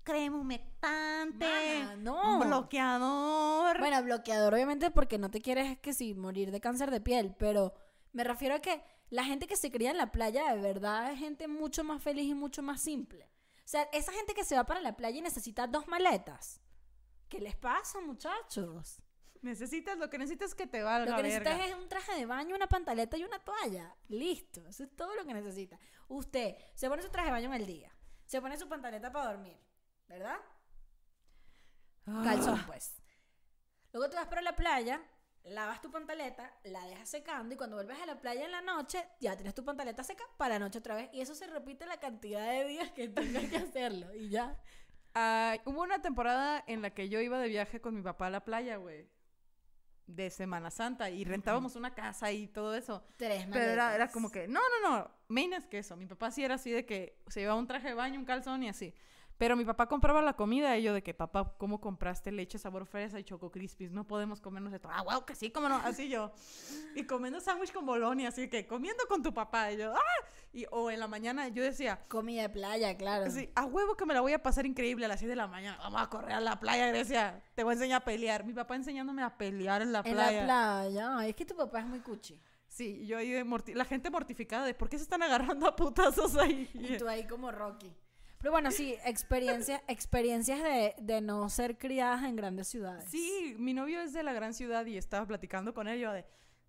Crema 0.04 0.38
humectante. 0.38 1.44
Mana, 1.44 1.96
no. 1.96 2.40
Bloqueador. 2.46 3.80
Bueno, 3.80 4.04
bloqueador 4.04 4.54
obviamente 4.54 4.92
porque 4.92 5.18
no 5.18 5.32
te 5.32 5.42
quieres 5.42 5.80
que 5.80 5.94
si 5.94 6.14
morir 6.14 6.52
de 6.52 6.62
cáncer 6.62 6.92
de 6.92 7.02
piel, 7.02 7.36
pero 7.40 7.74
me 8.12 8.24
refiero 8.24 8.54
a 8.54 8.60
que 8.60 8.84
la 9.10 9.24
gente 9.24 9.48
que 9.48 9.58
se 9.58 9.72
cría 9.72 9.90
en 9.90 9.98
la 9.98 10.12
playa 10.12 10.54
de 10.54 10.62
verdad 10.62 11.12
es 11.12 11.18
gente 11.18 11.48
mucho 11.48 11.84
más 11.84 12.04
feliz 12.04 12.30
y 12.30 12.36
mucho 12.36 12.62
más 12.62 12.80
simple. 12.80 13.28
O 13.58 13.68
sea, 13.68 13.90
esa 13.92 14.12
gente 14.12 14.36
que 14.36 14.44
se 14.44 14.56
va 14.56 14.68
para 14.68 14.82
la 14.82 14.96
playa 14.96 15.18
y 15.18 15.22
necesita 15.24 15.66
dos 15.66 15.88
maletas. 15.88 16.62
¿Qué 17.28 17.40
les 17.40 17.56
pasa, 17.56 18.00
muchachos? 18.02 19.02
Necesitas, 19.46 19.98
lo 19.98 20.10
que 20.10 20.18
necesitas 20.18 20.50
es 20.50 20.56
que 20.56 20.68
te 20.68 20.84
valga 20.84 21.12
Lo 21.12 21.18
que 21.18 21.24
verga. 21.24 21.40
necesitas 21.52 21.70
es 21.70 21.76
un 21.82 21.88
traje 21.88 22.16
de 22.16 22.26
baño, 22.26 22.56
una 22.56 22.68
pantaleta 22.68 23.18
y 23.18 23.24
una 23.24 23.40
toalla. 23.40 23.96
Listo. 24.10 24.68
Eso 24.68 24.84
es 24.84 24.96
todo 24.96 25.16
lo 25.16 25.26
que 25.26 25.34
necesita. 25.34 25.80
Usted 26.10 26.56
se 26.74 26.90
pone 26.90 27.02
su 27.02 27.10
traje 27.10 27.28
de 27.28 27.32
baño 27.32 27.48
en 27.54 27.62
el 27.62 27.66
día. 27.66 27.96
Se 28.26 28.42
pone 28.42 28.58
su 28.58 28.68
pantaleta 28.68 29.12
para 29.12 29.32
dormir. 29.34 29.58
¿Verdad? 30.08 30.38
Ah. 32.06 32.22
Calzón, 32.24 32.62
pues. 32.68 32.96
Luego 33.94 34.10
te 34.10 34.18
vas 34.18 34.28
para 34.28 34.42
la 34.42 34.56
playa, 34.56 35.02
lavas 35.44 35.82
tu 35.82 35.90
pantaleta, 35.90 36.54
la 36.64 36.86
dejas 36.88 37.08
secando 37.08 37.54
y 37.54 37.58
cuando 37.58 37.78
vuelves 37.78 38.00
a 38.02 38.06
la 38.06 38.20
playa 38.20 38.46
en 38.46 38.52
la 38.52 38.62
noche, 38.62 39.08
ya 39.22 39.36
tienes 39.36 39.56
tu 39.56 39.64
pantaleta 39.64 40.04
seca 40.04 40.24
para 40.38 40.56
la 40.56 40.60
noche 40.60 40.80
otra 40.80 40.96
vez. 40.96 41.10
Y 41.14 41.22
eso 41.22 41.34
se 41.34 41.48
repite 41.48 41.86
la 41.86 42.00
cantidad 42.00 42.46
de 42.52 42.66
días 42.66 42.92
que 42.92 43.08
tengas 43.10 43.46
que 43.46 43.58
hacerlo. 43.58 44.14
Y 44.14 44.30
ya. 44.30 44.60
Ah, 45.14 45.56
hubo 45.66 45.82
una 45.82 46.02
temporada 46.02 46.62
en 46.68 46.82
la 46.82 46.90
que 46.90 47.08
yo 47.08 47.22
iba 47.22 47.40
de 47.40 47.48
viaje 47.48 47.80
con 47.80 47.96
mi 47.96 48.02
papá 48.02 48.28
a 48.28 48.32
la 48.32 48.44
playa, 48.44 48.76
güey. 48.76 49.10
De 50.08 50.30
Semana 50.30 50.70
Santa. 50.70 51.10
Y 51.10 51.24
rentábamos 51.24 51.76
una 51.76 51.94
casa 51.94 52.32
y 52.32 52.48
todo 52.48 52.76
eso. 52.76 53.04
Tres 53.18 53.48
Pero 53.52 53.72
era, 53.72 53.96
era 53.96 54.08
como 54.10 54.30
que, 54.30 54.48
no, 54.48 54.60
no, 54.82 54.90
no, 54.90 55.12
main 55.28 55.54
es 55.54 55.66
que 55.66 55.80
eso. 55.80 55.96
Mi 55.96 56.06
papá 56.06 56.32
sí 56.32 56.44
era 56.44 56.56
así 56.56 56.72
de 56.72 56.86
que 56.86 57.22
se 57.28 57.42
llevaba 57.42 57.60
un 57.60 57.68
traje 57.68 57.90
de 57.90 57.94
baño, 57.94 58.20
un 58.20 58.26
calzón 58.26 58.64
y 58.64 58.70
así. 58.70 58.94
Pero 59.38 59.58
mi 59.58 59.66
papá 59.66 59.88
compraba 59.88 60.22
la 60.22 60.34
comida 60.34 60.78
y 60.78 60.84
yo 60.84 60.94
de 60.94 61.04
que, 61.04 61.14
papá, 61.14 61.56
¿cómo 61.58 61.82
compraste 61.82 62.32
leche 62.32 62.58
sabor 62.58 62.86
fresa 62.86 63.20
y 63.20 63.24
choco 63.26 63.52
crispies? 63.52 63.92
No 63.92 64.08
podemos 64.08 64.40
comernos 64.40 64.72
esto. 64.72 64.88
Ah, 64.92 65.02
wow, 65.04 65.26
que 65.26 65.36
sí, 65.36 65.52
cómo 65.52 65.68
no, 65.68 65.76
así 65.76 66.08
yo. 66.08 66.32
Y 66.96 67.04
comiendo 67.04 67.42
sándwich 67.42 67.74
con 67.74 67.86
bolonia, 67.86 68.30
así 68.30 68.50
que 68.50 68.66
comiendo 68.66 69.04
con 69.10 69.22
tu 69.22 69.34
papá. 69.34 69.74
Y 69.74 69.78
yo, 69.78 69.94
ah, 69.94 70.28
y, 70.54 70.66
o 70.72 70.90
en 70.90 71.02
la 71.02 71.08
mañana 71.10 71.50
yo 71.50 71.64
decía, 71.64 72.06
Comida 72.08 72.44
de 72.44 72.50
playa, 72.50 72.96
claro. 72.96 73.30
Sí, 73.30 73.50
a 73.56 73.66
huevo 73.66 73.96
que 73.98 74.06
me 74.06 74.14
la 74.14 74.22
voy 74.22 74.32
a 74.32 74.42
pasar 74.42 74.66
increíble 74.66 75.04
a 75.04 75.10
las 75.10 75.20
6 75.20 75.28
de 75.30 75.36
la 75.36 75.48
mañana. 75.48 75.78
Vamos 75.80 76.02
a 76.02 76.10
correr 76.10 76.32
a 76.32 76.40
la 76.40 76.58
playa, 76.60 76.88
Grecia. 76.88 77.44
Te 77.56 77.64
voy 77.64 77.72
a 77.72 77.74
enseñar 77.74 78.02
a 78.04 78.06
pelear. 78.06 78.46
Mi 78.46 78.54
papá 78.54 78.76
enseñándome 78.78 79.22
a 79.22 79.38
pelear 79.38 79.82
en 79.82 79.92
la 79.92 80.00
en 80.06 80.14
playa. 80.14 80.42
la 80.46 80.46
playa. 80.84 81.18
Ay, 81.18 81.30
es 81.32 81.36
que 81.36 81.46
tu 81.46 81.56
papá 81.58 81.80
es 81.82 81.86
muy 81.86 82.00
cuchi. 82.00 82.40
Sí, 82.70 83.06
yo 83.06 83.18
ahí 83.18 83.32
de 83.32 83.44
morti- 83.46 83.74
la 83.74 83.84
gente 83.86 84.10
mortificada 84.10 84.66
de 84.66 84.74
por 84.74 84.88
qué 84.90 84.98
se 84.98 85.04
están 85.04 85.24
agarrando 85.24 85.68
a 85.68 85.76
putazos 85.76 86.38
ahí. 86.38 86.70
Y 86.74 86.98
tú 86.98 87.08
ahí 87.10 87.28
como 87.28 87.52
Rocky. 87.52 87.92
Pero 88.46 88.52
bueno, 88.52 88.70
sí, 88.70 88.96
experiencia, 89.06 89.84
experiencias 89.88 90.62
de, 90.62 90.94
de 91.00 91.20
no 91.20 91.50
ser 91.50 91.80
criadas 91.80 92.24
en 92.26 92.36
grandes 92.36 92.68
ciudades. 92.68 93.10
Sí, 93.10 93.56
mi 93.58 93.74
novio 93.74 94.00
es 94.02 94.14
de 94.14 94.22
la 94.22 94.34
gran 94.34 94.54
ciudad 94.54 94.86
y 94.86 94.98
estaba 94.98 95.26
platicando 95.26 95.74
con 95.74 95.88
él. 95.88 96.00
Yo 96.00 96.12
de, 96.12 96.22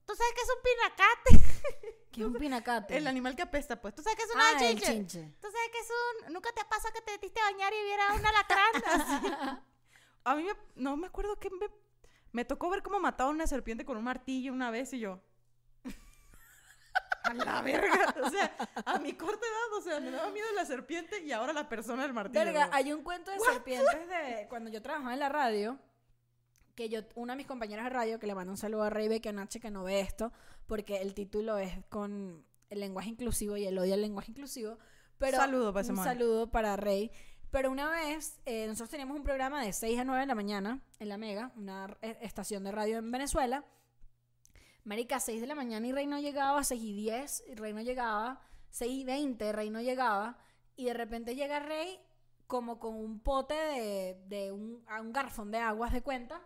¿tú 0.07 0.15
sabes 0.15 0.33
qué 0.35 0.41
es 0.41 0.49
un 0.49 0.63
pinacate? 0.63 1.99
¿Qué 2.13 2.21
es 2.23 2.27
un 2.29 2.33
pinacate? 2.33 2.97
El 2.97 3.07
animal 3.07 3.37
que 3.37 3.43
apesta, 3.43 3.79
pues. 3.79 3.95
¿Tú 3.95 4.03
sabes 4.03 4.17
qué 4.17 4.23
es 4.23 4.31
ah, 4.31 4.37
una 4.37 4.53
el 4.53 4.69
chinche? 4.71 4.87
chinche. 4.91 5.35
¿Tú 5.39 5.49
sabes 5.51 5.69
qué 5.71 5.79
es 5.81 5.89
un... 5.91 6.33
Nunca 6.33 6.51
te 6.55 6.65
pasa 6.65 6.91
que 6.95 7.03
te 7.03 7.13
metiste 7.13 7.39
a 7.41 7.45
bañar 7.53 7.71
y 7.75 7.85
viera 7.85 8.15
un 8.15 8.25
alacrán? 8.25 8.73
Así. 8.87 9.59
A 10.25 10.35
mí 10.35 10.45
me... 10.45 10.53
no 10.77 10.97
me 10.97 11.09
acuerdo 11.09 11.39
que 11.39 11.51
me... 11.51 11.69
Me 12.33 12.47
tocó 12.47 12.71
ver 12.71 12.83
cómo 12.83 13.01
mataban 13.01 13.35
una 13.35 13.47
serpiente 13.47 13.85
con 13.85 13.99
un 13.99 14.05
martillo 14.05 14.51
una 14.55 14.71
vez 14.71 14.95
y 14.95 15.01
yo... 15.01 15.21
A 17.29 17.35
la 17.35 17.63
verga. 17.63 18.15
O 18.23 18.31
sea, 18.31 18.57
a 18.85 18.99
mi 18.99 19.13
corta 19.13 19.47
edad, 19.47 19.79
o 19.79 19.81
sea, 19.81 20.01
me 20.01 20.11
daba 20.11 20.31
miedo 20.31 20.47
la 20.55 20.65
serpiente 20.65 21.23
y 21.23 21.33
ahora 21.33 21.53
la 21.53 21.69
persona 21.69 22.03
del 22.03 22.13
martillo. 22.13 22.45
Verga, 22.45 22.71
hay 22.73 22.93
un 22.93 23.03
cuento 23.03 23.31
de 23.31 23.39
serpientes 23.41 24.09
de 24.09 24.47
cuando 24.49 24.71
yo 24.71 24.83
trabajaba 24.83 25.13
en 25.13 25.21
la 25.21 25.29
radio, 25.29 25.79
que 26.75 26.89
yo, 26.89 27.01
una 27.15 27.35
de 27.35 27.39
mis 27.39 27.47
compañeras 27.47 27.85
de 27.85 27.91
radio, 27.91 28.19
que 28.19 28.27
le 28.27 28.35
mando 28.35 28.53
un 28.53 28.59
saludo 28.59 28.85
a 28.85 28.91
Rey 28.91 29.09
Bequenache, 29.09 29.61
que 29.61 29.71
no 29.71 29.85
ve 29.85 30.01
esto, 30.01 30.33
porque 30.67 31.03
el 31.03 31.15
título 31.15 31.59
es 31.59 31.73
con 31.89 32.45
el 32.71 32.81
lenguaje 32.81 33.11
inclusivo 33.11 33.57
y 33.57 33.67
el 33.67 33.79
odio 33.79 33.95
al 33.95 34.03
lenguaje 34.03 34.31
inclusivo. 34.31 34.79
Pero 35.19 35.39
Saludo 35.39 35.73
para 35.73 35.83
ese 35.83 35.93
Un 35.93 35.99
saludo 35.99 36.51
para 36.51 36.77
Rey. 36.77 37.11
Pero 37.51 37.71
una 37.71 37.89
vez, 37.89 38.41
eh, 38.45 38.67
nosotros 38.67 38.91
teníamos 38.91 39.17
un 39.17 39.23
programa 39.23 39.63
de 39.65 39.73
6 39.73 40.01
a 40.01 40.05
9 40.05 40.21
de 40.21 40.27
la 40.27 40.35
mañana 40.35 40.81
en 40.99 41.09
La 41.09 41.17
Mega, 41.17 41.53
una 41.57 41.97
eh, 42.03 42.19
estación 42.21 42.65
de 42.65 42.73
radio 42.73 42.99
en 42.99 43.11
Venezuela. 43.11 43.65
Marica, 44.87 45.19
6 45.19 45.41
de 45.41 45.49
la 45.49 45.57
mañana 45.57 45.85
y 45.85 45.93
Rey 45.93 46.07
no 46.07 46.21
llegaba, 46.21 46.63
6 46.63 46.81
y 46.81 46.93
10, 46.93 47.45
y 47.49 47.55
Rey 47.57 47.73
no 47.73 47.81
llegaba, 47.81 48.41
6 48.71 48.93
y 48.93 49.05
20, 49.05 49.53
Rey 49.53 49.69
no 49.69 49.81
llegaba, 49.81 50.39
y 50.77 50.85
de 50.85 50.95
repente 50.95 51.35
llega 51.35 51.59
Rey 51.59 51.99
como 52.47 52.79
con 52.79 52.95
un 52.95 53.19
pote 53.19 53.55
de, 53.55 54.23
de 54.29 54.53
un, 54.53 54.85
a 54.87 55.01
un 55.01 55.13
garrafón 55.13 55.51
de 55.51 55.59
aguas 55.59 55.93
de 55.93 56.03
cuenta, 56.03 56.41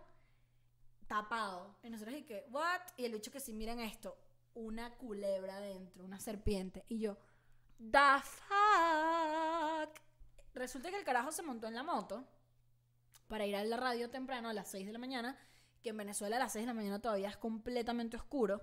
tapado. 1.05 1.77
Y 1.83 1.91
nosotros 1.91 2.17
y 2.17 2.23
que, 2.23 2.47
¿what? 2.49 2.81
Y 2.97 3.05
el 3.05 3.13
bicho 3.13 3.31
que 3.31 3.39
sí, 3.39 3.53
miren 3.53 3.79
esto, 3.79 4.17
una 4.55 4.97
culebra 4.97 5.59
dentro, 5.59 6.03
una 6.03 6.19
serpiente. 6.19 6.83
Y 6.89 6.97
yo, 6.97 7.19
the 7.77 8.21
fuck. 8.23 9.99
Resulta 10.55 10.89
que 10.89 10.97
el 10.97 11.03
carajo 11.03 11.31
se 11.31 11.43
montó 11.43 11.67
en 11.67 11.75
la 11.75 11.83
moto 11.83 12.25
para 13.27 13.45
ir 13.45 13.55
a 13.55 13.63
la 13.63 13.77
radio 13.77 14.09
temprano 14.09 14.49
a 14.49 14.53
las 14.53 14.71
6 14.71 14.87
de 14.87 14.93
la 14.93 14.99
mañana, 14.99 15.37
que 15.81 15.89
en 15.89 15.97
Venezuela 15.97 16.35
a 16.37 16.39
las 16.39 16.53
6 16.53 16.63
de 16.63 16.67
la 16.67 16.73
mañana 16.73 16.99
todavía 17.01 17.29
es 17.29 17.37
completamente 17.37 18.17
oscuro. 18.17 18.61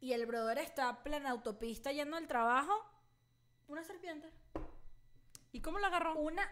Y 0.00 0.12
el 0.12 0.26
brother 0.26 0.58
está 0.58 1.02
plena 1.02 1.30
autopista 1.30 1.90
yendo 1.92 2.16
al 2.16 2.26
trabajo. 2.28 2.72
Una 3.68 3.82
serpiente. 3.82 4.30
¿Y 5.52 5.60
cómo 5.60 5.78
la 5.78 5.86
agarró? 5.88 6.16
Una. 6.16 6.46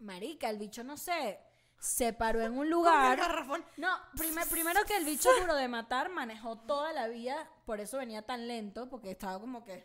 Marica, 0.00 0.48
el 0.50 0.58
bicho 0.58 0.82
no 0.82 0.96
sé. 0.96 1.38
Se 1.78 2.12
paró 2.12 2.40
en 2.40 2.56
un 2.56 2.70
lugar. 2.70 3.18
garrafón. 3.18 3.64
No, 3.76 3.88
primer- 4.16 4.48
primero 4.48 4.82
que 4.84 4.96
el 4.96 5.04
bicho 5.04 5.28
duro 5.40 5.54
de 5.54 5.68
matar 5.68 6.08
manejó 6.08 6.58
toda 6.58 6.92
la 6.92 7.08
vía, 7.08 7.48
por 7.66 7.80
eso 7.80 7.98
venía 7.98 8.22
tan 8.22 8.48
lento, 8.48 8.88
porque 8.88 9.10
estaba 9.10 9.38
como 9.38 9.62
que 9.64 9.84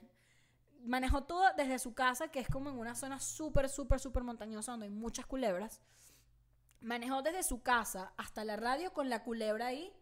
manejó 0.86 1.24
todo 1.26 1.44
desde 1.58 1.78
su 1.80 1.94
casa, 1.94 2.30
que 2.30 2.40
es 2.40 2.48
como 2.48 2.70
en 2.70 2.78
una 2.80 2.96
zona 2.96 3.20
súper, 3.20 3.68
súper, 3.68 4.00
súper 4.00 4.24
montañosa 4.24 4.72
donde 4.72 4.86
hay 4.86 4.92
muchas 4.94 5.26
culebras. 5.26 5.82
Manejó 6.82 7.22
desde 7.22 7.44
su 7.44 7.62
casa 7.62 8.14
hasta 8.18 8.46
la 8.46 8.56
radio 8.56 8.94
con 8.94 9.10
la 9.10 9.24
culebra 9.24 9.68
ahí 9.68 9.94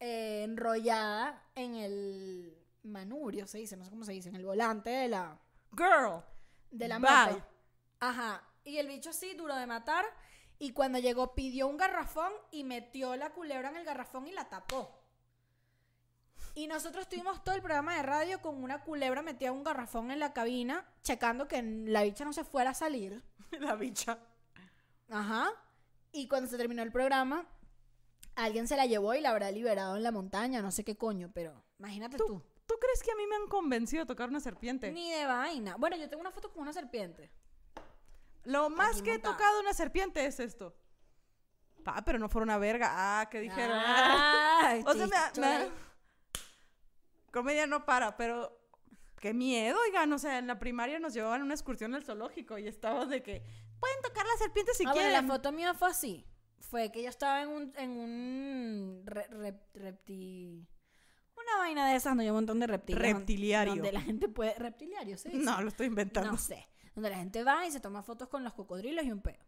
eh, 0.00 0.44
enrollada 0.44 1.44
en 1.54 1.76
el 1.76 2.58
manurio, 2.84 3.46
se 3.46 3.58
dice, 3.58 3.76
no 3.76 3.84
sé 3.84 3.90
cómo 3.90 4.04
se 4.04 4.12
dice, 4.12 4.30
en 4.30 4.36
el 4.36 4.46
volante 4.46 4.88
de 4.88 5.08
la, 5.08 5.38
Girl. 5.76 6.22
de 6.70 6.88
la 6.88 6.98
moto. 6.98 7.46
Ajá. 8.00 8.42
Y 8.64 8.78
el 8.78 8.88
bicho 8.88 9.12
sí, 9.12 9.34
duro 9.34 9.54
de 9.56 9.66
matar. 9.66 10.06
Y 10.58 10.72
cuando 10.72 10.98
llegó 10.98 11.34
pidió 11.34 11.68
un 11.68 11.76
garrafón 11.76 12.32
y 12.50 12.64
metió 12.64 13.16
la 13.16 13.30
culebra 13.30 13.70
en 13.70 13.76
el 13.76 13.84
garrafón 13.84 14.26
y 14.26 14.32
la 14.32 14.48
tapó. 14.48 15.00
Y 16.54 16.66
nosotros 16.66 17.08
tuvimos 17.08 17.44
todo 17.44 17.54
el 17.54 17.62
programa 17.62 17.96
de 17.96 18.02
radio 18.02 18.40
con 18.40 18.62
una 18.62 18.82
culebra 18.82 19.22
metida 19.22 19.50
en 19.50 19.56
un 19.56 19.64
garrafón 19.64 20.10
en 20.10 20.18
la 20.18 20.32
cabina, 20.32 20.86
checando 21.02 21.46
que 21.46 21.62
la 21.62 22.02
bicha 22.02 22.24
no 22.24 22.32
se 22.32 22.44
fuera 22.44 22.70
a 22.70 22.74
salir. 22.74 23.22
La 23.60 23.74
bicha. 23.74 24.18
Ajá. 25.08 25.50
Y 26.12 26.28
cuando 26.28 26.48
se 26.48 26.56
terminó 26.56 26.82
el 26.82 26.92
programa, 26.92 27.46
alguien 28.34 28.66
se 28.66 28.76
la 28.76 28.86
llevó 28.86 29.14
y 29.14 29.20
la 29.20 29.30
habrá 29.30 29.50
liberado 29.50 29.96
en 29.96 30.02
la 30.02 30.12
montaña, 30.12 30.62
no 30.62 30.70
sé 30.70 30.84
qué 30.84 30.96
coño, 30.96 31.30
pero 31.32 31.64
imagínate 31.78 32.16
tú. 32.16 32.26
¿Tú, 32.26 32.42
¿Tú 32.66 32.74
crees 32.80 33.02
que 33.02 33.12
a 33.12 33.16
mí 33.16 33.26
me 33.26 33.36
han 33.36 33.48
convencido 33.48 34.04
a 34.04 34.06
tocar 34.06 34.28
una 34.28 34.40
serpiente? 34.40 34.92
Ni 34.92 35.10
de 35.10 35.26
vaina. 35.26 35.76
Bueno, 35.76 35.96
yo 35.96 36.08
tengo 36.08 36.20
una 36.20 36.30
foto 36.30 36.52
con 36.52 36.62
una 36.62 36.72
serpiente. 36.72 37.30
Lo 38.44 38.70
más 38.70 38.96
Aquí 38.96 39.02
que 39.02 39.14
he 39.14 39.18
tocado 39.18 39.60
una 39.60 39.74
serpiente 39.74 40.24
es 40.24 40.40
esto. 40.40 40.74
Pa, 41.84 42.02
pero 42.04 42.18
no 42.18 42.28
fuera 42.28 42.44
una 42.44 42.58
verga. 42.58 42.88
Ah, 42.92 43.28
que 43.28 43.40
dijeron. 43.40 43.76
Ay, 43.84 44.82
o 44.86 44.94
sea, 44.94 45.32
me, 45.36 45.40
me-. 45.40 45.70
Comedia 47.30 47.66
no 47.66 47.84
para, 47.84 48.16
pero 48.16 48.58
qué 49.20 49.34
miedo, 49.34 49.78
oigan. 49.86 50.12
O 50.12 50.18
sea, 50.18 50.38
en 50.38 50.46
la 50.46 50.58
primaria 50.58 50.98
nos 50.98 51.14
llevaban 51.14 51.42
a 51.42 51.44
una 51.44 51.54
excursión 51.54 51.94
al 51.94 52.04
zoológico 52.04 52.58
y 52.58 52.66
estábamos 52.66 53.08
de 53.08 53.22
que 53.22 53.42
pueden 53.80 53.96
tocar 54.02 54.24
las 54.26 54.38
serpientes 54.38 54.76
si 54.76 54.84
ah, 54.84 54.92
bueno, 54.92 55.08
quieren. 55.08 55.26
la 55.26 55.32
foto 55.34 55.52
mía 55.52 55.74
fue 55.74 55.88
así. 55.90 56.26
Fue 56.60 56.92
que 56.92 57.02
yo 57.02 57.08
estaba 57.08 57.42
en 57.42 57.48
un, 57.48 57.72
en 57.76 57.90
un 57.90 59.02
re- 59.06 59.28
rep- 59.30 59.72
repti- 59.74 60.66
Una 61.36 61.56
vaina 61.58 61.88
de 61.90 61.96
esas, 61.96 62.10
donde 62.12 62.24
hay 62.24 62.30
un 62.30 62.36
montón 62.36 62.60
de 62.60 62.66
reptiles. 62.66 63.00
Reptiliario. 63.00 63.74
Donde 63.74 63.92
la 63.92 64.00
gente 64.02 64.28
puede... 64.28 64.54
Reptiliario, 64.54 65.16
¿sí? 65.16 65.30
No, 65.32 65.60
lo 65.62 65.68
estoy 65.68 65.86
inventando. 65.86 66.30
No 66.30 66.38
sé. 66.38 66.68
Donde 66.94 67.10
la 67.10 67.16
gente 67.16 67.42
va 67.42 67.66
y 67.66 67.72
se 67.72 67.80
toma 67.80 68.02
fotos 68.02 68.28
con 68.28 68.44
los 68.44 68.52
cocodrilos 68.52 69.04
y 69.04 69.10
un 69.10 69.20
peo. 69.20 69.38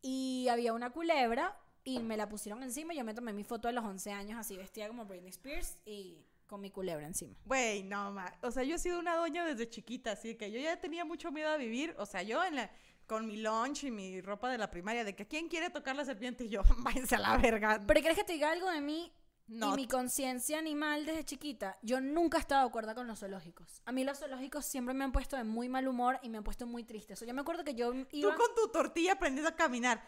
Y 0.00 0.48
había 0.48 0.72
una 0.72 0.90
culebra 0.90 1.58
y 1.84 1.98
me 2.00 2.16
la 2.16 2.28
pusieron 2.28 2.62
encima 2.62 2.94
y 2.94 2.98
yo 2.98 3.04
me 3.04 3.12
tomé 3.14 3.32
mi 3.32 3.44
foto 3.44 3.68
de 3.68 3.74
los 3.74 3.84
11 3.84 4.12
años 4.12 4.38
así 4.38 4.56
vestida 4.56 4.88
como 4.88 5.04
Britney 5.04 5.30
Spears 5.30 5.78
y 5.84 6.24
con 6.46 6.60
mi 6.60 6.70
culebra 6.70 7.06
encima. 7.06 7.34
Güey, 7.44 7.82
no, 7.82 8.12
ma. 8.12 8.32
O 8.42 8.50
sea, 8.50 8.62
yo 8.62 8.76
he 8.76 8.78
sido 8.78 8.98
una 8.98 9.16
doña 9.16 9.44
desde 9.44 9.68
chiquita, 9.68 10.12
así 10.12 10.36
que 10.36 10.50
yo 10.50 10.60
ya 10.60 10.78
tenía 10.80 11.04
mucho 11.04 11.32
miedo 11.32 11.48
a 11.50 11.56
vivir. 11.56 11.94
O 11.98 12.06
sea, 12.06 12.22
yo 12.22 12.42
en 12.44 12.56
la. 12.56 12.70
Con 13.06 13.26
mi 13.26 13.36
lunch 13.36 13.84
y 13.84 13.90
mi 13.90 14.20
ropa 14.20 14.50
de 14.50 14.58
la 14.58 14.70
primaria, 14.70 15.04
de 15.04 15.14
que 15.14 15.26
quién 15.26 15.48
quiere 15.48 15.70
tocar 15.70 15.96
la 15.96 16.04
serpiente 16.04 16.44
y 16.44 16.48
yo, 16.48 16.62
váyanse 16.78 17.16
a 17.16 17.18
la 17.18 17.36
verga. 17.36 17.80
Pero 17.86 18.00
¿quieres 18.00 18.18
que 18.18 18.24
te 18.24 18.34
diga 18.34 18.50
algo 18.50 18.70
de 18.70 18.80
mí? 18.80 19.12
No. 19.48 19.72
Y 19.72 19.76
mi 19.76 19.88
conciencia 19.88 20.58
animal 20.58 21.04
desde 21.04 21.24
chiquita, 21.24 21.76
yo 21.82 22.00
nunca 22.00 22.38
he 22.38 22.40
estado 22.40 22.62
de 22.62 22.68
acuerdo 22.68 22.94
con 22.94 23.06
los 23.06 23.18
zoológicos. 23.20 23.82
A 23.84 23.92
mí 23.92 24.04
los 24.04 24.18
zoológicos 24.18 24.64
siempre 24.64 24.94
me 24.94 25.04
han 25.04 25.12
puesto 25.12 25.36
de 25.36 25.44
muy 25.44 25.68
mal 25.68 25.86
humor 25.88 26.18
y 26.22 26.30
me 26.30 26.38
han 26.38 26.44
puesto 26.44 26.66
muy 26.66 26.84
triste. 26.84 27.12
O 27.12 27.16
sea, 27.16 27.28
yo 27.28 27.34
me 27.34 27.42
acuerdo 27.42 27.64
que 27.64 27.74
yo 27.74 27.92
Tú 27.92 28.06
iba... 28.12 28.34
con 28.34 28.54
tu 28.54 28.68
tortilla 28.68 29.12
aprendiendo 29.12 29.50
a 29.50 29.56
caminar. 29.56 30.02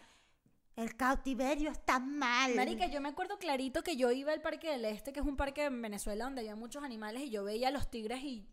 El 0.75 0.95
cautiverio 0.95 1.71
está 1.71 1.99
mal. 1.99 2.53
Marica, 2.55 2.87
yo 2.87 2.99
me 2.99 3.09
acuerdo 3.09 3.37
clarito 3.37 3.81
que 3.81 3.95
yo 3.95 4.11
iba 4.11 4.33
al 4.33 4.41
Parque 4.41 4.71
del 4.71 4.83
Este, 4.85 5.13
que 5.13 5.21
es 5.21 5.25
un 5.25 5.37
parque 5.37 5.65
en 5.65 5.81
Venezuela 5.81 6.25
donde 6.25 6.41
había 6.41 6.55
muchos 6.55 6.83
animales, 6.83 7.23
y 7.23 7.29
yo 7.29 7.45
veía 7.45 7.69
a 7.69 7.71
los 7.71 7.89
tigres 7.89 8.21
y 8.23 8.45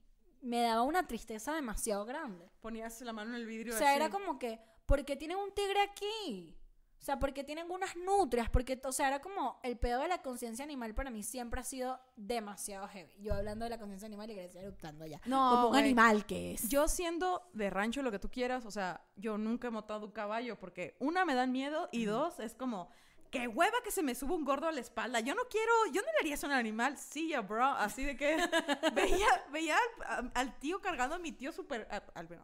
me 0.42 0.60
daba 0.60 0.82
una 0.82 1.06
tristeza 1.06 1.54
demasiado 1.54 2.04
grande. 2.04 2.50
Ponías 2.60 3.00
la 3.00 3.12
mano 3.12 3.30
en 3.30 3.36
el 3.36 3.46
vidrio. 3.46 3.74
O 3.74 3.78
sea, 3.78 3.90
así. 3.90 3.96
era 3.96 4.10
como 4.10 4.38
que, 4.38 4.60
¿por 4.86 5.04
qué 5.04 5.16
tienen 5.16 5.38
un 5.38 5.52
tigre 5.54 5.80
aquí? 5.80 6.58
O 7.02 7.04
sea, 7.04 7.18
¿por 7.18 7.32
qué 7.32 7.42
tienen 7.42 7.68
unas 7.68 7.96
nutrias? 7.96 8.48
Porque, 8.48 8.80
o 8.84 8.92
sea, 8.92 9.08
era 9.08 9.20
como 9.20 9.58
el 9.64 9.76
pedo 9.76 10.02
de 10.02 10.08
la 10.08 10.22
conciencia 10.22 10.64
animal 10.64 10.94
para 10.94 11.10
mí 11.10 11.24
siempre 11.24 11.60
ha 11.60 11.64
sido 11.64 11.98
demasiado 12.14 12.86
heavy. 12.86 13.12
Yo 13.18 13.34
hablando 13.34 13.64
de 13.64 13.70
la 13.70 13.78
conciencia 13.78 14.06
animal 14.06 14.30
y 14.30 14.36
Grecia 14.36 14.60
eruptando 14.60 15.04
ya. 15.04 15.20
No, 15.26 15.50
como 15.50 15.68
un 15.70 15.76
animal 15.76 16.26
que 16.26 16.52
es. 16.52 16.68
Yo 16.68 16.86
siendo 16.86 17.50
de 17.54 17.70
rancho 17.70 18.02
lo 18.02 18.12
que 18.12 18.20
tú 18.20 18.30
quieras, 18.30 18.66
o 18.66 18.70
sea, 18.70 19.04
yo 19.16 19.36
nunca 19.36 19.66
he 19.66 19.70
montado 19.72 20.06
un 20.06 20.12
caballo 20.12 20.56
porque 20.60 20.96
una 21.00 21.24
me 21.24 21.34
dan 21.34 21.50
miedo 21.50 21.88
y 21.90 22.04
dos 22.04 22.38
es 22.38 22.54
como 22.54 22.88
qué 23.32 23.48
hueva 23.48 23.78
que 23.82 23.90
se 23.90 24.02
me 24.02 24.14
suba 24.14 24.34
un 24.36 24.44
gordo 24.44 24.68
a 24.68 24.72
la 24.72 24.80
espalda. 24.80 25.18
Yo 25.20 25.34
no 25.34 25.48
quiero, 25.48 25.72
yo 25.86 26.02
no 26.02 26.12
le 26.12 26.18
haría 26.20 26.34
eso 26.34 26.46
a 26.46 26.50
un 26.50 26.54
animal, 26.54 26.98
sí, 26.98 27.30
ya, 27.30 27.40
bro, 27.40 27.64
así 27.64 28.04
de 28.04 28.14
que 28.14 28.36
veía, 28.94 29.26
veía 29.50 29.76
al, 30.06 30.30
al 30.34 30.58
tío 30.58 30.82
cargando 30.82 31.16
a 31.16 31.18
mi 31.18 31.32
tío 31.32 31.50
súper, 31.50 31.88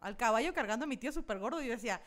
al, 0.01 0.17
caballo 0.17 0.51
cargando 0.51 0.85
a 0.85 0.87
mi 0.87 0.97
tío 0.97 1.11
súper 1.11 1.37
gordo 1.37 1.61
y 1.61 1.67
yo 1.67 1.73
decía, 1.73 2.01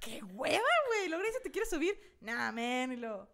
qué 0.00 0.22
hueva, 0.24 0.64
güey. 0.88 1.08
Luego 1.10 1.24
dice, 1.24 1.40
¿te 1.40 1.50
quieres 1.50 1.68
subir? 1.68 2.00
Nah, 2.20 2.50
man, 2.52 2.92
y 2.92 2.96
lo, 2.96 3.28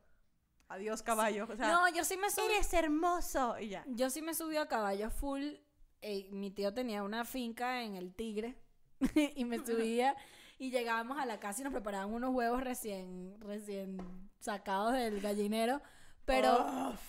adiós 0.68 1.00
caballo. 1.00 1.46
O 1.48 1.56
sea, 1.56 1.68
no, 1.68 1.88
yo 1.94 2.02
sí 2.02 2.16
me 2.16 2.28
subí. 2.28 2.46
eres 2.46 2.74
hermoso 2.74 3.56
y 3.60 3.68
ya. 3.68 3.84
Yo 3.86 4.10
sí 4.10 4.20
me 4.20 4.34
subí 4.34 4.56
a 4.56 4.66
caballo 4.66 5.10
full. 5.10 5.54
eh, 6.00 6.28
mi 6.32 6.50
tío 6.50 6.74
tenía 6.74 7.04
una 7.04 7.24
finca 7.24 7.82
en 7.82 7.94
el 7.94 8.12
Tigre 8.12 8.56
y 9.36 9.44
me 9.44 9.58
subía 9.64 10.16
y 10.62 10.70
llegábamos 10.70 11.18
a 11.18 11.26
la 11.26 11.40
casa 11.40 11.60
y 11.60 11.64
nos 11.64 11.72
preparaban 11.72 12.14
unos 12.14 12.32
huevos 12.32 12.62
recién, 12.62 13.36
recién 13.40 14.30
sacados 14.38 14.92
del 14.92 15.20
gallinero, 15.20 15.82
pero 16.24 16.92
Uf. 16.92 17.00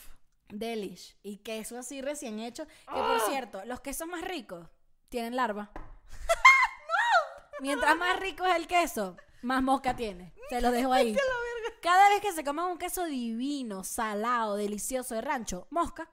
delish 0.49 1.15
y 1.21 1.37
queso 1.37 1.77
así 1.77 2.01
recién 2.01 2.39
hecho. 2.39 2.65
Que 2.65 2.99
por 2.99 3.19
cierto, 3.27 3.63
los 3.65 3.79
quesos 3.81 4.07
más 4.07 4.23
ricos 4.23 4.67
tienen 5.07 5.35
larva. 5.35 5.71
Mientras 7.61 7.95
más 7.95 8.19
rico 8.19 8.43
es 8.43 8.55
el 8.55 8.65
queso, 8.65 9.17
más 9.43 9.61
mosca 9.61 9.95
tiene. 9.95 10.33
Te 10.49 10.59
lo 10.59 10.71
dejo 10.71 10.91
ahí. 10.91 11.15
Cada 11.83 12.09
vez 12.09 12.21
que 12.21 12.31
se 12.31 12.43
comen 12.43 12.65
un 12.65 12.79
queso 12.79 13.05
divino, 13.05 13.83
salado, 13.83 14.55
delicioso 14.55 15.13
de 15.13 15.21
rancho, 15.21 15.67
mosca. 15.69 16.09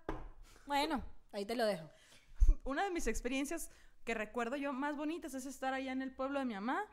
Bueno, 0.66 1.02
ahí 1.32 1.46
te 1.46 1.56
lo 1.56 1.64
dejo. 1.64 1.88
una 2.64 2.84
de 2.84 2.90
mis 2.90 3.06
experiencias 3.06 3.70
que 4.04 4.12
recuerdo 4.12 4.56
yo 4.56 4.74
más 4.74 4.94
bonitas 4.94 5.32
es 5.32 5.46
estar 5.46 5.72
allá 5.72 5.92
en 5.92 6.02
el 6.02 6.14
pueblo 6.14 6.38
de 6.38 6.44
mi 6.44 6.52
mamá 6.52 6.86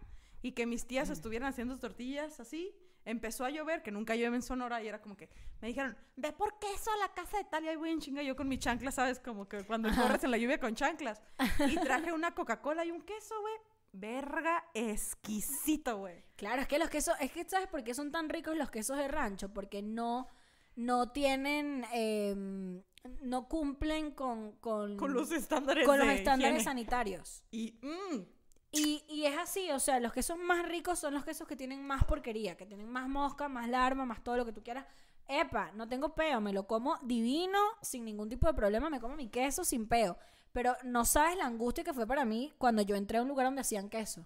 y 0.47 0.53
que 0.53 0.65
mis 0.65 0.87
tías 0.87 1.09
estuvieran 1.09 1.49
haciendo 1.49 1.77
tortillas 1.77 2.39
así. 2.39 2.73
Empezó 3.03 3.45
a 3.45 3.49
llover, 3.49 3.83
que 3.83 3.91
nunca 3.91 4.15
llueve 4.15 4.37
en 4.37 4.41
Sonora, 4.41 4.81
y 4.81 4.87
era 4.87 5.01
como 5.01 5.15
que 5.15 5.29
me 5.61 5.67
dijeron, 5.67 5.97
ve 6.15 6.31
por 6.33 6.57
queso 6.59 6.91
a 6.91 6.97
la 6.97 7.13
casa 7.13 7.37
de 7.37 7.43
tal, 7.45 7.63
y 7.65 7.67
ahí 7.69 7.75
voy 7.75 7.91
en 7.91 7.99
chinga 7.99 8.21
yo 8.21 8.35
con 8.35 8.47
mi 8.47 8.57
chancla, 8.57 8.91
¿sabes? 8.91 9.19
Como 9.19 9.47
que 9.47 9.63
cuando 9.65 9.89
corres 9.93 10.23
en 10.23 10.31
la 10.31 10.37
lluvia 10.37 10.59
con 10.59 10.73
chanclas. 10.75 11.21
Y 11.69 11.75
traje 11.81 12.13
una 12.13 12.33
Coca-Cola 12.33 12.85
y 12.85 12.91
un 12.91 13.01
queso, 13.01 13.39
güey. 13.41 13.53
Verga 13.93 14.63
exquisito, 14.73 15.97
güey. 15.97 16.23
Claro, 16.35 16.61
es 16.61 16.67
que 16.67 16.79
los 16.79 16.89
quesos, 16.89 17.15
es 17.19 17.31
que 17.31 17.43
¿sabes 17.49 17.67
por 17.67 17.83
qué 17.83 17.93
son 17.93 18.11
tan 18.11 18.29
ricos 18.29 18.55
los 18.55 18.69
quesos 18.69 18.97
de 18.97 19.07
rancho? 19.07 19.53
Porque 19.53 19.81
no, 19.81 20.27
no 20.75 21.11
tienen, 21.11 21.85
em, 21.93 22.83
no 23.21 23.47
cumplen 23.47 24.11
con, 24.11 24.53
con, 24.57 24.97
Con 24.97 25.13
los 25.13 25.31
estándares 25.31 25.85
con 25.85 25.97
los 25.97 26.07
estándares 26.07 26.59
higiene. 26.59 26.63
sanitarios. 26.63 27.43
Y, 27.51 27.79
mm, 27.81 28.36
Y, 28.71 29.03
y 29.07 29.25
es 29.25 29.37
así, 29.37 29.71
o 29.71 29.79
sea, 29.79 29.99
los 29.99 30.11
quesos 30.11 30.37
más 30.37 30.67
ricos 30.67 30.99
son 30.99 31.13
los 31.13 31.23
quesos 31.23 31.47
que 31.47 31.55
tienen 31.55 31.85
más 31.85 32.03
porquería, 32.03 32.57
que 32.57 32.65
tienen 32.65 32.89
más 32.89 33.07
mosca, 33.07 33.47
más 33.47 33.69
larva, 33.69 34.05
más 34.05 34.23
todo 34.23 34.37
lo 34.37 34.45
que 34.45 34.51
tú 34.51 34.61
quieras. 34.61 34.85
Epa, 35.27 35.71
no 35.73 35.87
tengo 35.87 36.15
peo, 36.15 36.39
me 36.39 36.53
lo 36.53 36.67
como 36.67 36.97
divino, 37.01 37.59
sin 37.81 38.05
ningún 38.05 38.29
tipo 38.29 38.47
de 38.47 38.53
problema, 38.53 38.89
me 38.89 38.99
como 38.99 39.15
mi 39.15 39.29
queso 39.29 39.65
sin 39.65 39.87
peo. 39.87 40.17
Pero 40.53 40.75
no 40.83 41.05
sabes 41.05 41.37
la 41.37 41.45
angustia 41.45 41.83
que 41.83 41.93
fue 41.93 42.07
para 42.07 42.25
mí 42.25 42.53
cuando 42.57 42.81
yo 42.81 42.95
entré 42.95 43.17
a 43.17 43.21
un 43.21 43.27
lugar 43.27 43.47
donde 43.47 43.61
hacían 43.61 43.89
queso. 43.89 44.25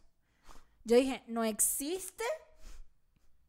Yo 0.84 0.96
dije, 0.96 1.24
no 1.28 1.44
existe 1.44 2.24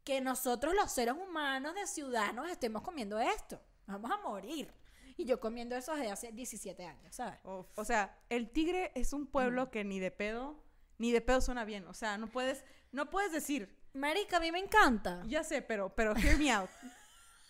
que 0.04 0.20
nosotros 0.20 0.74
los 0.74 0.90
seres 0.90 1.14
humanos 1.14 1.74
de 1.74 1.86
ciudadanos 1.86 2.50
estemos 2.50 2.82
comiendo 2.82 3.18
esto. 3.18 3.60
Vamos 3.86 4.10
a 4.10 4.16
morir. 4.18 4.72
Y 5.16 5.26
yo 5.26 5.40
comiendo 5.40 5.76
eso 5.76 5.94
desde 5.94 6.10
hace 6.10 6.32
17 6.32 6.84
años, 6.86 7.14
¿sabes? 7.14 7.38
o, 7.44 7.68
o 7.74 7.84
sea, 7.84 8.18
el 8.30 8.50
tigre 8.50 8.92
es 8.94 9.12
un 9.12 9.26
pueblo 9.26 9.70
que 9.70 9.84
ni 9.84 10.00
de 10.00 10.10
pedo, 10.10 10.61
ni 11.02 11.10
de 11.10 11.20
pedo 11.20 11.40
suena 11.40 11.64
bien. 11.64 11.84
O 11.88 11.94
sea, 11.94 12.16
no 12.16 12.28
puedes, 12.28 12.64
no 12.92 13.10
puedes 13.10 13.32
decir, 13.32 13.76
Marica, 13.92 14.36
a 14.36 14.40
mí 14.40 14.52
me 14.52 14.60
encanta. 14.60 15.20
Ya 15.26 15.42
sé, 15.42 15.60
pero, 15.60 15.92
pero 15.92 16.14
hear 16.16 16.38
me 16.38 16.52
out. 16.52 16.70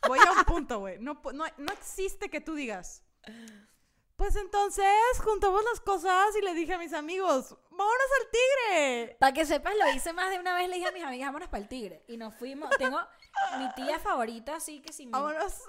Voy 0.09 0.19
a 0.19 0.33
un 0.33 0.45
punto, 0.45 0.79
güey. 0.79 0.99
No, 0.99 1.21
no, 1.35 1.45
no 1.59 1.73
existe 1.75 2.31
que 2.31 2.41
tú 2.41 2.55
digas. 2.55 3.05
Pues 4.17 4.37
entonces 4.37 4.87
juntamos 5.23 5.63
las 5.71 5.81
cosas 5.81 6.35
y 6.35 6.43
le 6.43 6.55
dije 6.55 6.73
a 6.73 6.79
mis 6.79 6.95
amigos, 6.95 7.55
vámonos 7.71 8.09
al 8.21 8.31
tigre. 8.31 9.17
Para 9.21 9.35
que 9.35 9.45
sepas, 9.45 9.75
lo 9.77 9.95
hice 9.95 10.15
más 10.15 10.31
de 10.31 10.41
una 10.41 10.55
vez, 10.55 10.71
le 10.71 10.77
dije 10.77 10.89
a 10.89 10.93
mis 10.93 11.05
amigas, 11.05 11.29
vámonos 11.29 11.49
para 11.49 11.63
el 11.63 11.69
tigre. 11.69 12.05
Y 12.09 12.17
nos 12.17 12.35
fuimos. 12.35 12.71
Tengo 12.79 13.01
mi 13.59 13.71
tía 13.75 13.99
favorita, 13.99 14.57
así 14.57 14.81
que 14.81 14.95
si 14.95 15.07
Vámonos. 15.07 15.61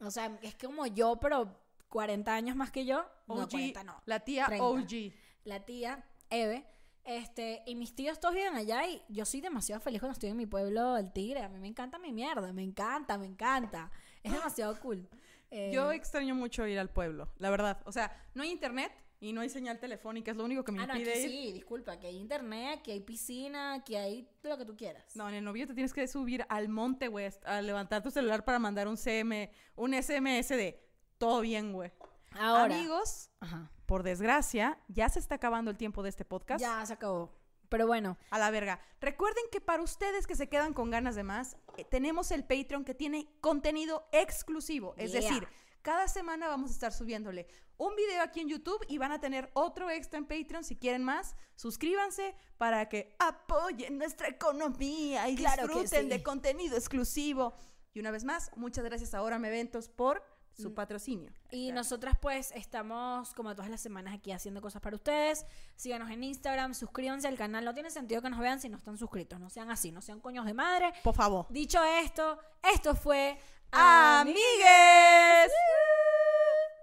O 0.00 0.10
sea, 0.10 0.36
es 0.42 0.56
como 0.56 0.86
yo, 0.86 1.16
pero 1.20 1.60
40 1.90 2.34
años 2.34 2.56
más 2.56 2.72
que 2.72 2.84
yo. 2.84 3.08
No, 3.28 3.34
OG, 3.34 3.50
40 3.50 3.84
no. 3.84 4.02
la 4.04 4.20
tía 4.20 4.46
30. 4.46 4.64
OG. 4.64 5.12
La 5.44 5.64
tía, 5.64 6.04
Eve. 6.30 6.66
Este, 7.08 7.62
y 7.64 7.74
mis 7.74 7.94
tíos 7.94 8.20
todos 8.20 8.34
viven 8.34 8.54
allá 8.54 8.86
y 8.86 9.02
yo 9.08 9.24
soy 9.24 9.40
demasiado 9.40 9.80
feliz 9.80 9.98
cuando 9.98 10.12
estoy 10.12 10.28
en 10.28 10.36
mi 10.36 10.44
pueblo, 10.44 10.98
el 10.98 11.10
tigre. 11.10 11.40
A 11.42 11.48
mí 11.48 11.58
me 11.58 11.66
encanta 11.66 11.98
mi 11.98 12.12
mierda, 12.12 12.52
me 12.52 12.62
encanta, 12.62 13.16
me 13.16 13.24
encanta. 13.24 13.90
Es 14.22 14.30
demasiado 14.30 14.78
cool. 14.80 15.08
Eh, 15.50 15.70
Yo 15.72 15.90
extraño 15.90 16.34
mucho 16.34 16.66
ir 16.66 16.78
al 16.78 16.90
pueblo, 16.90 17.32
la 17.38 17.48
verdad. 17.48 17.80
O 17.86 17.92
sea, 17.92 18.12
no 18.34 18.42
hay 18.42 18.50
internet 18.50 18.92
y 19.20 19.32
no 19.32 19.40
hay 19.40 19.48
señal 19.48 19.78
telefónica, 19.80 20.32
es 20.32 20.36
lo 20.36 20.44
único 20.44 20.62
que 20.64 20.72
me 20.72 20.82
Ah, 20.82 20.86
no, 20.86 20.92
aquí 20.92 21.02
impide 21.02 21.22
ir. 21.22 21.30
sí, 21.30 21.52
disculpa, 21.54 21.92
aquí 21.92 22.06
hay 22.08 22.16
internet, 22.18 22.80
aquí 22.80 22.90
hay 22.90 23.00
piscina, 23.00 23.72
aquí 23.72 23.96
hay 23.96 24.28
lo 24.42 24.58
que 24.58 24.66
tú 24.66 24.76
quieras. 24.76 25.16
No, 25.16 25.26
en 25.30 25.36
el 25.36 25.44
novio 25.44 25.66
te 25.66 25.72
tienes 25.72 25.94
que 25.94 26.06
subir 26.06 26.44
al 26.50 26.68
monte, 26.68 27.08
güey, 27.08 27.30
a 27.46 27.62
levantar 27.62 28.02
tu 28.02 28.10
celular 28.10 28.44
para 28.44 28.58
mandar 28.58 28.86
un 28.86 28.98
CM, 28.98 29.50
un 29.76 29.94
SMS 29.94 30.50
de 30.50 30.84
todo 31.16 31.40
bien, 31.40 31.72
güey. 31.72 31.90
Ahora, 32.38 32.74
Amigos, 32.76 33.30
Ajá. 33.40 33.70
por 33.86 34.02
desgracia, 34.02 34.78
ya 34.88 35.08
se 35.08 35.18
está 35.18 35.36
acabando 35.36 35.70
el 35.70 35.76
tiempo 35.76 36.02
de 36.02 36.08
este 36.10 36.24
podcast. 36.24 36.60
ya 36.60 36.84
se 36.86 36.92
acabó. 36.94 37.32
Pero 37.68 37.86
bueno, 37.86 38.16
A 38.30 38.38
la 38.38 38.50
verga. 38.50 38.80
Recuerden 39.00 39.44
que 39.52 39.60
para 39.60 39.82
ustedes 39.82 40.26
que 40.26 40.34
se 40.36 40.48
quedan 40.48 40.72
con 40.72 40.90
ganas 40.90 41.14
de 41.16 41.22
más, 41.22 41.56
eh, 41.76 41.84
tenemos 41.84 42.30
el 42.30 42.42
Patreon 42.44 42.82
que 42.84 42.94
tiene 42.94 43.28
contenido 43.42 44.08
exclusivo. 44.12 44.94
Es 44.96 45.12
Yeah. 45.12 45.20
decir, 45.20 45.48
cada 45.82 46.08
semana 46.08 46.48
vamos 46.48 46.70
a 46.70 46.74
estar 46.74 46.92
subiéndole 46.94 47.46
un 47.76 47.94
video 47.94 48.22
aquí 48.22 48.40
en 48.40 48.48
YouTube 48.48 48.84
y 48.88 48.96
van 48.98 49.12
a 49.12 49.20
tener 49.20 49.50
otro 49.52 49.90
extra 49.90 50.18
en 50.18 50.26
Patreon. 50.26 50.64
Si 50.64 50.76
quieren 50.76 51.04
más, 51.04 51.36
suscríbanse 51.56 52.34
para 52.56 52.88
que 52.88 53.14
apoyen 53.18 53.98
nuestra 53.98 54.28
economía 54.28 55.28
y 55.28 55.36
Claro 55.36 55.64
disfruten 55.64 56.04
sí. 56.04 56.08
de 56.08 56.22
contenido 56.22 56.74
exclusivo. 56.76 57.52
Y 57.92 58.00
una 58.00 58.10
vez 58.10 58.24
más, 58.24 58.50
muchas 58.56 58.84
gracias 58.84 59.12
a 59.14 59.22
Orame 59.22 59.48
Eventos 59.48 59.88
por. 59.90 60.22
Su 60.58 60.74
patrocinio. 60.74 61.30
Y 61.50 61.70
nosotras 61.72 62.16
pues 62.20 62.50
estamos 62.52 63.32
como 63.34 63.54
todas 63.54 63.70
las 63.70 63.80
semanas 63.80 64.14
aquí 64.14 64.32
haciendo 64.32 64.60
cosas 64.60 64.82
para 64.82 64.96
ustedes. 64.96 65.46
Síganos 65.76 66.10
en 66.10 66.24
Instagram, 66.24 66.74
suscríbanse 66.74 67.28
al 67.28 67.36
canal. 67.36 67.64
No 67.64 67.74
tiene 67.74 67.90
sentido 67.90 68.20
que 68.22 68.28
nos 68.30 68.40
vean 68.40 68.60
si 68.60 68.68
no 68.68 68.76
están 68.76 68.96
suscritos. 68.98 69.38
No 69.38 69.50
sean 69.50 69.70
así, 69.70 69.92
no 69.92 70.00
sean 70.02 70.20
coños 70.20 70.44
de 70.46 70.54
madre. 70.54 70.92
Por 71.04 71.14
favor. 71.14 71.46
Dicho 71.50 71.82
esto, 71.84 72.38
esto 72.74 72.94
fue 72.94 73.38
Amigues. 73.70 74.38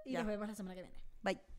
Y 0.04 0.12
Ya. 0.12 0.20
nos 0.20 0.28
vemos 0.28 0.46
la 0.48 0.54
semana 0.54 0.74
que 0.74 0.82
viene. 0.82 0.96
Bye. 1.22 1.55